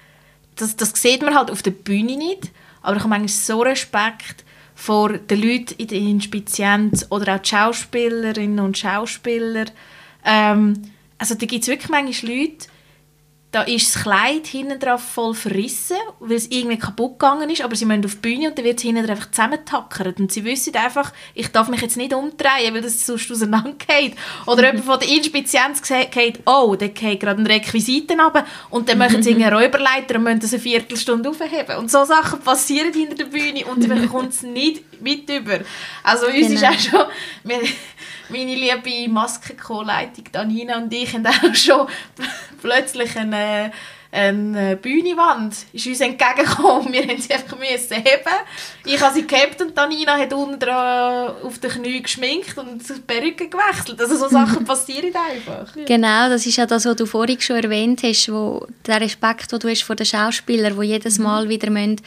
das, 0.56 0.76
das 0.76 0.92
sieht 0.94 1.22
man 1.22 1.34
halt 1.34 1.50
auf 1.50 1.62
der 1.62 1.70
Bühne 1.70 2.16
nicht, 2.16 2.50
aber 2.82 2.96
ich 2.96 3.02
habe 3.02 3.10
manchmal 3.10 3.28
so 3.28 3.62
Respekt 3.62 4.44
vor 4.74 5.12
den 5.12 5.42
Leuten 5.42 5.74
in 5.78 5.88
der 5.88 5.98
Inspizienz 5.98 7.06
oder 7.10 7.34
auch 7.34 7.40
die 7.40 7.48
Schauspielerinnen 7.48 8.60
und 8.60 8.78
Schauspieler. 8.78 9.66
Ähm, 10.24 10.92
also 11.18 11.34
da 11.34 11.46
gibt 11.46 11.62
es 11.62 11.68
wirklich 11.68 11.90
manchmal 11.90 12.32
Leute, 12.32 12.68
da 13.50 13.62
ist 13.62 13.94
das 13.94 14.02
Kleid 14.02 14.46
hinten 14.46 14.78
drauf 14.78 15.02
voll 15.02 15.32
verrissen, 15.32 15.96
weil 16.20 16.36
es 16.36 16.50
irgendwie 16.50 16.76
kaputt 16.76 17.18
gegangen 17.18 17.48
ist, 17.48 17.62
aber 17.62 17.74
sie 17.76 17.86
müssen 17.86 18.04
auf 18.04 18.16
die 18.16 18.20
Bühne 18.20 18.48
und 18.48 18.58
dann 18.58 18.64
wird 18.64 18.76
es 18.76 18.82
hinten 18.82 19.08
einfach 19.08 19.30
zusammentackert 19.30 20.20
und 20.20 20.30
sie 20.30 20.44
wissen 20.44 20.76
einfach, 20.76 21.12
ich 21.34 21.48
darf 21.48 21.68
mich 21.68 21.80
jetzt 21.80 21.96
nicht 21.96 22.12
umdrehen, 22.12 22.74
weil 22.74 22.82
das 22.82 23.06
sonst 23.06 23.32
auseinandergeht. 23.32 24.16
Oder 24.46 24.66
jemand 24.66 24.84
von 24.84 25.00
der 25.00 25.08
Inspizienz 25.08 25.80
geht, 25.80 26.40
oh, 26.44 26.76
da 26.78 26.88
geht 26.88 27.20
gerade 27.20 27.40
ein 27.40 27.46
Requisiten 27.46 28.20
runter 28.20 28.44
und 28.68 28.86
dann 28.88 28.98
machen 28.98 29.22
sie 29.22 29.34
einen 29.34 29.52
Räuberleiter 29.54 30.16
und 30.16 30.24
müssen 30.24 30.40
das 30.40 30.52
eine 30.52 30.62
Viertelstunde 30.62 31.30
aufheben. 31.30 31.78
Und 31.78 31.90
so 31.90 32.04
Sachen 32.04 32.40
passieren 32.40 32.92
hinter 32.92 33.14
der 33.14 33.24
Bühne 33.24 33.64
und 33.64 33.88
man 33.88 34.08
kommt 34.10 34.34
es 34.34 34.42
nicht 34.42 35.00
mit 35.00 35.28
über. 35.30 35.60
Also 36.02 36.26
uns 36.26 36.48
genau. 36.48 36.52
ist 36.52 36.64
auch 36.64 36.78
schon... 36.78 37.06
Wir, 37.44 37.60
meine 38.28 38.54
liebe 38.54 39.10
Maskenko-Leitung 39.10 40.24
Danina 40.32 40.78
und 40.78 40.92
ich 40.92 41.12
haben 41.12 41.26
auch 41.26 41.54
schon 41.54 41.86
plötzlich 42.62 43.16
eine, 43.16 43.72
eine 44.10 44.76
Bühnenwand 44.76 45.54
ist 45.72 45.86
uns 45.86 46.00
entgegengekommen. 46.00 46.92
Wir 46.92 47.06
mussten 47.06 47.22
sie 47.22 47.34
einfach 47.34 47.58
müssen 47.58 47.94
heben. 47.94 48.36
Ich 48.84 49.00
habe 49.00 49.14
sie 49.14 49.26
gehabt 49.26 49.60
und 49.60 49.76
Danina 49.76 50.16
hat 50.16 50.32
unten 50.32 50.68
auf 50.68 51.58
den 51.58 51.70
Knie 51.70 52.02
geschminkt 52.02 52.56
und 52.56 52.88
die 52.88 53.00
Perücke 53.00 53.48
gewechselt. 53.48 54.00
Also 54.00 54.16
so 54.16 54.28
Sachen 54.30 54.64
passieren 54.64 55.12
einfach. 55.14 55.74
Genau, 55.86 56.28
das 56.28 56.46
ist 56.46 56.56
ja 56.56 56.66
das, 56.66 56.84
was 56.84 56.96
du 56.96 57.06
vorhin 57.06 57.40
schon 57.40 57.56
erwähnt 57.56 58.02
hast, 58.02 58.32
wo 58.32 58.66
der 58.86 59.00
Respekt, 59.00 59.52
den 59.52 59.58
du 59.58 59.68
hast 59.68 59.82
vor 59.82 59.96
den 59.96 60.06
Schauspielern, 60.06 60.78
die 60.78 60.86
jedes 60.86 61.18
mhm. 61.18 61.24
Mal 61.24 61.48
wieder 61.48 61.70
müssen, 61.70 62.00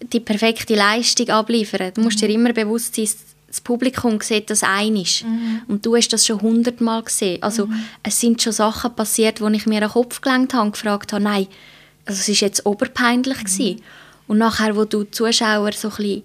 die 0.00 0.20
perfekte 0.20 0.74
Leistung 0.74 1.28
abliefern. 1.30 1.92
Du 1.94 2.02
musst 2.02 2.20
dir 2.20 2.28
immer 2.28 2.52
bewusst 2.52 2.94
sein, 2.94 3.08
das 3.48 3.62
Publikum 3.62 4.20
sieht 4.20 4.50
das 4.50 4.62
einig 4.62 5.24
mhm. 5.26 5.62
und 5.68 5.84
du 5.84 5.96
hast 5.96 6.12
das 6.12 6.26
schon 6.26 6.40
hundertmal 6.40 7.02
gesehen. 7.02 7.42
Also 7.42 7.66
mhm. 7.66 7.82
es 8.02 8.20
sind 8.20 8.42
schon 8.42 8.52
Sachen 8.52 8.94
passiert, 8.94 9.40
wo 9.40 9.48
ich 9.48 9.66
mir 9.66 9.80
den 9.80 9.88
Kopf 9.88 10.20
gelenkt 10.20 10.52
habe 10.52 10.66
und 10.66 10.72
gefragt 10.72 11.12
habe, 11.12 11.24
nein, 11.24 11.46
also 12.04 12.20
es 12.20 12.28
ist 12.28 12.40
jetzt 12.40 12.66
oberpeinlich 12.66 13.38
mhm. 13.38 13.44
gewesen. 13.44 13.82
Und 14.26 14.38
nachher, 14.38 14.76
wo 14.76 14.84
du 14.84 15.04
die 15.04 15.10
Zuschauer 15.10 15.72
so 15.72 15.88
ein 15.88 15.96
bisschen 15.96 16.22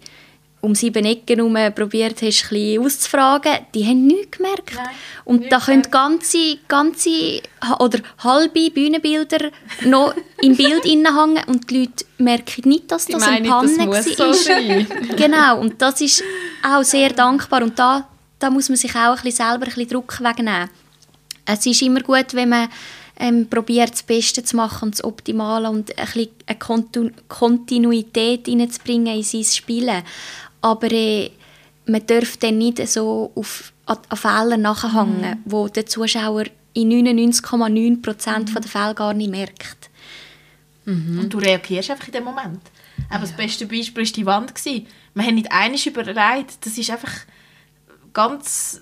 um 0.64 0.76
sieben 0.76 1.04
Ecken 1.04 1.36
herum 1.36 1.58
probiert 1.76 2.22
hast, 2.22 2.50
ein 2.50 2.80
auszufragen, 2.80 3.52
die 3.76 3.86
haben 3.86 4.08
nichts 4.08 4.38
gemerkt. 4.38 4.74
Nein, 4.74 4.88
und 5.26 5.40
nicht 5.42 5.52
da 5.52 5.60
können 5.60 5.82
ganze, 5.92 6.58
ganze 6.70 7.42
oder 7.80 8.00
halbe 8.20 8.72
Bühnenbilder 8.72 9.52
noch 9.84 10.16
im 10.42 10.56
Bild 10.56 10.86
hängen 10.86 11.44
und 11.48 11.70
die 11.70 11.80
Leute 11.80 12.06
merken 12.18 12.70
nicht, 12.70 12.90
dass 12.90 13.08
das 13.08 13.24
eine 13.24 13.46
Panne 13.46 13.76
das 13.76 14.06
muss 14.06 14.18
so 14.18 14.32
sein. 14.32 14.88
genau, 15.18 15.60
und 15.60 15.82
das 15.82 16.00
ist 16.00 16.24
auch 16.66 16.84
sehr 16.84 17.10
dankbar. 17.10 17.62
Und 17.62 17.78
da, 17.78 18.08
da 18.40 18.50
muss 18.50 18.70
man 18.70 18.78
sich 18.78 18.96
auch 18.96 18.98
ein 18.98 19.16
bisschen 19.16 19.46
selber 19.46 19.66
ein 19.66 19.74
bisschen 19.74 19.90
Druck 19.90 20.18
wegnehmen. 20.22 20.70
Es 21.46 21.66
ist 21.66 21.82
immer 21.82 22.00
gut, 22.00 22.34
wenn 22.34 22.48
man 22.48 22.70
ähm, 23.20 23.48
probiert 23.48 23.92
das 23.92 24.04
Beste 24.04 24.44
zu 24.44 24.56
machen 24.56 24.86
und 24.86 24.96
das 24.96 25.04
Optimale 25.04 25.70
und 25.70 25.98
ein 25.98 26.06
bisschen 26.06 26.30
eine 26.48 26.58
Kontinuität 27.28 28.48
reinzubringen 28.48 29.16
in 29.18 29.24
sein 29.24 29.44
Spielen. 29.44 30.04
Aber 30.64 30.90
äh, 30.92 31.30
man 31.86 32.06
darf 32.08 32.38
dann 32.38 32.58
nicht 32.58 32.88
so 32.88 33.32
auf, 33.36 33.74
an, 33.86 33.98
an 34.08 34.18
Fehler 34.18 34.58
nachhängen, 34.58 35.20
mhm. 35.22 35.38
wo 35.46 35.68
der 35.68 35.86
Zuschauer 35.86 36.46
in 36.74 36.90
99,9% 36.90 38.40
mhm. 38.40 38.46
der 38.54 38.64
Fälle 38.64 38.96
gar 38.96 39.14
nicht 39.14 39.30
merkt. 39.30 39.90
Mhm. 40.86 41.20
Und 41.20 41.34
du 41.34 41.38
reagierst 41.38 41.92
einfach 41.92 42.08
in 42.08 42.14
dem 42.14 42.24
Moment. 42.24 42.62
Aber 43.10 43.20
ja. 43.20 43.22
das 43.22 43.34
beste 43.34 43.66
Beispiel 43.66 44.06
war 44.06 44.12
die 44.14 44.26
Wand. 44.26 44.56
Gewesen. 44.56 44.88
Wir 45.14 45.24
haben 45.26 45.36
nicht 45.36 45.52
einiges 45.52 45.86
überlegt. 45.86 46.66
Das 46.66 46.78
ist 46.78 46.90
einfach 46.90 47.12
ganz 48.14 48.82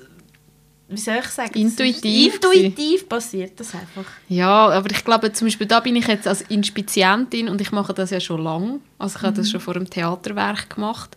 wie 0.88 0.97
soll 0.97 1.19
ich 1.19 1.27
sagen? 1.27 1.57
Intuitiv. 1.57 2.36
Intuitiv 2.36 3.07
passiert 3.07 3.57
das 3.57 3.73
einfach. 3.73 4.03
Ja, 4.27 4.67
aber 4.67 4.91
ich 4.91 5.05
glaube, 5.05 5.32
zum 5.32 5.47
Beispiel 5.47 5.65
da 5.65 5.79
bin 5.79 5.95
ich 5.95 6.05
jetzt 6.05 6.27
als 6.27 6.41
Inspizientin 6.41 7.47
und 7.47 7.61
ich 7.61 7.71
mache 7.71 7.93
das 7.93 8.09
ja 8.09 8.19
schon 8.19 8.43
lange. 8.43 8.82
Also 8.99 9.15
ich 9.15 9.21
mhm. 9.21 9.27
habe 9.27 9.38
das 9.38 9.47
mhm. 9.47 9.51
schon 9.51 9.61
vor 9.61 9.75
einem 9.77 9.89
Theaterwerk 9.89 10.75
gemacht. 10.75 11.15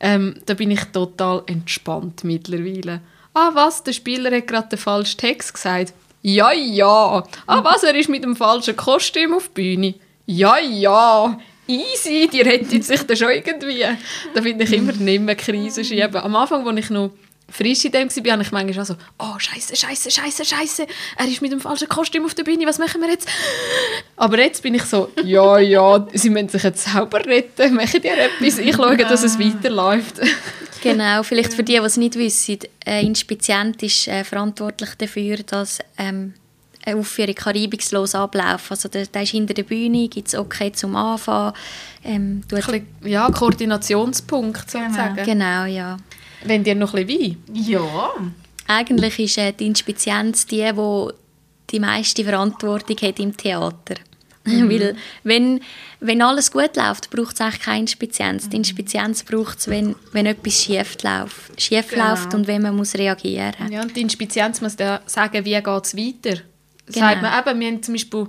Ähm, 0.00 0.36
da 0.46 0.54
bin 0.54 0.70
ich 0.70 0.82
total 0.86 1.42
entspannt 1.46 2.24
mittlerweile. 2.24 3.00
Ah, 3.34 3.50
was? 3.52 3.82
Der 3.84 3.92
Spieler 3.92 4.34
hat 4.34 4.46
gerade 4.46 4.68
den 4.70 4.78
falschen 4.78 5.18
Text 5.18 5.54
gesagt. 5.54 5.92
Ja, 6.22 6.52
ja. 6.52 7.24
Ah, 7.46 7.64
was? 7.64 7.82
Er 7.82 7.94
ist 7.94 8.08
mit 8.08 8.24
dem 8.24 8.36
falschen 8.36 8.76
Kostüm 8.76 9.34
auf 9.34 9.48
die 9.48 9.54
Bühne. 9.54 9.94
Ja, 10.26 10.58
ja. 10.58 11.38
Easy, 11.66 12.28
die 12.32 12.40
rettet 12.40 12.84
sich 12.84 13.02
da 13.02 13.14
schon 13.14 13.30
irgendwie. 13.30 13.84
Da 14.34 14.42
finde 14.42 14.64
ich 14.64 14.72
immer 14.72 14.92
nicht 14.92 15.22
mehr 15.22 15.36
Krise 15.36 15.84
schieben. 15.84 16.16
Am 16.16 16.34
Anfang, 16.34 16.66
als 16.66 16.78
ich 16.78 16.90
noch 16.90 17.12
frisch 17.50 17.84
in 17.84 17.92
dem 17.92 18.08
war, 18.08 18.32
habe 18.32 18.42
ich 18.42 18.52
manchmal 18.52 18.82
auch 18.82 18.86
so, 18.86 18.96
oh, 19.18 19.38
scheiße, 19.38 19.76
scheiße, 19.76 20.10
scheiße, 20.10 20.44
scheiße, 20.44 20.86
er 21.16 21.28
ist 21.28 21.42
mit 21.42 21.52
dem 21.52 21.60
falschen 21.60 21.88
Kostüm 21.88 22.24
auf 22.24 22.34
der 22.34 22.44
Bühne, 22.44 22.66
was 22.66 22.78
machen 22.78 23.00
wir 23.00 23.08
jetzt? 23.08 23.28
Aber 24.16 24.38
jetzt 24.38 24.62
bin 24.62 24.74
ich 24.74 24.84
so, 24.84 25.10
ja, 25.24 25.58
ja, 25.58 26.06
sie 26.12 26.30
müssen 26.30 26.48
sich 26.48 26.62
jetzt 26.62 26.84
selber 26.84 27.24
retten, 27.24 27.74
machen 27.74 28.00
die 28.02 28.08
etwas, 28.08 28.58
ich 28.58 28.74
schaue, 28.74 28.96
dass 28.96 29.22
es 29.22 29.38
weiterläuft. 29.38 30.20
genau, 30.82 31.22
vielleicht 31.24 31.54
für 31.54 31.62
die, 31.62 31.72
die 31.72 31.78
es 31.78 31.96
nicht 31.96 32.16
wissen, 32.16 32.58
ein 32.84 33.06
Inspizient 33.06 33.82
ist 33.82 34.08
äh, 34.08 34.24
verantwortlich 34.24 34.90
dafür, 34.96 35.36
dass 35.38 35.78
ähm, 35.98 36.34
eine 36.84 36.98
Aufführung 36.98 37.34
reibungslos 37.38 38.14
ablaufen 38.14 38.70
Also 38.70 38.88
der, 38.88 39.06
der 39.06 39.22
ist 39.22 39.30
hinter 39.30 39.54
der 39.54 39.64
Bühne, 39.64 40.08
gibt 40.08 40.28
es 40.28 40.34
okay 40.34 40.72
zum 40.72 40.96
Anfang. 40.96 41.52
Ähm, 42.04 42.42
ja, 43.04 43.30
Koordinationspunkt 43.30 44.70
sozusagen. 44.70 45.16
Genau, 45.16 45.24
genau 45.24 45.64
ja. 45.64 45.96
Wenn 46.44 46.64
dir 46.64 46.74
noch 46.74 46.94
ein 46.94 47.06
bisschen 47.06 47.36
Wein? 47.48 47.54
Ja. 47.54 48.10
Eigentlich 48.66 49.18
ist 49.18 49.38
äh, 49.38 49.52
die 49.52 49.66
Inspizienz 49.66 50.46
die, 50.46 50.70
die 50.72 51.12
die 51.70 51.80
meiste 51.80 52.24
Verantwortung 52.24 52.96
hat 52.96 53.18
im 53.18 53.36
Theater. 53.36 53.94
Mhm. 54.44 54.70
Weil 54.70 54.96
wenn, 55.22 55.60
wenn 56.00 56.22
alles 56.22 56.50
gut 56.50 56.76
läuft, 56.76 57.10
braucht 57.10 57.34
es 57.34 57.40
eigentlich 57.40 57.60
keine 57.60 57.80
Inspizienz. 57.80 58.48
Die 58.48 58.56
Inspizienz 58.56 59.22
braucht 59.22 59.58
es, 59.58 59.68
wenn, 59.68 59.94
wenn 60.12 60.26
etwas 60.26 60.62
schief 60.62 60.96
läuft, 61.02 61.60
schief 61.60 61.88
genau. 61.88 62.10
läuft 62.10 62.34
und 62.34 62.46
wenn 62.46 62.62
man 62.62 62.74
muss 62.74 62.94
reagieren 62.94 63.54
muss. 63.60 63.70
Ja, 63.70 63.82
und 63.82 63.94
die 63.94 64.00
Inspizienz 64.00 64.60
muss 64.60 64.76
dann 64.76 65.00
sagen, 65.06 65.44
wie 65.44 65.52
geht 65.52 65.84
es 65.84 65.96
weiter. 65.96 66.42
Genau. 66.86 67.06
Sagt 67.06 67.22
man 67.22 67.38
eben, 67.38 67.60
wir 67.60 67.66
haben 67.68 67.82
zum 67.82 67.94
Beispiel 67.94 68.26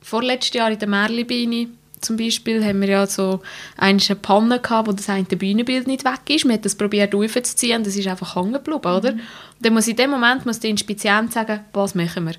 vorletztes 0.00 0.54
Jahr 0.54 0.70
in 0.70 0.78
der 0.78 0.88
Merlibeine 0.88 1.68
zum 2.00 2.16
Beispiel 2.16 2.64
haben 2.64 2.80
wir 2.80 2.88
ja 2.88 3.06
so 3.06 3.40
eine 3.76 4.00
Panne 4.22 4.60
gehabt, 4.60 4.88
wo 4.88 4.92
das 4.92 5.08
eine 5.08 5.24
Bühnenbild 5.24 5.86
nicht 5.86 6.04
weg 6.04 6.20
ist. 6.28 6.44
Man 6.44 6.54
hat 6.54 6.64
das 6.64 6.74
probiert 6.74 7.14
aufzuziehen 7.14 7.78
und 7.78 7.86
das 7.86 7.96
ist 7.96 8.06
einfach 8.06 8.36
hängen 8.36 8.52
geblieben, 8.52 8.78
oder? 8.78 9.12
Mhm. 9.12 9.20
dann 9.60 9.74
muss 9.74 9.88
in 9.88 9.96
dem 9.96 10.10
Moment 10.10 10.46
muss 10.46 10.60
der 10.60 10.70
Inspizient 10.70 11.32
sagen, 11.32 11.60
was 11.72 11.94
machen 11.94 12.26
wir? 12.26 12.34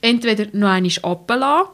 Entweder 0.00 0.46
noch 0.52 0.68
einmal 0.68 0.92
ablassen, 1.02 1.68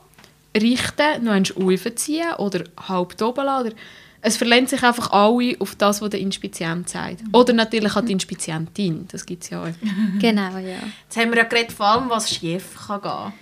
richten, 0.57 1.25
noch 1.25 1.33
einmal 1.33 1.75
aufziehen 1.75 2.35
oder 2.39 2.65
halb 2.89 3.21
oben 3.23 3.45
lassen. 3.45 3.75
Es 4.21 4.37
verlässt 4.37 4.71
sich 4.71 4.83
einfach 4.83 5.13
alle 5.13 5.55
auf 5.61 5.77
das, 5.77 6.03
was 6.03 6.11
der 6.11 6.21
Inspizient 6.21 6.89
sagt. 6.89 7.23
Mhm. 7.23 7.29
Oder 7.33 7.53
natürlich 7.53 7.95
auch 7.95 8.05
die 8.05 8.13
Inspizientin, 8.13 9.07
das 9.11 9.25
gibt 9.25 9.45
es 9.45 9.51
ja 9.51 9.63
auch. 9.63 9.69
Genau, 10.19 10.59
ja. 10.59 10.79
Jetzt 11.05 11.17
haben 11.17 11.31
wir 11.31 11.39
ja 11.39 11.45
geredet, 11.45 11.73
vor 11.73 11.87
allem, 11.87 12.11
was 12.11 12.29
schief 12.31 12.77
kann 12.87 13.01
gehen. 13.01 13.33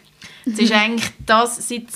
Jetzt 0.44 0.61
ist 0.61 0.72
eigentlich 0.74 1.11
das 1.24 1.68
seit 1.68 1.86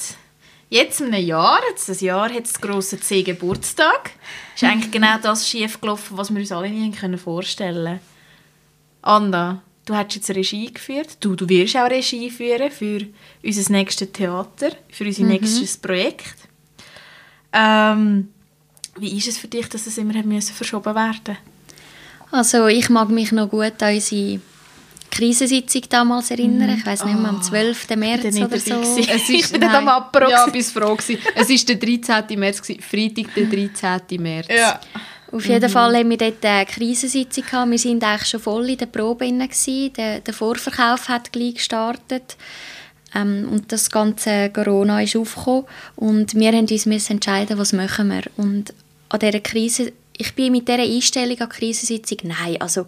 Jetzt 0.71 1.01
in 1.01 1.12
einem 1.12 1.27
Jahr, 1.27 1.59
jetzt 1.68 1.91
ein 1.91 1.99
Jahr 1.99 2.33
hat 2.33 2.45
es 2.45 2.53
den 2.53 2.61
grossen 2.61 3.03
C 3.03 3.25
Geburtstag. 3.25 4.12
Ist 4.55 4.62
eigentlich 4.62 4.93
genau 4.93 5.18
das 5.21 5.49
schiefgelaufen, 5.49 6.16
was 6.16 6.31
wir 6.31 6.39
uns 6.39 6.53
alle 6.53 6.71
nie 6.71 6.93
vorstellen 7.18 7.85
können. 7.85 8.01
Anna, 9.03 9.62
du 9.85 9.97
hast 9.97 10.14
jetzt 10.14 10.31
Regie 10.31 10.73
geführt. 10.73 11.16
Du, 11.18 11.35
du 11.35 11.49
wirst 11.49 11.77
auch 11.77 11.91
Regie 11.91 12.31
führen 12.31 12.71
für 12.71 13.05
unser 13.43 13.73
nächstes 13.73 14.12
Theater, 14.12 14.71
für 14.91 15.05
unser 15.05 15.25
mhm. 15.25 15.29
nächstes 15.31 15.77
Projekt. 15.77 16.37
Ähm, 17.53 18.29
wie 18.97 19.18
ist 19.18 19.27
es 19.27 19.39
für 19.39 19.49
dich, 19.49 19.68
dass 19.68 19.89
es 19.89 19.99
immer 19.99 20.14
verschoben 20.41 20.95
werden 20.95 21.37
Also 22.31 22.68
ich 22.68 22.89
mag 22.91 23.09
mich 23.09 23.33
noch 23.33 23.51
gut 23.51 23.83
an 23.83 23.95
unsere 23.95 24.41
Krisensitzung 25.11 25.83
damals 25.89 26.31
erinnern. 26.31 26.77
Ich 26.79 26.87
weiß 26.87 27.05
nicht 27.05 27.19
mehr, 27.19 27.29
am 27.29 27.43
12. 27.43 27.87
Ah, 27.91 27.97
März 27.97 28.37
oder 28.37 28.59
so. 28.59 28.81
Es 28.81 28.99
ist, 28.99 29.29
ich 29.31 29.53
bin 29.53 29.65
am 29.65 29.89
Apero. 29.89 30.31
Ja, 30.31 30.47
bis 30.47 30.71
froh 30.73 30.95
gewesen. 30.95 31.19
Es 31.35 31.49
war 31.49 31.75
der 31.75 31.77
13. 31.77 32.39
März. 32.39 32.61
Freitag, 32.61 33.35
der 33.35 33.47
13. 33.47 34.23
März. 34.23 34.47
Ja. 34.49 34.81
Auf 35.33 35.47
jeden 35.47 35.69
mhm. 35.69 35.73
Fall 35.73 35.97
haben 35.97 36.11
wir 36.11 36.17
dort 36.17 36.45
eine 36.45 36.67
Krisensitzung 36.67 37.45
gehabt. 37.45 37.71
Wir 37.71 37.85
waren 37.85 38.03
eigentlich 38.03 38.29
schon 38.29 38.41
voll 38.41 38.69
in 38.69 38.79
der 38.79 38.87
Probe 38.87 39.31
Der, 39.97 40.21
der 40.21 40.35
Vorverkauf 40.35 41.09
hat 41.09 41.33
gleich 41.33 41.55
gestartet. 41.55 42.37
Ähm, 43.15 43.49
und 43.51 43.73
das 43.73 43.91
ganze 43.91 44.51
Corona 44.51 45.03
ist 45.03 45.17
aufgekommen. 45.17 45.65
Und 45.97 46.35
wir 46.35 46.53
mussten 46.53 46.93
uns 46.93 47.11
entscheiden, 47.11 47.59
was 47.59 47.73
machen 47.73 48.09
wir. 48.09 48.23
Und 48.37 48.75
an 49.09 49.21
dieser 49.21 49.41
Krise, 49.41 49.93
ich 50.17 50.35
bin 50.35 50.53
mit 50.53 50.69
dieser 50.69 50.83
Einstellung 50.83 51.41
an 51.41 51.49
die 51.49 51.59
Krisensitzung, 51.59 52.19
nein, 52.25 52.61
also 52.61 52.87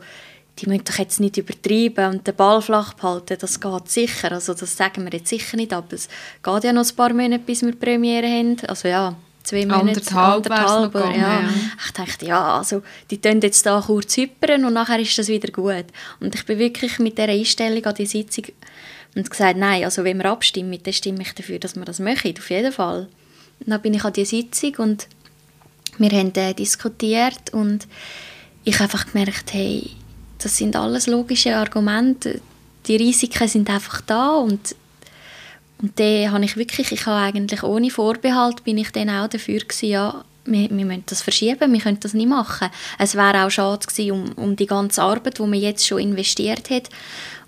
die 0.58 0.68
müssen 0.68 0.84
doch 0.84 0.98
jetzt 0.98 1.20
nicht 1.20 1.38
übertreiben 1.38 2.12
und 2.12 2.26
den 2.26 2.36
Ball 2.36 2.60
flach 2.60 2.94
behalten, 2.94 3.36
das 3.40 3.60
geht 3.60 3.88
sicher. 3.88 4.32
Also 4.32 4.54
das 4.54 4.76
sagen 4.76 5.04
wir 5.04 5.12
jetzt 5.12 5.28
sicher 5.28 5.56
nicht, 5.56 5.72
aber 5.72 5.94
es 5.94 6.08
geht 6.42 6.64
ja 6.64 6.72
noch 6.72 6.88
ein 6.88 6.96
paar 6.96 7.12
Monate, 7.12 7.42
bis 7.44 7.62
wir 7.62 7.74
Premiere 7.74 8.26
haben. 8.26 8.56
Also 8.68 8.88
ja, 8.88 9.16
zwei 9.42 9.64
Monate, 9.64 10.00
anderthalb, 10.14 10.50
anderthalb 10.50 11.16
ja. 11.16 11.40
ja. 11.40 11.50
Ich 11.84 11.92
dachte, 11.92 12.26
ja, 12.26 12.58
also 12.58 12.82
die 13.10 13.20
tun 13.20 13.40
jetzt 13.40 13.64
da 13.64 13.82
kurz 13.84 14.16
hypern 14.16 14.64
und 14.64 14.74
nachher 14.74 15.00
ist 15.00 15.18
das 15.18 15.28
wieder 15.28 15.50
gut. 15.50 15.86
Und 16.20 16.34
ich 16.34 16.44
bin 16.44 16.58
wirklich 16.58 16.98
mit 16.98 17.16
dieser 17.16 17.28
Einstellung 17.28 17.84
an 17.84 17.94
die 17.94 18.06
Sitzung 18.06 18.44
und 19.14 19.30
gesagt, 19.30 19.56
nein, 19.58 19.84
also 19.84 20.04
wenn 20.04 20.18
wir 20.18 20.26
abstimmen, 20.26 20.78
dann 20.82 20.92
stimme 20.92 21.22
ich 21.22 21.34
dafür, 21.34 21.58
dass 21.58 21.76
wir 21.76 21.84
das 21.84 21.98
machen, 21.98 22.34
auf 22.38 22.50
jeden 22.50 22.72
Fall. 22.72 23.08
Und 23.60 23.70
dann 23.70 23.80
bin 23.82 23.94
ich 23.94 24.04
an 24.04 24.12
die 24.12 24.24
Sitzung 24.24 24.74
und 24.76 25.08
wir 25.98 26.10
haben 26.10 26.34
äh, 26.34 26.54
diskutiert 26.54 27.52
und 27.52 27.86
ich 28.64 28.74
habe 28.74 28.84
einfach 28.84 29.12
gemerkt, 29.12 29.52
hey, 29.52 29.90
das 30.42 30.56
sind 30.56 30.76
alles 30.76 31.06
logische 31.06 31.56
Argumente. 31.56 32.40
Die 32.86 32.96
Risiken 32.96 33.48
sind 33.48 33.70
einfach 33.70 34.00
da 34.02 34.36
und 34.36 34.74
und 35.82 35.98
dann 35.98 36.30
habe 36.30 36.44
ich 36.44 36.56
wirklich, 36.56 36.92
ich 36.92 37.06
habe 37.06 37.18
eigentlich 37.18 37.64
ohne 37.64 37.90
Vorbehalt, 37.90 38.62
bin 38.62 38.78
ich 38.78 38.92
dann 38.92 39.10
auch 39.10 39.26
dafür 39.26 39.58
gewesen, 39.58 39.88
ja, 39.88 40.24
wir, 40.44 40.70
wir 40.70 40.84
müssen 40.84 41.02
das 41.06 41.22
verschieben, 41.22 41.72
wir 41.72 41.80
können 41.80 41.98
das 41.98 42.14
nicht 42.14 42.28
machen. 42.28 42.68
Es 42.98 43.16
wäre 43.16 43.44
auch 43.44 43.50
schade 43.50 43.84
gewesen 43.84 44.12
um, 44.12 44.32
um 44.32 44.56
die 44.56 44.66
ganze 44.66 45.02
Arbeit, 45.02 45.38
die 45.38 45.42
man 45.42 45.54
jetzt 45.54 45.86
schon 45.86 45.98
investiert 45.98 46.70
hat. 46.70 46.88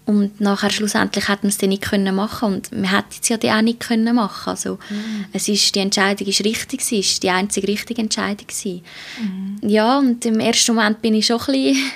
Und 0.07 0.39
nachher 0.41 0.71
schlussendlich 0.71 1.29
hätten 1.29 1.45
wir 1.45 1.49
es 1.49 1.59
dann 1.59 1.71
nicht 1.71 1.83
können 1.83 2.15
machen 2.15 2.55
und 2.55 2.71
wir 2.73 2.93
hätten 2.93 3.15
es 3.23 3.29
ja 3.29 3.39
dann 3.39 3.59
auch 3.59 3.63
nicht 3.63 3.81
können 3.81 4.15
machen. 4.15 4.51
Also 4.51 4.79
mhm. 4.91 5.25
es 5.33 5.49
ist, 5.49 5.75
die 5.75 5.79
Entscheidung 5.79 6.29
ist 6.29 6.45
richtig, 6.45 6.81
es 6.81 6.93
ist 6.93 7.23
die 7.23 7.31
einzige 7.31 7.69
richtige 7.69 8.03
Entscheidung 8.03 8.47
Mhm. 8.65 9.59
Ja, 9.67 9.99
und 9.99 10.27
im 10.27 10.41
ersten 10.41 10.75
Moment 10.75 11.01
bin 11.01 11.15
ich 11.15 11.27
schon 11.27 11.41
ein 11.41 11.47
bisschen 11.47 11.91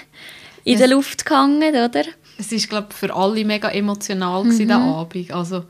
in 0.69 0.75
es, 0.75 0.81
der 0.81 0.89
Luft 0.89 1.25
gehangen, 1.25 1.75
oder? 1.75 2.03
Es 2.37 2.53
war, 2.53 2.59
glaube 2.59 2.89
für 2.95 3.15
alle 3.15 3.45
mega 3.45 3.71
emotional 3.71 4.45
mhm. 4.45 4.69
der 4.69 4.77
Abend. 4.77 5.31
Also, 5.33 5.65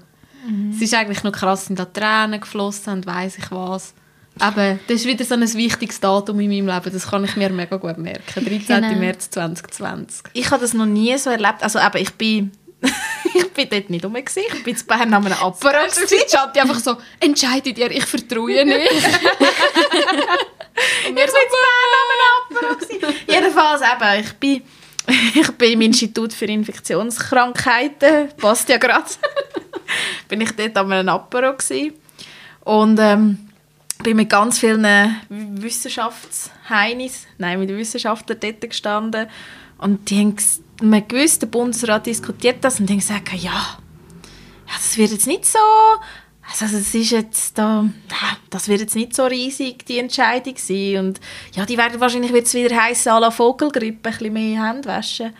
mhm. 0.47 0.73
Es 0.75 0.83
ist 0.83 0.93
eigentlich 0.95 1.23
noch 1.23 1.33
krass, 1.33 1.67
sind 1.67 1.79
da 1.79 1.85
Tränen 1.85 2.41
geflossen 2.41 2.95
und 2.95 3.07
weiss 3.07 3.39
ich 3.39 3.51
was. 3.51 3.95
Aber 4.41 4.79
das 4.87 4.97
ist 5.01 5.07
wieder 5.07 5.25
so 5.25 5.35
ein 5.35 5.55
wichtiges 5.55 6.01
Datum 6.01 6.39
in 6.41 6.51
meinem 6.51 6.67
Leben, 6.67 6.93
das 6.93 7.09
kann 7.09 7.25
ich 7.25 7.37
mir 7.37 7.51
mega 7.51 7.77
gut 7.77 7.99
merken. 7.99 8.45
13. 8.45 8.61
Genau. 8.67 8.95
März 8.95 9.31
2020. 9.31 10.27
Ich 10.33 10.51
habe 10.51 10.61
das 10.61 10.75
noch 10.75 10.87
nie 10.87 11.17
so 11.19 11.31
erlebt. 11.31 11.63
Also 11.63 11.79
eben, 11.81 11.99
ich 11.99 12.13
bin 12.15 12.53
ich 13.35 13.53
bin 13.53 13.69
dort 13.69 13.91
nicht 13.91 14.05
rum. 14.05 14.15
Ich 14.17 14.63
bin 14.63 14.77
zu 14.77 14.85
Bern 14.85 15.13
an 15.13 15.27
einem 15.27 15.33
Apparat. 15.33 15.97
Du 15.97 16.01
bist 16.03 16.37
einfach 16.37 16.79
so, 16.79 16.97
entscheide 17.19 17.73
dir, 17.73 17.91
ich 17.91 18.05
vertraue 18.05 18.65
nicht. 18.65 18.93
Und 21.09 21.17
wir 21.17 21.25
ich 21.25 21.31
so, 21.31 21.37
bin 21.37 21.49
zu 21.51 21.57
Bern 21.65 21.93
an 21.99 22.09
einem 22.15 22.71
Apparat. 22.71 22.87
Jedenfalls 23.27 23.81
eben, 23.83 24.21
ich 24.25 24.33
bin 24.35 24.63
ich 25.35 25.51
bin 25.53 25.73
im 25.73 25.81
Institut 25.83 26.33
für 26.33 26.45
Infektionskrankheiten, 26.45 28.29
passt 28.37 28.69
ja 28.69 28.77
gerade. 28.77 29.07
bin 30.29 30.41
ich 30.41 30.53
dort 30.53 30.77
an 30.77 30.93
einem 30.93 31.09
Apero 31.09 31.55
und 32.65 32.99
ähm, 33.01 33.49
bin 34.03 34.17
mit 34.17 34.29
ganz 34.29 34.59
vielen 34.59 34.87
Wissenschaftsheinis, 35.29 37.27
nein, 37.39 37.59
mit 37.59 37.71
Wissenschaftlern 37.71 38.39
dort 38.41 38.61
gestanden. 38.61 39.27
Und 39.79 40.11
die 40.11 40.19
haben 40.19 40.37
man 40.83 41.07
gewusst, 41.09 41.43
der 41.43 41.47
Bundesrat 41.47 42.07
diskutiert 42.07 42.59
das 42.63 42.79
und 42.79 42.91
haben 42.91 42.99
gesagt, 42.99 43.33
ja, 43.33 43.79
ja, 44.69 44.75
das 44.75 44.97
wird 44.99 45.11
jetzt 45.11 45.27
nicht 45.27 45.47
so, 45.47 45.59
also 46.49 46.79
das 46.79 46.95
ist 46.95 47.11
jetzt 47.11 47.59
da, 47.59 47.85
das 48.49 48.69
wird 48.69 48.81
jetzt 48.81 48.97
nicht 48.97 49.15
so 49.15 49.27
riesig, 49.27 49.85
die 49.85 49.99
Entscheidung 49.99 50.55
sein. 50.57 50.97
Und 50.97 51.21
ja, 51.53 51.67
die 51.67 51.77
werden 51.77 52.01
wahrscheinlich 52.01 52.33
wird 52.33 52.47
es 52.47 52.55
wieder 52.55 52.75
heißen, 52.75 53.13
à 53.13 53.21
la 53.21 53.31
Vogelgrippe, 53.31 54.09
ein 54.09 54.13
bisschen 54.13 54.33
mehr 54.33 54.65
Hände 54.65 54.89
waschen. 54.89 55.35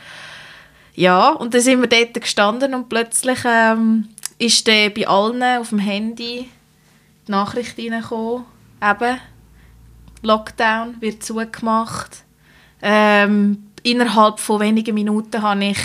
Ja, 0.95 1.31
und 1.31 1.55
dann 1.55 1.61
sind 1.61 1.81
wir 1.81 1.89
dort 1.89 2.21
gestanden 2.21 2.75
und 2.75 2.89
plötzlich 2.89 3.39
ähm, 3.45 4.09
ist 4.39 4.67
dann 4.69 4.93
bei 4.93 5.07
allen 5.07 5.43
auf 5.43 5.71
dem 5.71 5.79
Handy 5.79 6.49
die 7.27 7.31
Nachricht 7.31 7.79
reingekommen, 7.79 8.45
eben, 8.83 9.21
Lockdown 10.23 11.01
wird 11.01 11.23
zugemacht. 11.23 12.25
Ähm, 12.83 13.71
innerhalb 13.83 14.41
von 14.41 14.61
wenigen 14.61 14.95
Minuten 14.95 15.43
habe 15.43 15.65
ich 15.65 15.79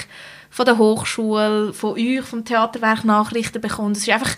von 0.49 0.65
der 0.65 0.78
Hochschule, 0.78 1.74
von 1.74 1.93
euch, 1.93 2.21
vom 2.24 2.45
Theaterwerk 2.45 3.03
Nachrichten 3.05 3.61
bekommen. 3.61 3.93
Es 3.93 3.99
ist 3.99 4.09
einfach, 4.09 4.36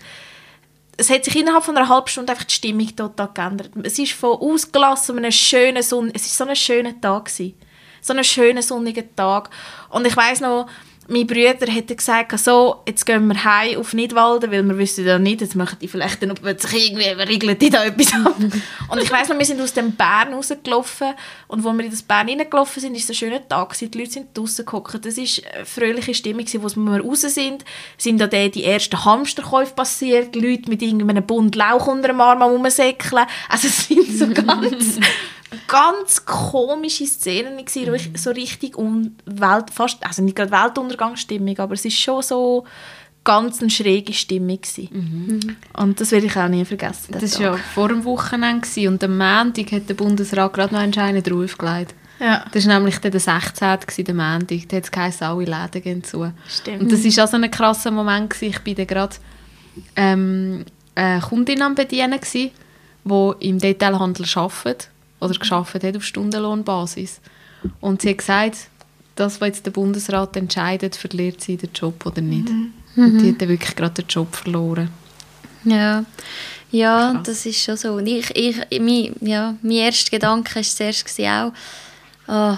es 0.96 1.10
hat 1.10 1.24
sich 1.24 1.36
innerhalb 1.36 1.64
von 1.64 1.76
einer 1.76 1.88
halben 1.88 2.08
Stunde 2.08 2.32
einfach 2.32 2.44
die 2.44 2.54
Stimmung 2.54 2.94
total 2.94 3.28
geändert. 3.34 3.70
Es 3.82 3.98
ist 3.98 4.12
von 4.12 4.38
ausgelassen, 4.38 5.18
einem 5.18 5.32
schönen 5.32 5.82
Sonn 5.82 6.10
es 6.14 6.26
ist 6.26 6.36
so 6.36 6.44
ein 6.44 6.56
schöner 6.56 7.00
Tag 7.00 7.26
gewesen. 7.26 7.54
so 8.00 8.14
ein 8.14 8.24
schöner 8.24 8.62
sonniger 8.62 9.02
Tag 9.14 9.50
und 9.90 10.06
ich 10.06 10.16
weiß 10.16 10.40
noch 10.40 10.68
mein 11.08 11.26
Bruder 11.26 11.70
hätte 11.70 11.94
gesagt, 11.94 12.38
so, 12.38 12.82
jetzt 12.86 13.06
gehen 13.06 13.28
wir 13.28 13.44
heim 13.44 13.78
auf 13.78 13.92
Nidwalden, 13.92 14.50
weil 14.50 14.62
wir 14.64 14.76
wissen 14.76 15.06
ja 15.06 15.18
nicht, 15.18 15.40
jetzt 15.40 15.54
machen 15.54 15.78
die 15.80 15.88
vielleicht 15.88 16.22
dann 16.22 16.34
plötzlich 16.34 16.88
irgendwie, 16.88 17.04
regeln 17.04 17.58
die 17.58 17.70
da 17.70 17.84
etwas 17.84 18.12
ab. 18.12 18.36
und 18.88 19.02
ich 19.02 19.10
weiss 19.10 19.28
noch, 19.28 19.38
wir 19.38 19.44
sind 19.44 19.60
aus 19.60 19.72
dem 19.72 19.92
Bern 19.92 20.34
rausgelaufen 20.34 21.14
und 21.46 21.62
wo 21.62 21.72
wir 21.72 21.84
in 21.84 21.90
das 21.90 22.02
Bern 22.02 22.28
reingelaufen 22.28 22.80
sind, 22.80 22.96
ist 22.96 23.04
es 23.04 23.10
ein 23.10 23.14
schöner 23.14 23.48
Tag 23.48 23.70
gewesen. 23.70 23.90
die 23.90 23.98
Leute 23.98 24.10
sind 24.10 24.36
draussen 24.36 24.64
geguckt, 24.64 25.04
das 25.04 25.16
war 25.16 25.54
eine 25.54 25.64
fröhliche 25.64 26.14
Stimmung, 26.14 26.44
gewesen. 26.44 26.62
wo 26.62 26.92
wir 26.92 27.00
raus 27.00 27.20
sind, 27.20 27.64
sind 27.96 28.20
da 28.20 28.26
die 28.26 28.64
ersten 28.64 29.04
Hamsterkäufe 29.04 29.74
passiert, 29.74 30.34
die 30.34 30.40
Leute 30.40 30.68
mit 30.68 30.82
irgendeinem 30.82 31.24
Bund 31.24 31.54
Lauch 31.54 31.86
unter 31.86 32.08
dem 32.08 32.20
Arm 32.20 32.42
rumsäckeln, 32.42 33.26
also 33.48 33.68
es 33.68 33.86
sind 33.86 34.18
so 34.18 34.26
ganz 34.34 34.98
ganz 35.68 36.24
komische 36.24 37.06
Szenen 37.06 37.64
gewesen, 37.64 38.12
mhm. 38.12 38.16
so 38.16 38.30
richtig 38.30 38.76
um 38.76 39.16
Welt, 39.26 39.70
fast, 39.70 40.04
also 40.04 40.22
nicht 40.22 40.36
gerade 40.36 40.50
Weltuntergangsstimmung, 40.50 41.58
aber 41.58 41.74
es 41.74 41.84
ist 41.84 41.98
schon 41.98 42.22
so 42.22 42.64
ganz 43.24 43.60
eine 43.60 43.70
schräge 43.70 44.12
Stimmung 44.12 44.60
mhm. 44.90 45.56
Und 45.74 46.00
das 46.00 46.12
werde 46.12 46.26
ich 46.26 46.36
auch 46.36 46.48
nie 46.48 46.64
vergessen. 46.64 47.16
Das 47.18 47.38
war 47.38 47.42
ja 47.42 47.56
vor 47.56 47.88
dem 47.88 48.04
Wochenende 48.04 48.88
und 48.88 49.02
am 49.02 49.18
Montag 49.18 49.72
hat 49.72 49.88
der 49.88 49.94
Bundesrat 49.94 50.52
gerade 50.52 50.74
noch 50.74 50.80
anscheinend 50.80 51.28
draufgelegt. 51.28 51.94
Ja. 52.18 52.44
Das 52.52 52.66
war 52.66 52.74
nämlich 52.78 52.98
der 52.98 53.18
16. 53.18 53.78
der 53.98 54.14
Montag. 54.14 54.68
Da 54.68 54.76
hat 54.76 54.84
es 54.84 54.90
geheißen, 54.90 55.26
alle 55.26 55.44
Läden 55.44 55.82
gehen 55.82 56.04
zu. 56.04 56.32
Stimmt. 56.48 56.82
Und 56.82 56.92
das 56.92 57.04
war 57.04 57.24
auch 57.24 57.28
so 57.28 57.36
ein 57.36 57.50
krasser 57.50 57.90
Moment. 57.90 58.30
Gewesen. 58.30 58.54
Ich 58.54 58.66
war 58.66 58.74
dann 58.74 58.86
gerade 58.86 59.16
ähm, 59.96 60.64
eine 60.94 61.20
Kundin 61.20 61.62
am 61.62 61.74
Bedienen, 61.74 62.20
die 62.32 62.52
im 63.40 63.58
Detailhandel 63.58 64.26
arbeitet 64.34 64.88
oder 65.20 65.34
geschafft 65.34 65.74
hat 65.74 65.96
auf 65.96 66.04
Stundenlohnbasis. 66.04 67.20
Und 67.80 68.02
sie 68.02 68.10
hat 68.10 68.18
gesagt, 68.18 68.56
das, 69.14 69.40
was 69.40 69.48
jetzt 69.48 69.66
der 69.66 69.70
Bundesrat 69.70 70.36
entscheidet, 70.36 70.94
verliert 70.94 71.40
sie 71.40 71.56
den 71.56 71.70
Job 71.74 72.04
oder 72.04 72.20
nicht. 72.20 72.48
Mhm. 72.48 72.72
Und 72.96 73.18
die 73.18 73.30
hat 73.30 73.40
dann 73.40 73.48
wirklich 73.48 73.74
gerade 73.74 74.02
den 74.02 74.06
Job 74.08 74.34
verloren. 74.34 74.90
Ja, 75.64 76.04
ja 76.70 77.14
das 77.24 77.44
ist 77.46 77.62
schon 77.62 77.76
so. 77.76 77.98
ich, 77.98 78.34
ich, 78.34 78.80
mein, 78.80 79.14
ja, 79.20 79.54
mein 79.62 79.72
erster 79.72 80.10
Gedanke 80.10 80.56
war 80.56 80.62
zuerst 80.62 81.20
auch, 81.20 81.52
oh, 82.28 82.56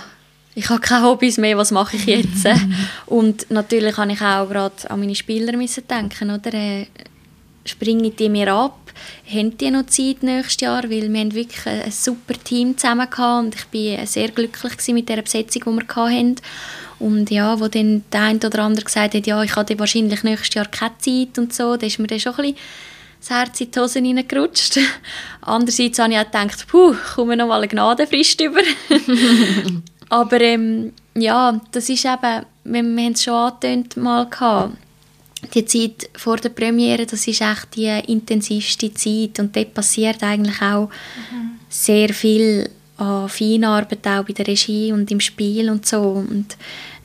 ich 0.54 0.68
habe 0.68 0.80
keine 0.80 1.04
Hobbys 1.04 1.38
mehr, 1.38 1.56
was 1.56 1.70
mache 1.70 1.96
ich 1.96 2.06
jetzt? 2.06 2.46
Und 3.06 3.48
natürlich 3.50 3.96
habe 3.96 4.12
ich 4.12 4.20
auch 4.20 4.48
gerade 4.48 4.90
an 4.90 5.00
meine 5.00 5.14
Spieler 5.14 5.56
müssen 5.56 5.86
denken, 5.86 6.30
oder? 6.30 6.52
Äh, 6.52 6.86
springen 7.64 8.14
die 8.16 8.28
mir 8.28 8.52
ab? 8.52 8.87
Haben 9.32 9.56
die 9.58 9.70
noch 9.70 9.86
Zeit 9.86 10.22
nächstes 10.22 10.60
Jahr? 10.60 10.84
Weil 10.84 11.12
wir 11.12 11.20
haben 11.20 11.34
wirklich 11.34 11.66
ein 11.66 11.90
super 11.90 12.34
Team 12.42 12.76
zusammen 12.76 13.08
gehabt 13.10 13.44
und 13.44 13.54
ich 13.54 13.98
war 13.98 14.06
sehr 14.06 14.28
glücklich 14.28 14.72
mit 14.88 15.08
der 15.08 15.22
Besetzung, 15.22 15.62
die 15.66 15.86
wir 15.86 15.96
hatten. 15.96 16.36
Und 16.98 17.30
ja, 17.30 17.60
wo 17.60 17.68
dann 17.68 18.04
der 18.12 18.22
eine 18.22 18.38
oder 18.38 18.62
andere 18.62 18.84
gesagt 18.84 19.14
hat, 19.14 19.26
ja, 19.26 19.42
ich 19.42 19.54
habe 19.54 19.78
wahrscheinlich 19.78 20.24
nächstes 20.24 20.54
Jahr 20.54 20.66
keine 20.66 20.98
Zeit 20.98 21.38
und 21.38 21.54
so, 21.54 21.76
da 21.76 21.86
ist 21.86 21.98
mir 21.98 22.08
dann 22.08 22.18
schon 22.18 22.34
ein 22.34 22.54
bisschen 22.54 22.56
das 23.20 23.30
Herz 23.30 23.60
in 23.60 23.70
die 23.70 23.80
Hose 23.80 23.98
reingerutscht. 24.00 24.78
Andererseits 25.42 25.98
habe 25.98 26.12
ich 26.12 26.18
auch 26.18 26.24
gedacht, 26.24 26.66
puh, 26.68 26.94
komme 27.14 27.36
noch 27.36 27.48
mal 27.48 27.58
eine 27.58 27.68
Gnadenfrist 27.68 28.40
über. 28.40 28.60
Aber 30.08 30.40
ähm, 30.40 30.92
ja, 31.14 31.60
das 31.72 31.88
ist 31.88 32.04
eben, 32.04 32.46
wir, 32.64 32.82
wir 32.82 33.04
haben 33.04 33.12
es 33.12 33.24
schon 33.24 33.34
angetönt 33.34 33.96
mal 33.96 34.28
gehabt, 34.28 34.76
die 35.54 35.64
Zeit 35.64 36.10
vor 36.16 36.36
der 36.36 36.48
Premiere, 36.50 37.06
das 37.06 37.26
ist 37.26 37.40
echt 37.40 37.76
die 37.76 37.86
intensivste 38.08 38.92
Zeit 38.92 39.38
und 39.38 39.54
dort 39.54 39.74
passiert 39.74 40.22
eigentlich 40.22 40.60
auch 40.60 40.88
mhm. 40.88 41.58
sehr 41.68 42.12
viel 42.12 42.70
an 42.96 43.28
Feinarbeit 43.28 44.06
auch 44.06 44.24
bei 44.24 44.32
der 44.32 44.46
Regie 44.46 44.92
und 44.92 45.10
im 45.10 45.20
Spiel 45.20 45.70
und 45.70 45.86
so 45.86 46.00
und 46.00 46.56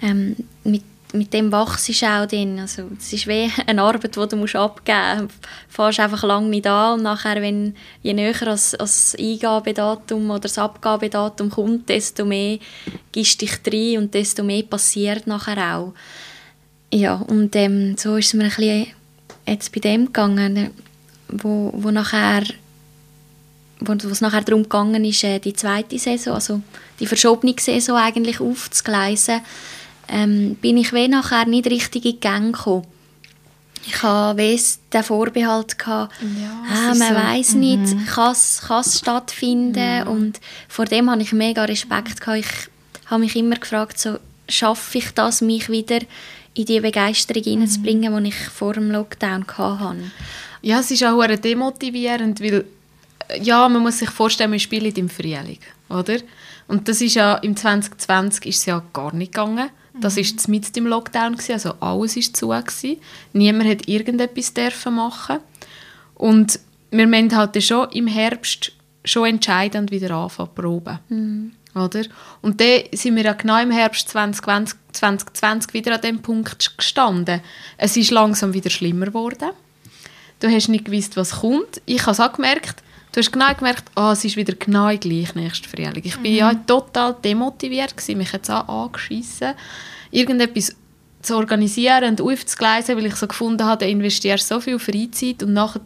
ähm, 0.02 0.36
mit, 0.64 0.84
mit 1.14 1.32
dem 1.32 1.52
wachst 1.52 1.88
du 1.88 2.06
auch 2.08 2.26
dann. 2.26 2.58
Also 2.60 2.90
es 2.98 3.14
ist 3.14 3.28
wie 3.28 3.52
eine 3.68 3.82
Arbeit, 3.84 4.16
die 4.16 4.28
du 4.28 4.36
musst 4.36 4.56
abgeben 4.56 5.24
musst. 5.24 5.36
Du 5.68 5.76
fährst 5.76 6.00
einfach 6.00 6.24
lange 6.24 6.50
nicht 6.50 6.66
an 6.66 6.96
und 6.96 7.04
nachher, 7.04 7.40
wenn 7.42 7.76
je 8.02 8.14
näher 8.14 8.48
als 8.48 9.16
Eingabedatum 9.20 10.32
oder 10.32 10.40
das 10.40 10.58
Abgabedatum 10.58 11.52
kommt, 11.52 11.90
desto 11.90 12.26
mehr 12.26 12.58
gibst 13.12 13.42
dich 13.42 13.60
rein 13.72 14.00
und 14.00 14.14
desto 14.14 14.44
mehr 14.44 14.64
passiert 14.64 15.28
nachher 15.28 15.78
auch. 15.78 15.94
Ja, 16.94 17.16
und 17.16 17.56
ähm, 17.56 17.98
so 17.98 18.18
ist 18.18 18.28
es 18.28 18.34
mir 18.36 18.44
ein 18.44 18.50
bisschen 18.50 18.88
jetzt 19.48 19.72
bei 19.72 19.80
dem 19.80 20.06
gegangen, 20.06 20.70
wo, 21.28 21.72
wo 21.76 21.90
nachher 21.90 22.44
wo, 23.80 23.94
es 23.94 24.22
nachher 24.22 24.42
darum 24.42 24.64
gegangen 24.64 25.04
ist, 25.04 25.24
äh, 25.24 25.40
die 25.40 25.56
zweite 25.56 25.98
Saison, 25.98 26.36
also 26.36 26.62
die 27.00 27.08
verschobene 27.08 27.56
Saison 27.60 27.98
eigentlich 27.98 28.40
aufzugleisen, 28.40 29.42
ähm, 30.08 30.56
bin 30.62 30.78
ich 30.78 30.94
wie 30.94 31.08
nachher 31.08 31.48
nicht 31.48 31.66
richtig 31.66 32.06
in 32.06 32.12
die 32.12 32.20
Gänge 32.20 32.52
gekommen. 32.52 32.86
Ich 33.88 34.04
hatte 34.04 34.60
den 34.94 35.04
Vorbehalt, 35.04 35.80
gehabt, 35.80 36.14
ja, 36.22 36.64
ah, 36.72 36.94
man 36.94 37.16
so. 37.16 37.16
weiß 37.16 37.54
nicht, 37.56 37.96
mhm. 37.96 38.06
kann 38.06 38.34
es 38.34 38.62
stattfinden 39.00 40.04
mhm. 40.04 40.08
und 40.08 40.40
vor 40.70 40.86
dem 40.86 41.10
hatte 41.10 41.24
ich 41.24 41.34
mega 41.34 41.66
Respekt. 41.66 42.22
Gehabt. 42.22 42.46
Ich 42.46 43.10
habe 43.10 43.22
mich 43.22 43.36
immer 43.36 43.56
gefragt, 43.56 44.00
so, 44.00 44.20
schaffe 44.48 45.00
ich 45.00 45.12
das, 45.16 45.42
mich 45.42 45.70
wieder 45.70 46.00
in 46.54 46.66
die 46.66 46.80
Begeisterung 46.80 47.44
hineinzubringen, 47.44 48.14
mhm. 48.14 48.24
die 48.24 48.30
ich 48.30 48.36
vor 48.36 48.74
dem 48.74 48.92
Lockdown 48.92 49.46
hatte. 49.48 49.98
Ja, 50.62 50.80
es 50.80 50.92
ist 50.92 51.04
auch 51.04 51.26
demotivierend, 51.26 52.42
weil 52.42 52.66
ja, 53.42 53.68
man 53.68 53.82
muss 53.82 54.00
sich 54.00 54.10
vorstellen, 54.10 54.52
wir 54.52 54.60
spielen 54.60 54.94
im 54.96 55.10
Frühling, 55.10 55.60
oder? 55.90 56.18
Und 56.68 56.88
das 56.88 57.02
ist 57.02 57.16
ja, 57.16 57.36
im 57.36 57.56
2020 57.56 58.46
ist 58.46 58.60
es 58.60 58.66
ja 58.66 58.84
gar 58.94 59.14
nicht 59.14 59.34
gegangen. 59.34 59.70
Das 60.00 60.18
war 60.18 60.24
mhm. 60.24 60.52
mit 60.52 60.76
dem 60.76 60.88
Lockdown, 60.88 61.34
gewesen, 61.34 61.54
also 61.54 61.74
alles 61.80 62.16
war 62.16 62.34
zu. 62.34 62.48
Gewesen. 62.50 63.00
Niemand 63.34 63.70
hat 63.70 63.88
irgendetwas 63.88 64.54
dürfen 64.54 64.96
machen. 64.96 65.40
Und 66.16 66.60
wir 66.90 67.08
müssen 67.08 67.36
halt 67.36 67.62
schon 67.62 67.90
im 67.92 68.08
Herbst 68.08 68.72
schon 69.06 69.28
entscheidend 69.28 69.92
wieder 69.92 70.12
anfangen 70.16 70.50
proben. 70.56 71.00
Mhm. 71.10 71.52
Oder? 71.76 72.04
Und 72.42 72.62
dann 72.62 72.84
sind 72.92 73.16
wir 73.16 73.24
ja 73.24 73.34
genau 73.34 73.62
im 73.62 73.72
Herbst 73.72 74.10
2020, 74.10 74.80
2020 74.94 75.74
wieder 75.74 75.96
an 75.96 76.02
dem 76.02 76.22
Punkt 76.22 76.78
gestanden. 76.78 77.42
Es 77.78 77.98
ist 77.98 78.12
langsam 78.12 78.54
wieder 78.54 78.70
schlimmer 78.70 79.08
geworden. 79.08 79.50
Du 80.40 80.50
hast 80.50 80.68
nicht 80.70 80.86
gewusst, 80.86 81.18
was 81.18 81.40
kommt. 81.40 81.82
Ich 81.86 82.02
habe 82.02 82.12
es 82.12 82.20
auch 82.20 82.34
gemerkt. 82.34 82.84
Du 83.14 83.20
hast 83.20 83.32
genau 83.32 83.54
gemerkt, 83.54 83.86
oh, 83.96 84.10
es 84.12 84.26
ist 84.26 84.36
wieder 84.36 84.54
genau 84.54 84.88
gleich 84.98 85.36
nächstes 85.36 85.72
Frühling. 85.72 86.02
Ich 86.04 86.18
mhm. 86.18 86.26
ja 86.26 86.54
total 86.54 87.16
demotiviert 87.24 87.96
gewesen. 87.96 88.18
Mich 88.18 88.34
hat 88.34 88.44
es 88.44 88.50
auch 88.50 88.68
angeschissen, 88.68 89.54
irgendetwas 90.12 90.76
zu 91.22 91.38
organisieren 91.38 92.10
und 92.10 92.22
aufzugleisen, 92.22 92.98
weil 92.98 93.06
ich 93.06 93.16
so 93.16 93.28
gefunden 93.28 93.64
habe, 93.64 93.86
du 93.86 93.90
investierst 93.90 94.48
so 94.48 94.60
viel 94.60 94.80
Freizeit 94.80 95.42
und 95.44 95.54
nachher 95.54 95.80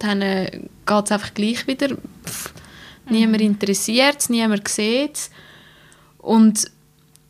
geht 0.50 1.06
es 1.06 1.12
einfach 1.12 1.34
gleich 1.34 1.68
wieder. 1.68 1.90
Pff, 2.26 2.54
mhm. 3.06 3.12
Niemand 3.12 3.42
interessiert 3.42 4.18
es, 4.20 4.30
niemand 4.30 4.68
sieht 4.68 5.16
es. 5.16 5.30
Und 6.28 6.70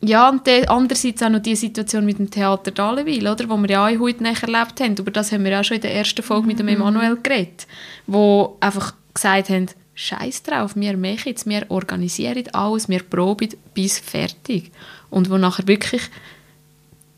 ja, 0.02 0.30
und 0.30 0.46
dann 0.48 0.66
andererseits 0.66 1.22
auch 1.24 1.30
noch 1.30 1.42
die 1.42 1.56
Situation 1.56 2.06
mit 2.06 2.20
dem 2.20 2.30
Theater 2.30 2.72
Dalewil, 2.72 3.28
oder, 3.28 3.50
wo 3.50 3.58
wir 3.58 3.70
ja 3.70 3.88
auch 3.88 4.00
heute 4.00 4.24
nicht 4.24 4.44
erlebt 4.44 4.80
haben. 4.80 4.96
Über 4.96 5.12
das 5.12 5.32
haben 5.32 5.44
wir 5.44 5.52
ja 5.52 5.64
schon 5.64 5.76
in 5.76 5.82
der 5.82 5.96
ersten 5.96 6.24
Folge 6.24 6.48
mit 6.48 6.60
dem 6.60 6.68
mhm. 6.68 6.74
Emanuel 6.74 7.18
geredet, 7.22 7.68
wo 8.06 8.58
einfach 8.60 8.94
gesagt 9.14 9.50
haben, 9.50 9.68
Scheiß 9.96 10.44
drauf, 10.44 10.76
wir 10.76 10.96
machen 10.96 11.24
jetzt, 11.26 11.48
wir 11.48 11.66
organisieren 11.70 12.44
alles, 12.54 12.88
wir 12.88 13.02
proben 13.02 13.50
bis 13.74 13.98
fertig. 13.98 14.72
Und 15.10 15.30
wo 15.32 15.38
nachher 15.38 15.68
wirklich 15.68 16.04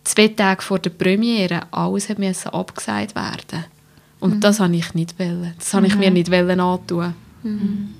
zwei 0.05 0.29
Tage 0.29 0.61
vor 0.61 0.79
der 0.79 0.91
Premiere 0.91 1.61
alles 1.71 2.07
hat 2.07 2.19
müssen 2.19 2.49
abgesagt 2.49 3.15
werden. 3.15 3.65
Und 4.21 4.35
mhm. 4.35 4.39
das 4.39 4.59
habe 4.61 4.75
ich 4.75 4.93
nicht 4.93 5.19
wollen. 5.19 5.53
Das 5.57 5.73
habe 5.73 5.87
ich 5.87 5.95
mir 5.95 6.09
mhm. 6.09 6.13
nicht 6.13 6.31
wollen 6.31 6.59
antun. 6.59 7.13
Mhm. 7.43 7.95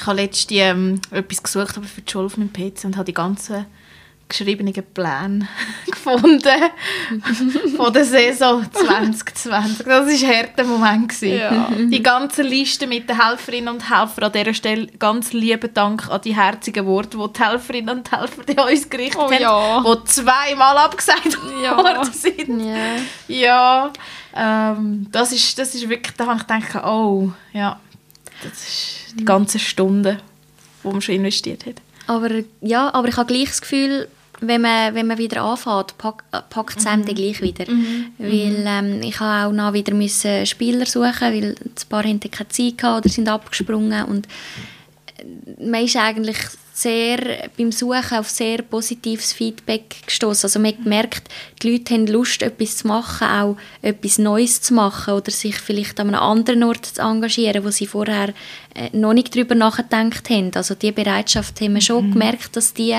Ich 0.00 0.06
habe 0.06 0.16
letztens 0.16 0.58
ähm, 0.58 1.00
etwas 1.10 1.42
gesucht 1.42 1.76
aber 1.76 1.86
für 1.86 2.00
die 2.00 2.10
Schule 2.10 2.24
auf 2.24 2.38
meinem 2.38 2.50
PC 2.50 2.84
und 2.84 2.96
habe 2.96 3.04
die 3.04 3.12
ganzen 3.12 3.66
geschriebenen 4.30 4.72
Pläne 4.72 5.46
gefunden 5.90 6.40
von 7.76 7.92
der 7.92 8.04
Saison 8.06 8.64
2020. 8.72 9.24
Das 9.34 9.46
war 9.50 9.58
ein 9.58 10.36
harter 10.36 10.64
Moment. 10.64 11.20
Ja. 11.20 11.68
Die 11.70 12.02
ganze 12.02 12.40
Liste 12.40 12.86
mit 12.86 13.10
den 13.10 13.22
Helferinnen 13.22 13.74
und 13.74 13.90
Helfern 13.90 14.24
an 14.24 14.32
dieser 14.32 14.54
Stelle 14.54 14.86
ganz 14.98 15.34
lieben 15.34 15.74
Dank 15.74 16.08
an 16.08 16.22
die 16.22 16.34
herzigen 16.34 16.86
Worte, 16.86 17.18
die 17.18 17.32
die 17.34 17.44
Helferinnen 17.44 17.98
und 17.98 18.10
Helfer 18.10 18.42
an 18.56 18.70
uns 18.70 18.88
gerichtet 18.88 19.20
oh, 19.20 19.30
haben, 19.30 19.38
ja. 19.38 19.82
die 19.82 20.04
zweimal 20.04 20.78
abgesagt 20.78 21.36
ja. 21.62 21.76
worden 21.76 22.10
sind. 22.10 22.60
Ja, 22.64 22.96
ja 23.28 23.92
ähm, 24.34 25.08
das, 25.10 25.32
ist, 25.32 25.58
das 25.58 25.74
ist 25.74 25.86
wirklich, 25.90 26.16
da 26.16 26.26
habe 26.26 26.40
ich 26.40 26.46
gedacht, 26.46 26.86
oh, 26.86 27.32
ja, 27.52 27.78
das 28.42 28.52
ist 28.52 29.20
die 29.20 29.24
ganze 29.24 29.58
Stunde, 29.58 30.20
die 30.82 30.88
man 30.88 31.00
schon 31.00 31.16
investiert 31.16 31.66
hat. 31.66 31.76
Aber 32.06 32.30
ja, 32.60 32.92
aber 32.92 33.08
ich 33.08 33.16
habe 33.16 33.32
gleich 33.32 33.48
das 33.48 33.60
Gefühl, 33.60 34.08
wenn 34.40 34.62
man, 34.62 34.94
wenn 34.94 35.06
man 35.06 35.18
wieder 35.18 35.42
anfängt, 35.42 35.96
pack, 35.98 36.24
packt 36.50 36.78
es 36.78 36.86
einem 36.86 37.02
mhm. 37.02 37.14
gleich 37.14 37.42
wieder. 37.42 37.70
Mhm. 37.70 38.06
Weil 38.18 38.64
ähm, 38.66 39.02
ich 39.02 39.20
habe 39.20 39.48
auch 39.48 39.52
noch 39.52 39.72
wieder 39.72 39.94
müssen 39.94 40.46
Spieler 40.46 40.86
suchen, 40.86 41.20
weil 41.20 41.54
ein 41.54 41.88
paar 41.88 42.04
hatten 42.04 42.30
keine 42.30 42.48
Zeit 42.48 42.82
oder 42.82 43.08
sind 43.08 43.28
abgesprungen 43.28 44.04
und 44.04 44.26
äh, 45.18 45.64
man 45.64 45.84
ist 45.84 45.96
eigentlich 45.96 46.38
sehr 46.82 47.50
beim 47.56 47.72
Suchen 47.72 48.18
auf 48.18 48.28
sehr 48.30 48.62
positives 48.62 49.32
Feedback 49.32 49.96
gestoßen. 50.06 50.46
Also 50.46 50.58
man 50.58 50.74
merkt, 50.84 51.28
die 51.62 51.72
Leute 51.72 51.94
haben 51.94 52.06
Lust, 52.06 52.42
etwas 52.42 52.78
zu 52.78 52.88
machen, 52.88 53.26
auch 53.26 53.56
etwas 53.82 54.18
Neues 54.18 54.62
zu 54.62 54.74
machen 54.74 55.14
oder 55.14 55.30
sich 55.30 55.56
vielleicht 55.56 56.00
an 56.00 56.08
einem 56.08 56.20
anderen 56.20 56.62
Ort 56.62 56.86
zu 56.86 57.02
engagieren, 57.02 57.64
wo 57.64 57.70
sie 57.70 57.86
vorher 57.86 58.32
äh, 58.74 58.88
noch 58.92 59.12
nicht 59.12 59.34
darüber 59.34 59.54
nachgedacht 59.54 60.30
haben. 60.30 60.52
Also 60.54 60.74
die 60.74 60.92
Bereitschaft 60.92 61.60
haben 61.60 61.74
wir 61.74 61.82
schon 61.82 62.08
mhm. 62.08 62.12
gemerkt, 62.12 62.56
dass 62.56 62.72
die 62.72 62.96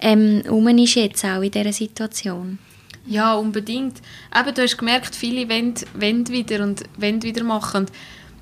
ähm, 0.00 0.42
um 0.48 0.68
ist 0.68 0.94
jetzt 0.94 1.24
auch 1.24 1.42
in 1.42 1.50
dieser 1.50 1.72
Situation. 1.72 2.58
Ja, 3.06 3.34
unbedingt. 3.34 4.00
Eben, 4.38 4.54
du 4.54 4.62
hast 4.62 4.76
gemerkt, 4.76 5.14
viele 5.14 5.48
wollen, 5.48 5.74
wollen 5.94 6.28
wieder 6.28 6.62
und 6.62 6.82
wollen 6.98 7.22
wieder 7.22 7.42
machen. 7.42 7.86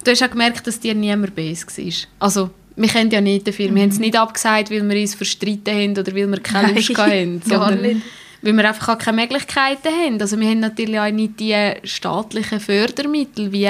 Du 0.05 0.11
hast 0.11 0.23
auch 0.23 0.31
gemerkt, 0.31 0.67
dass 0.67 0.81
dir 0.81 0.95
niemand 0.95 1.35
besser 1.35 1.67
war. 1.67 1.93
Also 2.19 2.51
wir 2.77 2.89
kennen 2.89 3.11
ja 3.11 3.21
nicht 3.21 3.49
dafür. 3.49 3.75
Wir 3.75 3.83
haben 3.83 3.89
es 3.89 3.97
mhm. 3.97 4.03
nicht 4.03 4.17
abgesagt, 4.17 4.71
weil 4.71 4.87
wir 4.89 5.01
uns 5.01 5.15
verstritten 5.15 5.75
haben 5.75 5.93
oder 5.93 6.15
weil 6.15 6.31
wir 6.31 6.41
keine 6.41 6.75
Lust 6.75 6.97
haben, 6.99 7.43
sondern 7.45 8.03
weil 8.43 8.57
wir 8.57 8.69
einfach 8.69 8.95
auch 8.95 8.99
keine 8.99 9.23
Möglichkeiten 9.23 9.89
haben. 9.89 10.21
Also 10.21 10.39
wir 10.39 10.49
haben 10.49 10.61
natürlich 10.61 10.99
auch 10.99 11.11
nicht 11.11 11.41
die 11.41 11.57
staatlichen 11.85 12.61
Fördermittel 12.61 13.51
wie 13.51 13.69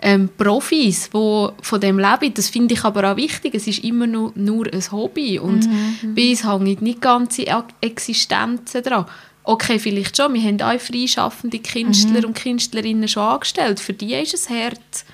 ähm, 0.00 0.30
Profis, 0.36 1.10
die 1.12 1.48
von 1.60 1.80
dem 1.80 1.98
leben. 1.98 2.34
Das 2.34 2.48
finde 2.48 2.74
ich 2.74 2.84
aber 2.84 3.12
auch 3.12 3.16
wichtig. 3.16 3.54
Es 3.54 3.66
ist 3.66 3.84
immer 3.84 4.06
nur, 4.06 4.32
nur 4.34 4.66
ein 4.72 4.90
Hobby 4.90 5.38
und 5.38 5.68
mhm. 5.68 6.14
bei 6.14 6.30
uns 6.30 6.44
hängen 6.44 6.78
nicht 6.80 7.00
ganze 7.00 7.44
Existenzen 7.80 8.82
dran. 8.82 9.06
Okay, 9.44 9.78
vielleicht 9.78 10.16
schon. 10.16 10.34
Wir 10.34 10.42
haben 10.42 10.60
auch 10.60 10.80
freischaffende 10.80 11.60
Künstler 11.60 12.20
mhm. 12.20 12.26
und 12.26 12.36
Künstlerinnen 12.36 13.06
schon 13.06 13.22
angestellt. 13.22 13.78
Für 13.78 13.92
die 13.92 14.14
ist 14.14 14.34
es 14.34 14.50
hart. 14.50 15.04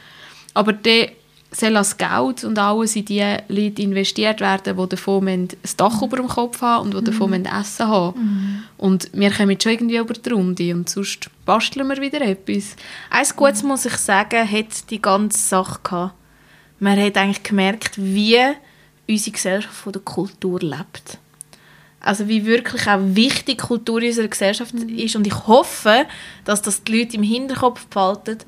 Aber 0.55 0.73
der 0.73 1.11
soll 1.53 1.75
das 1.75 1.97
Geld 1.99 2.45
und 2.45 2.59
alles 2.59 2.97
in 2.97 3.05
die 3.05 3.37
Leute 3.49 3.83
investiert 3.83 4.41
werden, 4.41 4.77
die 4.77 4.89
davon 4.89 5.29
ein 5.29 5.49
Dach 5.77 6.01
mhm. 6.01 6.07
über 6.07 6.17
dem 6.17 6.29
Kopf 6.29 6.63
haben 6.63 6.87
und 6.87 6.95
die 6.95 7.05
davon 7.05 7.31
mhm. 7.31 7.45
Essen 7.45 7.89
haben. 7.89 8.19
Mhm. 8.19 8.63
Und 8.79 9.11
wir 9.13 9.31
kommen 9.31 9.61
schon 9.61 9.73
irgendwie 9.73 9.99
über 9.99 10.15
die 10.15 10.31
Runde 10.31 10.75
und 10.75 10.89
sonst 10.89 11.31
basteln 11.45 11.89
wir 11.89 12.01
wieder 12.01 12.23
etwas. 12.23 12.77
Eins 13.11 13.37
Gutes 13.37 13.63
muss 13.63 13.85
ich 13.85 13.97
sagen, 13.97 14.51
hat 14.51 14.91
die 14.91 15.03
ganze 15.03 15.39
Sache 15.39 15.81
gehabt. 15.83 16.15
Man 16.81 17.01
hat 17.01 17.17
eigentlich 17.17 17.43
gemerkt, 17.43 17.93
wie 17.97 18.39
unsere 19.09 19.33
Gesellschaft 19.33 19.75
von 19.75 19.93
der 19.93 20.03
Kultur 20.03 20.59
lebt. 20.61 21.19
Also 22.01 22.27
wie 22.27 22.45
wirklich 22.47 22.89
auch 22.89 22.99
wichtig 23.01 23.59
Kultur 23.59 24.01
in 24.01 24.09
unserer 24.09 24.29
Gesellschaft 24.29 24.75
mhm. 24.75 24.89
ist 24.99 25.15
und 25.15 25.27
ich 25.27 25.47
hoffe, 25.47 26.07
dass 26.45 26.63
das 26.63 26.83
die 26.83 26.99
Leute 26.99 27.17
im 27.17 27.23
Hinterkopf 27.23 27.87
behalten 27.87 28.39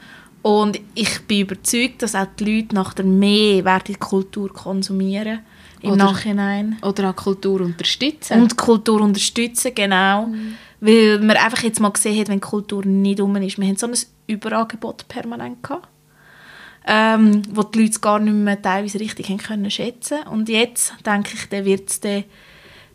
und 0.44 0.78
ich 0.94 1.22
bin 1.22 1.40
überzeugt, 1.40 2.02
dass 2.02 2.14
auch 2.14 2.26
die 2.38 2.44
Leute 2.56 2.74
nach 2.74 2.92
der 2.92 3.06
mehr 3.06 3.64
werden 3.64 3.98
Kultur 3.98 4.52
konsumieren 4.52 5.38
im 5.80 5.92
oder, 5.92 6.04
Nachhinein. 6.04 6.76
Oder 6.82 7.08
auch 7.08 7.16
Kultur 7.16 7.62
unterstützen. 7.62 8.42
Und 8.42 8.54
Kultur 8.54 9.00
unterstützen, 9.00 9.74
genau. 9.74 10.26
Mhm. 10.26 10.56
Weil 10.80 11.18
man 11.20 11.38
einfach 11.38 11.62
jetzt 11.62 11.80
mal 11.80 11.88
gesehen 11.88 12.20
hat, 12.20 12.28
wenn 12.28 12.42
Kultur 12.42 12.84
nicht 12.84 13.22
um 13.22 13.34
ist. 13.36 13.56
Wir 13.56 13.66
haben 13.66 13.76
so 13.76 13.86
ein 13.86 13.96
Überangebot 14.26 15.08
permanent 15.08 15.62
gehabt. 15.62 15.88
Ähm, 16.86 17.40
wo 17.50 17.62
die 17.62 17.80
Leute 17.84 18.00
gar 18.00 18.18
nicht 18.18 18.34
mehr 18.34 18.60
teilweise 18.60 19.00
richtig 19.00 19.30
haben 19.30 19.38
können 19.38 19.70
schätzen 19.70 20.24
Und 20.30 20.50
jetzt, 20.50 20.92
denke 21.06 21.30
ich, 21.32 21.64
wird 21.64 21.88
es 21.88 22.00
dann 22.00 22.24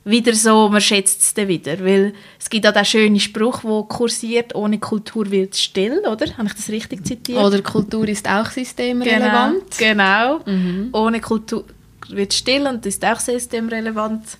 wieder 0.10 0.34
so, 0.34 0.70
man 0.70 0.82
schätzt 0.82 1.22
es 1.22 1.34
dann 1.34 1.48
wieder. 1.48 1.80
Weil 1.84 2.14
es 2.40 2.50
gibt 2.50 2.66
auch 2.68 2.74
den 2.74 2.86
schönen 2.86 3.20
Spruch, 3.20 3.62
der 3.62 3.84
kursiert, 3.88 4.56
ohne 4.56 4.80
Kultur 4.80 5.30
wird 5.30 5.54
es 5.54 5.62
still, 5.62 6.00
oder? 6.00 6.26
Habe 6.38 6.48
ich 6.48 6.54
das 6.54 6.70
richtig 6.70 7.06
zitiert? 7.06 7.40
Oder 7.40 7.62
Kultur 7.62 8.08
ist 8.08 8.28
auch 8.28 8.50
systemrelevant. 8.50 9.78
Genau, 9.78 10.40
genau. 10.40 10.52
Mhm. 10.52 10.90
ohne 10.94 11.20
Kultur 11.20 11.66
wird 12.10 12.32
es 12.32 12.40
still 12.40 12.66
und 12.68 12.86
ist 12.86 13.04
auch 13.06 13.20
systemrelevant. 13.20 14.38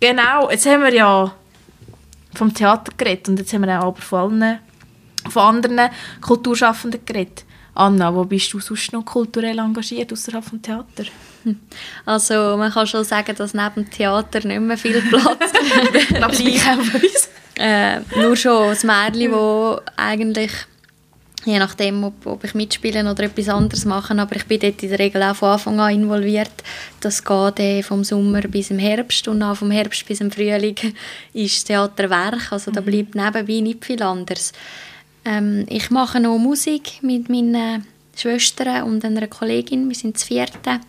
Genau, 0.00 0.50
jetzt 0.50 0.66
haben 0.66 0.82
wir 0.82 0.94
ja 0.94 1.34
vom 2.34 2.52
Theater 2.52 2.92
geredet 2.96 3.28
und 3.28 3.38
jetzt 3.38 3.52
haben 3.52 3.62
wir 3.62 3.80
auch 3.80 3.88
aber 3.88 4.00
von, 4.00 4.42
allen, 4.42 4.58
von 5.28 5.42
anderen 5.42 5.90
Kulturschaffenden 6.20 7.04
geredet. 7.04 7.44
Anna, 7.74 8.14
wo 8.14 8.24
bist 8.24 8.52
du 8.52 8.60
sonst 8.60 8.92
noch 8.92 9.04
kulturell 9.04 9.58
engagiert 9.58 10.12
außerhalb 10.12 10.44
vom 10.44 10.60
Theater? 10.60 11.04
Also 12.06 12.56
man 12.56 12.72
kann 12.72 12.86
schon 12.86 13.04
sagen, 13.04 13.34
dass 13.36 13.54
neben 13.54 13.74
dem 13.74 13.90
Theater 13.90 14.46
nicht 14.46 14.60
mehr 14.60 14.76
viel 14.76 15.00
Platz 15.02 15.52
bleibt. 16.08 17.28
äh, 17.58 18.00
nur 18.16 18.36
schon 18.36 18.70
das 18.70 18.84
Mädchen, 18.84 19.32
wo 19.32 19.80
eigentlich 19.96 20.52
je 21.44 21.58
nachdem, 21.58 22.04
ob, 22.04 22.26
ob, 22.26 22.44
ich 22.44 22.54
mitspiele 22.54 23.08
oder 23.08 23.24
etwas 23.24 23.48
anderes 23.48 23.84
mache, 23.84 24.16
aber 24.16 24.36
ich 24.36 24.46
bin 24.46 24.60
dort 24.60 24.82
in 24.82 24.90
der 24.90 24.98
Regel 24.98 25.22
auch 25.22 25.34
von 25.34 25.50
Anfang 25.50 25.80
an 25.80 25.94
involviert. 25.94 26.52
Das 27.00 27.24
geht 27.24 27.58
äh, 27.58 27.82
vom 27.82 28.04
Sommer 28.04 28.42
bis 28.42 28.70
im 28.70 28.78
Herbst 28.78 29.26
und 29.28 29.42
auch 29.42 29.56
vom 29.56 29.70
Herbst 29.70 30.06
bis 30.06 30.20
im 30.20 30.30
Frühling 30.30 30.76
ist 31.32 31.56
das 31.56 31.64
Theater 31.64 32.10
Werk, 32.10 32.52
also 32.52 32.70
da 32.70 32.80
mhm. 32.80 32.84
bleibt 32.84 33.14
nebenbei 33.14 33.60
nicht 33.60 33.84
viel 33.84 34.02
anderes. 34.02 34.52
Ähm, 35.24 35.66
ich 35.68 35.90
mache 35.90 36.20
noch 36.20 36.38
Musik 36.38 37.02
mit 37.02 37.28
meinen 37.28 37.86
Schwestern 38.16 38.84
und 38.84 39.04
einer 39.04 39.26
Kollegin, 39.26 39.88
wir 39.88 39.96
sind 39.96 40.16
das 40.16 40.24
vierte 40.24 40.80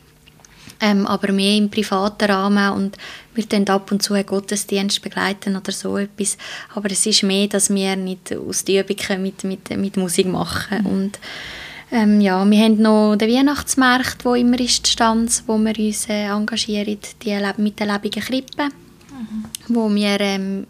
ähm, 0.80 1.08
aber 1.08 1.32
mehr 1.32 1.56
im 1.56 1.70
privaten 1.70 2.30
Rahmen 2.30 2.74
und 2.74 2.98
wir 3.36 3.46
dann 3.46 3.68
ab 3.68 3.92
und 3.92 4.04
zu 4.04 4.14
einen 4.14 4.26
Gottesdienst 4.26 5.02
begleiten 5.02 5.56
oder 5.56 5.72
so 5.72 5.98
etwas. 5.98 6.38
Aber 6.76 6.92
es 6.92 7.06
ist 7.06 7.24
mehr, 7.24 7.48
dass 7.48 7.74
wir 7.74 7.96
nicht 7.96 8.36
aus 8.36 8.64
den 8.64 8.84
Übungen 8.84 9.22
mit, 9.22 9.44
mit, 9.44 9.70
mit 9.78 9.98
Musik 9.98 10.28
machen. 10.28 10.82
Mhm. 10.82 10.86
Und 10.86 11.20
ähm, 11.92 12.22
ja, 12.22 12.44
wir 12.44 12.64
haben 12.64 12.82
noch 12.82 13.16
den 13.16 13.32
Weihnachtsmarkt, 13.32 14.26
wo 14.26 14.36
immer 14.36 14.60
ist 14.60 14.86
die 14.86 14.92
Stanz, 14.92 15.44
wo 15.48 15.58
wir 15.58 15.78
uns 15.78 16.10
äh, 16.10 16.26
engagieren, 16.26 16.98
die, 17.24 17.40
mit 17.58 17.80
den 17.80 17.88
lebenden 17.88 18.22
Krippen, 18.22 18.72
mhm. 19.10 19.46
wo 19.68 19.94
wir 19.94 20.20
ähm, 20.20 20.68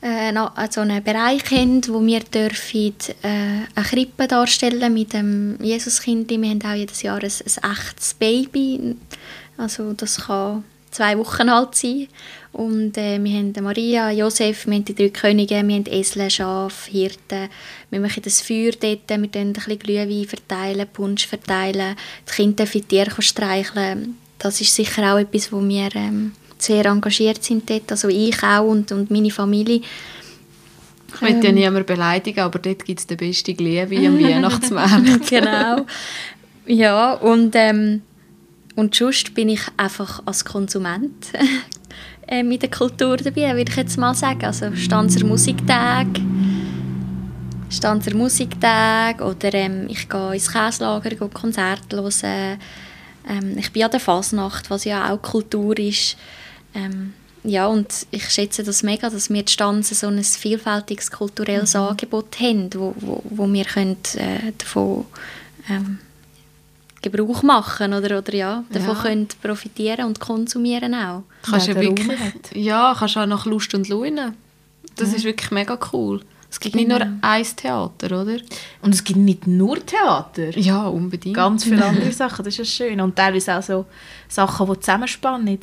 äh, 0.00 0.32
also 0.36 0.80
einen 0.80 1.02
Bereich 1.02 1.50
haben, 1.50 1.86
wo 1.88 2.04
wir 2.04 2.20
dürfen, 2.20 2.94
äh, 3.22 3.66
eine 3.74 3.86
Krippe 3.86 4.26
darstellen 4.26 4.94
mit 4.94 5.12
dem 5.12 5.56
Jesuskind. 5.62 6.30
Wir 6.30 6.50
haben 6.50 6.62
auch 6.64 6.74
jedes 6.74 7.02
Jahr 7.02 7.22
ein, 7.22 7.24
ein 7.24 7.72
echtes 7.72 8.14
Baby. 8.14 8.96
Also 9.56 9.92
das 9.92 10.26
kann 10.26 10.64
zwei 10.90 11.18
Wochen 11.18 11.48
alt 11.48 11.74
sein. 11.74 12.08
Und 12.52 12.98
äh, 12.98 13.22
wir 13.22 13.38
haben 13.38 13.52
Maria, 13.62 14.10
Josef, 14.10 14.66
wir 14.66 14.74
haben 14.74 14.84
die 14.84 14.94
drei 14.94 15.10
Könige, 15.10 15.54
wir 15.54 15.76
haben 15.76 15.86
Esel, 15.86 16.28
Schaf, 16.30 16.86
Hirten. 16.86 17.48
Wir 17.90 18.00
machen 18.00 18.22
das 18.24 18.40
Feuer 18.40 18.72
dort, 18.72 19.08
wir 19.08 19.28
verteilen 19.28 19.36
ein 19.36 19.52
bisschen 19.52 19.78
Glühwein, 19.78 20.26
verteilen, 20.26 20.88
Punsch 20.92 21.26
verteilen. 21.28 21.94
Die 22.28 22.32
Kinder 22.32 22.64
dürfen 22.64 22.88
Tiere 22.88 23.22
streicheln. 23.22 24.16
Das 24.38 24.60
ist 24.60 24.74
sicher 24.74 25.14
auch 25.14 25.18
etwas, 25.18 25.52
wo 25.52 25.60
wir 25.60 25.94
ähm, 25.94 26.32
sehr 26.62 26.86
engagiert 26.86 27.42
sind 27.42 27.68
dort, 27.68 27.90
also 27.90 28.08
ich 28.08 28.42
auch 28.42 28.66
und, 28.66 28.92
und 28.92 29.10
meine 29.10 29.30
Familie. 29.30 29.82
Ich 31.14 31.20
will 31.20 31.42
ja 31.42 31.48
ähm. 31.48 31.54
niemand 31.54 31.86
beleidigen, 31.86 32.40
aber 32.40 32.58
dort 32.58 32.84
gibt 32.84 33.00
es 33.00 33.06
den 33.06 33.16
besten 33.16 33.56
Glühwein 33.56 34.06
am 34.06 34.18
Weihnachtsmarkt. 34.22 35.28
genau. 35.28 35.84
Ja, 36.66 37.14
und, 37.14 37.54
ähm, 37.56 38.02
und 38.76 38.94
sonst 38.94 39.34
bin 39.34 39.48
ich 39.48 39.62
einfach 39.76 40.22
als 40.24 40.44
Konsument 40.44 41.26
äh, 42.28 42.42
mit 42.42 42.62
der 42.62 42.70
Kultur 42.70 43.16
dabei, 43.16 43.56
würde 43.56 43.70
ich 43.70 43.76
jetzt 43.76 43.98
mal 43.98 44.14
sagen. 44.14 44.44
Also 44.44 44.74
Stanzer 44.76 45.26
Musiktag, 45.26 46.06
Stanzer 47.68 48.14
Musiktag 48.14 49.20
oder 49.20 49.52
ähm, 49.54 49.86
ich 49.88 50.08
gehe 50.08 50.34
ins 50.34 50.52
Käslager, 50.52 51.10
gehe 51.10 51.28
Konzerte 51.28 51.96
hören. 51.96 52.58
Ähm, 53.28 53.58
ich 53.58 53.72
bin 53.72 53.82
an 53.82 53.90
der 53.90 54.00
Fasnacht, 54.00 54.70
was 54.70 54.84
ja 54.84 55.12
auch 55.12 55.20
Kultur 55.20 55.78
ist. 55.78 56.16
Ähm, 56.74 57.14
ja, 57.42 57.66
und 57.66 58.06
ich 58.10 58.28
schätze 58.28 58.62
das 58.62 58.82
mega, 58.82 59.08
dass 59.08 59.30
wir 59.30 59.42
die 59.42 59.52
Stanze 59.52 59.94
so 59.94 60.08
ein 60.08 60.22
vielfältiges 60.22 61.10
kulturelles 61.10 61.74
mhm. 61.74 61.80
Angebot 61.80 62.38
haben, 62.40 62.70
wo, 62.74 62.94
wo, 62.98 63.22
wo 63.28 63.52
wir 63.52 63.64
können, 63.64 63.96
äh, 64.16 64.52
davon 64.58 65.06
ähm, 65.68 65.98
Gebrauch 67.02 67.42
machen 67.42 67.94
oder, 67.94 68.18
oder 68.18 68.34
ja, 68.34 68.64
davon 68.70 68.94
Ja. 68.96 69.02
können 69.02 69.28
profitieren 69.42 70.06
und 70.06 70.20
konsumieren 70.20 70.94
auch. 70.94 71.22
Kannst 71.42 71.68
ja 71.68 71.74
wirklich, 71.76 72.18
ja, 72.54 72.94
kannst 72.98 73.16
auch 73.16 73.26
nach 73.26 73.46
Lust 73.46 73.74
und 73.74 73.88
Laune. 73.88 74.34
Das 74.96 75.14
ist 75.14 75.24
wirklich 75.24 75.50
mega 75.50 75.78
cool. 75.92 76.20
Es 76.50 76.58
gibt 76.58 76.74
nicht 76.74 76.88
nur 76.88 77.00
ein 77.22 77.46
Theater, 77.56 78.22
oder? 78.22 78.38
Und 78.82 78.92
es 78.94 79.04
gibt 79.04 79.18
nicht 79.18 79.46
nur 79.46 79.84
Theater. 79.86 80.58
Ja, 80.58 80.88
unbedingt. 80.88 81.36
Ganz 81.36 81.64
viele 81.64 81.84
andere 81.86 82.12
Sachen, 82.12 82.44
das 82.44 82.58
ist 82.58 82.58
ja 82.58 82.64
schön. 82.86 83.00
Und 83.00 83.16
teilweise 83.16 83.56
auch 83.56 83.62
so 83.62 83.86
Sachen, 84.28 84.66
die 84.66 84.80
zusammenspannen. 84.80 85.60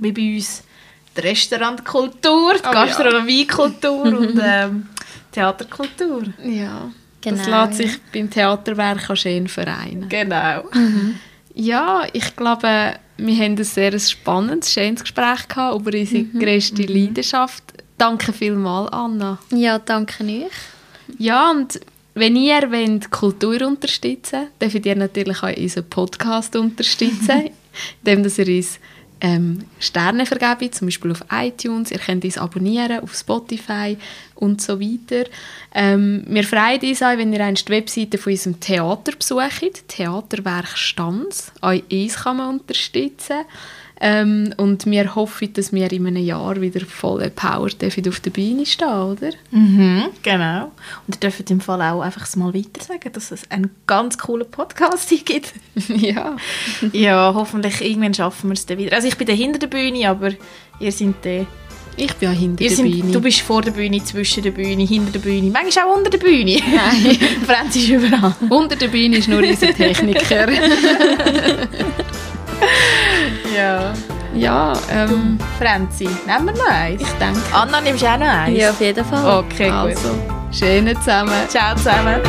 Wie 0.00 0.12
bei 0.12 0.34
uns 0.36 0.62
die 1.16 1.20
Restaurantkultur, 1.20 2.54
die 2.54 2.60
Oh 2.60 2.64
ja. 2.64 2.72
Gastronomiekultur 2.72 4.04
und 4.04 4.40
ähm, 4.42 4.86
Theaterkultur. 5.32 6.24
Ja, 6.44 6.90
Genau, 7.20 7.36
das 7.36 7.46
lässt 7.46 7.80
ja. 7.80 7.86
sich 7.88 8.00
beim 8.12 8.30
Theaterwerk 8.30 9.10
auch 9.10 9.16
schön 9.16 9.48
vereinen. 9.48 10.08
Genau. 10.08 10.64
Ja, 11.54 12.06
ich 12.12 12.36
glaube, 12.36 12.94
wir 13.16 13.34
haben 13.36 13.56
ein 13.56 13.64
sehr 13.64 13.98
spannendes, 13.98 14.72
schönes 14.72 15.02
Gespräch 15.02 15.48
gehabt 15.48 15.80
über 15.80 15.98
unsere 15.98 16.24
grösste 16.24 16.82
Leidenschaft. 16.82 17.64
Danke 17.96 18.32
vielmals, 18.32 18.92
Anna. 18.92 19.38
Ja, 19.50 19.78
danke 19.80 20.22
euch. 20.22 20.52
Ja, 21.18 21.50
und 21.50 21.80
wenn 22.14 22.36
ihr 22.36 22.70
wollt 22.70 23.10
Kultur 23.10 23.66
unterstützen 23.66 24.46
wollt, 24.60 24.72
dürft 24.72 24.86
ihr 24.86 24.96
natürlich 24.96 25.42
auch 25.42 25.56
unseren 25.56 25.90
Podcast 25.90 26.54
unterstützen, 26.54 27.50
indem 28.04 28.24
ihr 28.24 28.56
uns 28.56 28.78
ähm, 29.20 29.64
Sterne 29.78 30.26
vergebt, 30.26 30.74
zum 30.74 30.86
Beispiel 30.86 31.10
auf 31.10 31.24
iTunes. 31.32 31.90
Ihr 31.90 31.98
könnt 31.98 32.24
uns 32.24 32.38
abonnieren 32.38 33.00
auf 33.00 33.14
Spotify 33.14 33.96
und 34.34 34.60
so 34.60 34.80
weiter. 34.80 35.28
Ähm, 35.74 36.24
wir 36.26 36.44
freuen 36.44 36.80
uns 36.80 37.02
auch, 37.02 37.16
wenn 37.16 37.32
ihr 37.32 37.52
die 37.52 37.68
Webseite 37.72 38.18
von 38.18 38.32
unserem 38.32 38.60
Theater 38.60 39.12
besucht, 39.12 39.88
Theaterwerk 39.88 40.76
Stanz. 40.76 41.52
Auch 41.60 41.72
uns 41.72 42.16
kann 42.16 42.36
man 42.36 42.60
unterstützen. 42.60 43.44
Ähm, 44.00 44.54
und 44.56 44.86
wir 44.86 45.14
hoffen, 45.14 45.52
dass 45.54 45.72
wir 45.72 45.90
in 45.90 46.06
einem 46.06 46.22
Jahr 46.24 46.60
wieder 46.60 46.80
voll 46.86 47.30
dürfen 47.30 48.08
auf 48.08 48.20
der 48.20 48.30
Bühne 48.30 48.64
stehen, 48.64 48.88
oder? 48.88 49.30
Mhm, 49.50 50.04
genau. 50.22 50.70
Und 51.06 51.16
ihr 51.16 51.20
dürft 51.20 51.50
im 51.50 51.60
Fall 51.60 51.82
auch 51.82 52.00
einfach 52.02 52.34
mal 52.36 52.54
weiter 52.54 52.82
sagen, 52.86 53.10
dass 53.12 53.32
es 53.32 53.50
einen 53.50 53.70
ganz 53.86 54.16
coolen 54.18 54.48
Podcast 54.50 55.08
hier 55.08 55.18
gibt. 55.24 55.52
ja. 55.88 56.36
ja, 56.92 57.32
hoffentlich 57.34 57.80
irgendwann 57.80 58.14
schaffen 58.14 58.50
wir 58.50 58.54
es 58.54 58.66
dann 58.66 58.78
wieder. 58.78 58.94
Also 58.94 59.08
ich 59.08 59.16
bin 59.16 59.26
da 59.26 59.32
hinter 59.32 59.58
der 59.58 59.66
Bühne, 59.66 60.08
aber 60.08 60.30
ihr 60.78 60.92
seid 60.92 61.14
da. 61.22 61.46
Ich 61.96 62.14
bin 62.14 62.28
auch 62.28 62.32
hinter 62.32 62.62
Ihr 62.62 62.68
der 62.68 62.76
sind, 62.76 62.92
Bühne. 62.92 63.10
du 63.10 63.20
bist 63.20 63.40
vor 63.40 63.60
der 63.60 63.72
Bühne, 63.72 64.00
zwischen 64.04 64.44
der 64.44 64.52
Bühne, 64.52 64.84
hinter 64.84 65.10
der 65.10 65.18
Bühne, 65.18 65.50
manchmal 65.50 65.86
auch 65.86 65.96
unter 65.96 66.10
der 66.10 66.18
Bühne. 66.18 66.56
Nein. 66.72 67.18
Franz 67.44 67.74
ist 67.74 67.88
überall. 67.88 68.36
Unter 68.48 68.76
der 68.76 68.86
Bühne 68.86 69.16
ist 69.16 69.26
nur 69.26 69.42
unser 69.42 69.74
Techniker. 69.74 70.46
Ja. 73.56 73.92
ja, 74.34 74.72
ähm, 74.92 75.38
Franzi, 75.58 76.04
nehmen 76.04 76.46
wir 76.46 76.52
noch 76.52 76.70
eins? 76.70 77.02
ich 77.02 77.08
denke. 77.12 77.40
Anna, 77.52 77.80
nimmst 77.80 78.02
du 78.02 78.06
auch 78.06 78.18
noch 78.18 78.26
eins? 78.26 78.56
Ja, 78.58 78.70
auf 78.70 78.80
jeden 78.80 79.04
Fall. 79.04 79.38
Okay, 79.44 79.68
gut. 79.68 79.76
Also, 79.76 80.14
schöne 80.52 80.94
zusammen. 81.00 81.32
Ciao 81.48 81.74
zusammen. 81.74 82.20